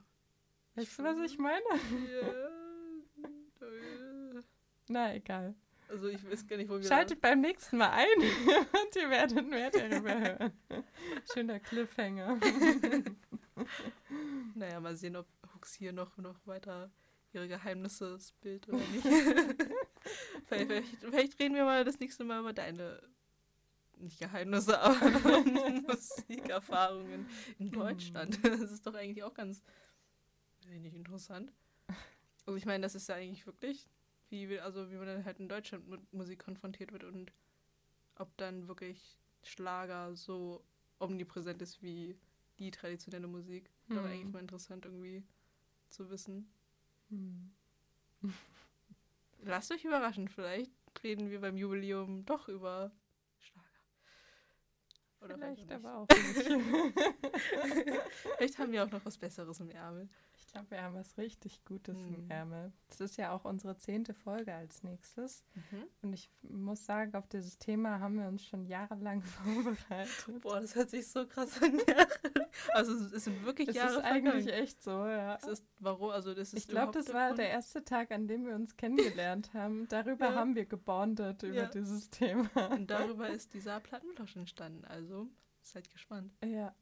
Weißt 0.76 1.00
du, 1.00 1.04
was 1.04 1.32
ich 1.32 1.40
meine? 1.40 1.64
Ja, 2.12 2.28
äh, 3.68 4.42
Na, 4.90 5.16
egal. 5.16 5.56
also 5.90 6.10
ich 6.10 6.24
weiß 6.30 6.46
gar 6.46 6.58
nicht, 6.58 6.70
wo 6.70 6.76
wir. 6.76 6.84
Schaltet 6.84 7.22
beim 7.22 7.42
nächsten 7.42 7.78
Mal 7.78 7.90
ein 7.90 8.06
und 8.22 8.96
ihr 8.96 9.10
werdet 9.10 9.48
mehr 9.48 9.72
darüber 9.72 10.20
hören. 10.20 10.54
Schöner 11.34 11.60
Cliffhanger. 11.60 12.40
Naja, 14.54 14.80
mal 14.80 14.96
sehen, 14.96 15.16
ob 15.16 15.26
Hier 15.76 15.94
noch, 15.94 16.18
noch 16.18 16.46
weiter 16.46 16.92
ihre 17.34 17.48
Geheimnisse 17.48 18.20
spielt 18.20 18.68
oder 18.68 18.78
nicht. 18.78 19.06
vielleicht, 20.48 20.68
vielleicht, 20.68 20.98
vielleicht 20.98 21.40
reden 21.40 21.56
wir 21.56 21.66
mal 21.66 21.84
das 21.84 22.00
nächste 22.00 22.24
Mal 22.24 22.40
über 22.40 22.54
deine, 22.54 23.02
nicht 23.98 24.20
Geheimnisse, 24.20 24.80
aber 24.82 25.44
Musikerfahrungen 25.88 27.28
in 27.60 27.72
Deutschland. 27.72 28.40
Das 28.44 28.72
ist 28.72 28.86
doch 28.86 28.94
eigentlich 28.94 29.24
auch 29.24 29.34
ganz 29.34 29.64
wenig 30.66 30.94
interessant. 30.94 31.52
Also 32.46 32.58
ich 32.58 32.66
meine, 32.66 32.84
das 32.84 32.96
ist 32.96 33.10
ja 33.10 33.16
eigentlich 33.16 33.46
wirklich, 33.46 33.90
wie, 34.30 34.60
also 34.60 34.90
wie 34.90 34.96
man 34.96 35.08
dann 35.08 35.26
halt 35.26 35.40
in 35.40 35.50
Deutschland 35.50 35.88
mit 35.88 36.14
Musik 36.14 36.40
konfrontiert 36.40 36.92
wird 36.94 37.04
und 37.04 37.32
ob 38.16 38.36
dann 38.38 38.68
wirklich 38.68 39.18
Schlager 39.44 40.16
so 40.16 40.64
omnipräsent 41.00 41.62
ist 41.62 41.82
wie 41.82 42.18
die 42.60 42.72
traditionelle 42.72 43.28
Musik. 43.28 43.70
Doch 43.90 43.98
Hm. 43.98 44.06
eigentlich 44.06 44.34
mal 44.34 44.40
interessant 44.40 44.86
irgendwie 44.86 45.24
zu 45.90 46.10
wissen. 46.10 46.52
Hm. 47.10 47.52
Lasst 49.44 49.72
euch 49.72 49.86
überraschen, 49.86 50.28
vielleicht 50.28 50.72
reden 51.04 51.30
wir 51.30 51.42
beim 51.42 51.58
Jubiläum 51.58 52.26
doch 52.26 52.48
über 52.48 52.92
Schlager. 53.40 53.68
Oder 55.22 55.38
Vielleicht 55.38 55.72
aber 55.72 55.96
auch 55.96 56.08
nicht. 56.10 56.48
Vielleicht 58.38 58.58
haben 58.58 58.72
wir 58.72 58.84
auch 58.84 58.92
noch 58.92 59.06
was 59.06 59.18
Besseres 59.18 59.60
im 59.60 59.70
Ärmel. 59.70 60.10
Ich 60.48 60.54
glaube, 60.54 60.72
wir 60.72 60.82
haben 60.82 60.96
was 60.96 61.18
richtig 61.18 61.64
Gutes 61.66 61.98
Hm. 61.98 62.14
im 62.16 62.32
Ärmel. 62.32 62.72
Das 62.88 63.02
ist 63.02 63.18
ja 63.18 63.32
auch 63.34 63.44
unsere 63.44 63.76
zehnte 63.78 64.14
Folge 64.14 64.54
als 64.56 64.82
nächstes. 64.82 65.44
Und 66.02 66.14
ich 66.14 66.32
muss 66.42 66.86
sagen, 66.86 67.14
auf 67.16 67.28
dieses 67.28 67.58
Thema 67.60 68.00
haben 68.00 68.18
wir 68.18 68.28
uns 68.30 68.46
schon 68.46 68.66
jahrelang 68.66 69.22
vorbereitet. 69.86 70.42
Boah, 70.42 70.62
das 70.62 70.74
hört 70.76 70.90
sich 70.90 71.06
so 71.08 71.28
krass 71.28 71.62
an. 71.62 71.80
Also 72.74 72.94
es 73.14 73.26
sind 73.26 73.44
wirklich 73.46 73.68
Es 73.70 73.76
Jahre 73.76 73.98
ist 73.98 74.04
eigentlich 74.06 74.44
vergangen. 74.46 74.64
echt 74.64 74.82
so, 74.82 74.92
ja. 75.06 75.36
Es 75.36 75.44
ist, 75.48 75.66
warum, 75.80 76.12
also 76.12 76.34
das 76.34 76.54
ist 76.54 76.60
Ich 76.64 76.68
glaube, 76.70 76.94
das 76.94 77.14
war 77.14 77.34
der 77.36 77.50
erste 77.50 77.84
Tag, 77.84 78.12
an 78.12 78.28
dem 78.28 78.46
wir 78.46 78.56
uns 78.56 78.78
kennengelernt 78.78 79.52
haben. 79.54 79.88
Darüber 79.90 80.28
Ja. 80.30 80.36
haben 80.36 80.56
wir 80.56 80.66
gebondet 80.66 81.44
über 81.44 81.54
Ja. 81.56 81.66
dieses 81.68 82.10
Thema. 82.10 82.50
Und 82.72 82.90
darüber 82.90 83.30
ist 83.30 83.54
dieser 83.54 83.82
Plattenflosch 83.82 84.38
entstanden. 84.38 84.86
Also 84.86 85.28
seid 85.62 85.90
gespannt. 85.92 86.34
Ja, 86.44 86.74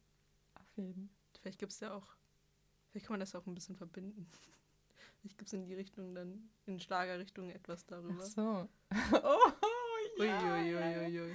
auf 0.54 0.76
jeden 0.76 1.10
Vielleicht 1.40 1.58
gibt 1.58 1.72
es 1.72 1.80
ja 1.80 1.92
auch, 1.92 2.06
vielleicht 2.96 3.08
kann 3.08 3.14
man 3.14 3.20
das 3.20 3.34
auch 3.34 3.46
ein 3.46 3.54
bisschen 3.54 3.76
verbinden. 3.76 4.26
Vielleicht 5.20 5.36
gibt 5.38 5.48
es 5.48 5.52
in 5.52 5.66
die 5.66 5.74
Richtung 5.74 6.14
dann, 6.14 6.48
in 6.64 6.80
Schlagerrichtung 6.80 7.50
etwas 7.50 7.84
darüber. 7.84 8.22
Ach 8.22 8.26
so. 8.26 8.68
oh, 9.22 10.22
ja, 10.22 10.22
ui, 10.22 10.26
ja, 10.26 10.62
ja. 10.62 11.06
ui, 11.06 11.20
ui, 11.20 11.20
ui. 11.20 11.34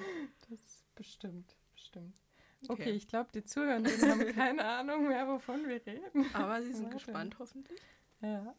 Das 0.50 0.84
bestimmt, 0.96 1.56
bestimmt. 1.74 2.20
Okay, 2.68 2.92
ich 2.92 3.08
glaube, 3.08 3.30
die 3.34 3.44
Zuhörenden 3.44 4.02
haben 4.10 4.26
keine 4.36 4.66
Ahnung 4.66 5.08
mehr, 5.08 5.28
wovon 5.28 5.68
wir 5.68 5.86
reden. 5.86 6.26
Aber 6.34 6.62
sie 6.64 6.74
sind 6.74 6.86
Warte. 6.86 6.98
gespannt 6.98 7.36
hoffentlich. 7.38 7.80
Ja. 8.22 8.56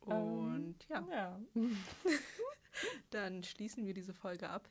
Und 0.00 0.76
ja, 0.88 1.06
Ja. 1.10 1.40
dann 3.10 3.44
schließen 3.44 3.86
wir 3.86 3.94
diese 3.94 4.14
Folge 4.14 4.48
ab. 4.48 4.68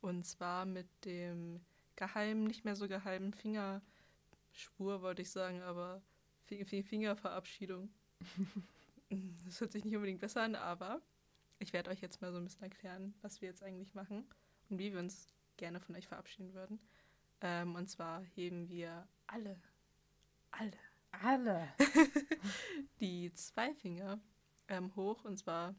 Und 0.00 0.26
zwar 0.26 0.66
mit 0.66 0.88
dem 1.04 1.60
geheimen, 1.96 2.44
nicht 2.44 2.64
mehr 2.64 2.76
so 2.76 2.88
geheimen 2.88 3.32
Fingerschwur, 3.32 5.00
wollte 5.02 5.22
ich 5.22 5.30
sagen, 5.30 5.62
aber 5.62 6.02
Fingerverabschiedung. 6.48 7.90
Das 9.46 9.58
hört 9.62 9.72
sich 9.72 9.86
nicht 9.86 9.94
unbedingt 9.96 10.20
besser 10.20 10.42
an, 10.42 10.54
aber 10.54 11.00
ich 11.60 11.72
werde 11.72 11.88
euch 11.90 12.02
jetzt 12.02 12.20
mal 12.20 12.30
so 12.30 12.36
ein 12.36 12.44
bisschen 12.44 12.62
erklären, 12.64 13.14
was 13.22 13.40
wir 13.40 13.48
jetzt 13.48 13.62
eigentlich 13.62 13.94
machen 13.94 14.26
und 14.68 14.78
wie 14.78 14.92
wir 14.92 15.00
uns 15.00 15.34
gerne 15.56 15.80
von 15.80 15.96
euch 15.96 16.06
verabschieden 16.06 16.52
würden. 16.52 16.78
Ähm, 17.40 17.74
und 17.74 17.88
zwar 17.88 18.22
heben 18.34 18.68
wir 18.68 19.08
alle, 19.26 19.58
alle 20.50 20.76
Alle. 21.10 21.68
die 23.00 23.32
zwei 23.32 23.72
Finger 23.74 24.20
ähm, 24.68 24.94
hoch 24.94 25.24
und 25.24 25.38
zwar, 25.38 25.74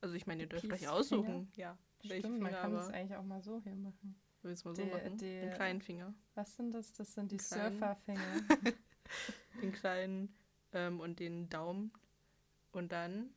also 0.00 0.14
ich 0.14 0.26
meine, 0.26 0.44
ihr 0.44 0.48
dürft 0.48 0.72
euch 0.72 0.88
aussuchen, 0.88 1.52
ja, 1.54 1.76
welche 2.04 2.20
Stimmt, 2.28 2.40
man 2.40 2.48
Finger, 2.52 2.62
kann 2.62 2.72
aber 2.72 2.80
das 2.86 2.94
eigentlich 2.94 3.18
auch 3.18 3.24
mal 3.24 3.42
so 3.42 3.60
hier 3.60 3.74
machen. 3.74 4.18
will 4.40 4.52
es 4.52 4.64
mal 4.64 4.74
so 4.74 4.86
machen. 4.86 5.18
die- 5.18 5.40
den 5.40 5.52
kleinen 5.52 5.82
Finger, 5.82 6.14
Was 6.34 6.56
sind 6.56 6.72
das? 6.72 6.94
Das 6.94 7.12
sind 7.12 7.30
die. 7.30 7.38
Surferfinger. 7.38 8.22
den 9.62 9.72
kleinen 9.72 10.34
ähm, 10.72 11.00
und 11.00 11.20
den 11.20 11.48
Daumen 11.48 11.92
und 12.72 12.92
dann, 12.92 13.30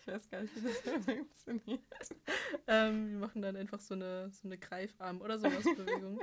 Ich 0.00 0.06
weiß 0.06 0.30
gar 0.30 0.40
nicht, 0.40 0.56
wie 0.56 0.62
das 0.62 0.78
funktioniert. 0.78 1.82
ähm, 2.66 3.10
wir 3.12 3.18
machen 3.18 3.42
dann 3.42 3.56
einfach 3.56 3.80
so 3.80 3.94
eine 3.94 4.30
so 4.30 4.48
eine 4.48 4.58
Greifarm 4.58 5.20
oder 5.20 5.38
sowas 5.38 5.64
Bewegung. 5.64 6.20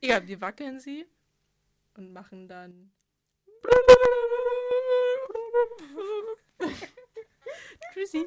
Egal, 0.00 0.26
wir 0.26 0.40
wackeln 0.40 0.80
sie 0.80 1.06
und 1.94 2.12
machen 2.12 2.48
dann 2.48 2.92
Tschüssi. 7.92 8.26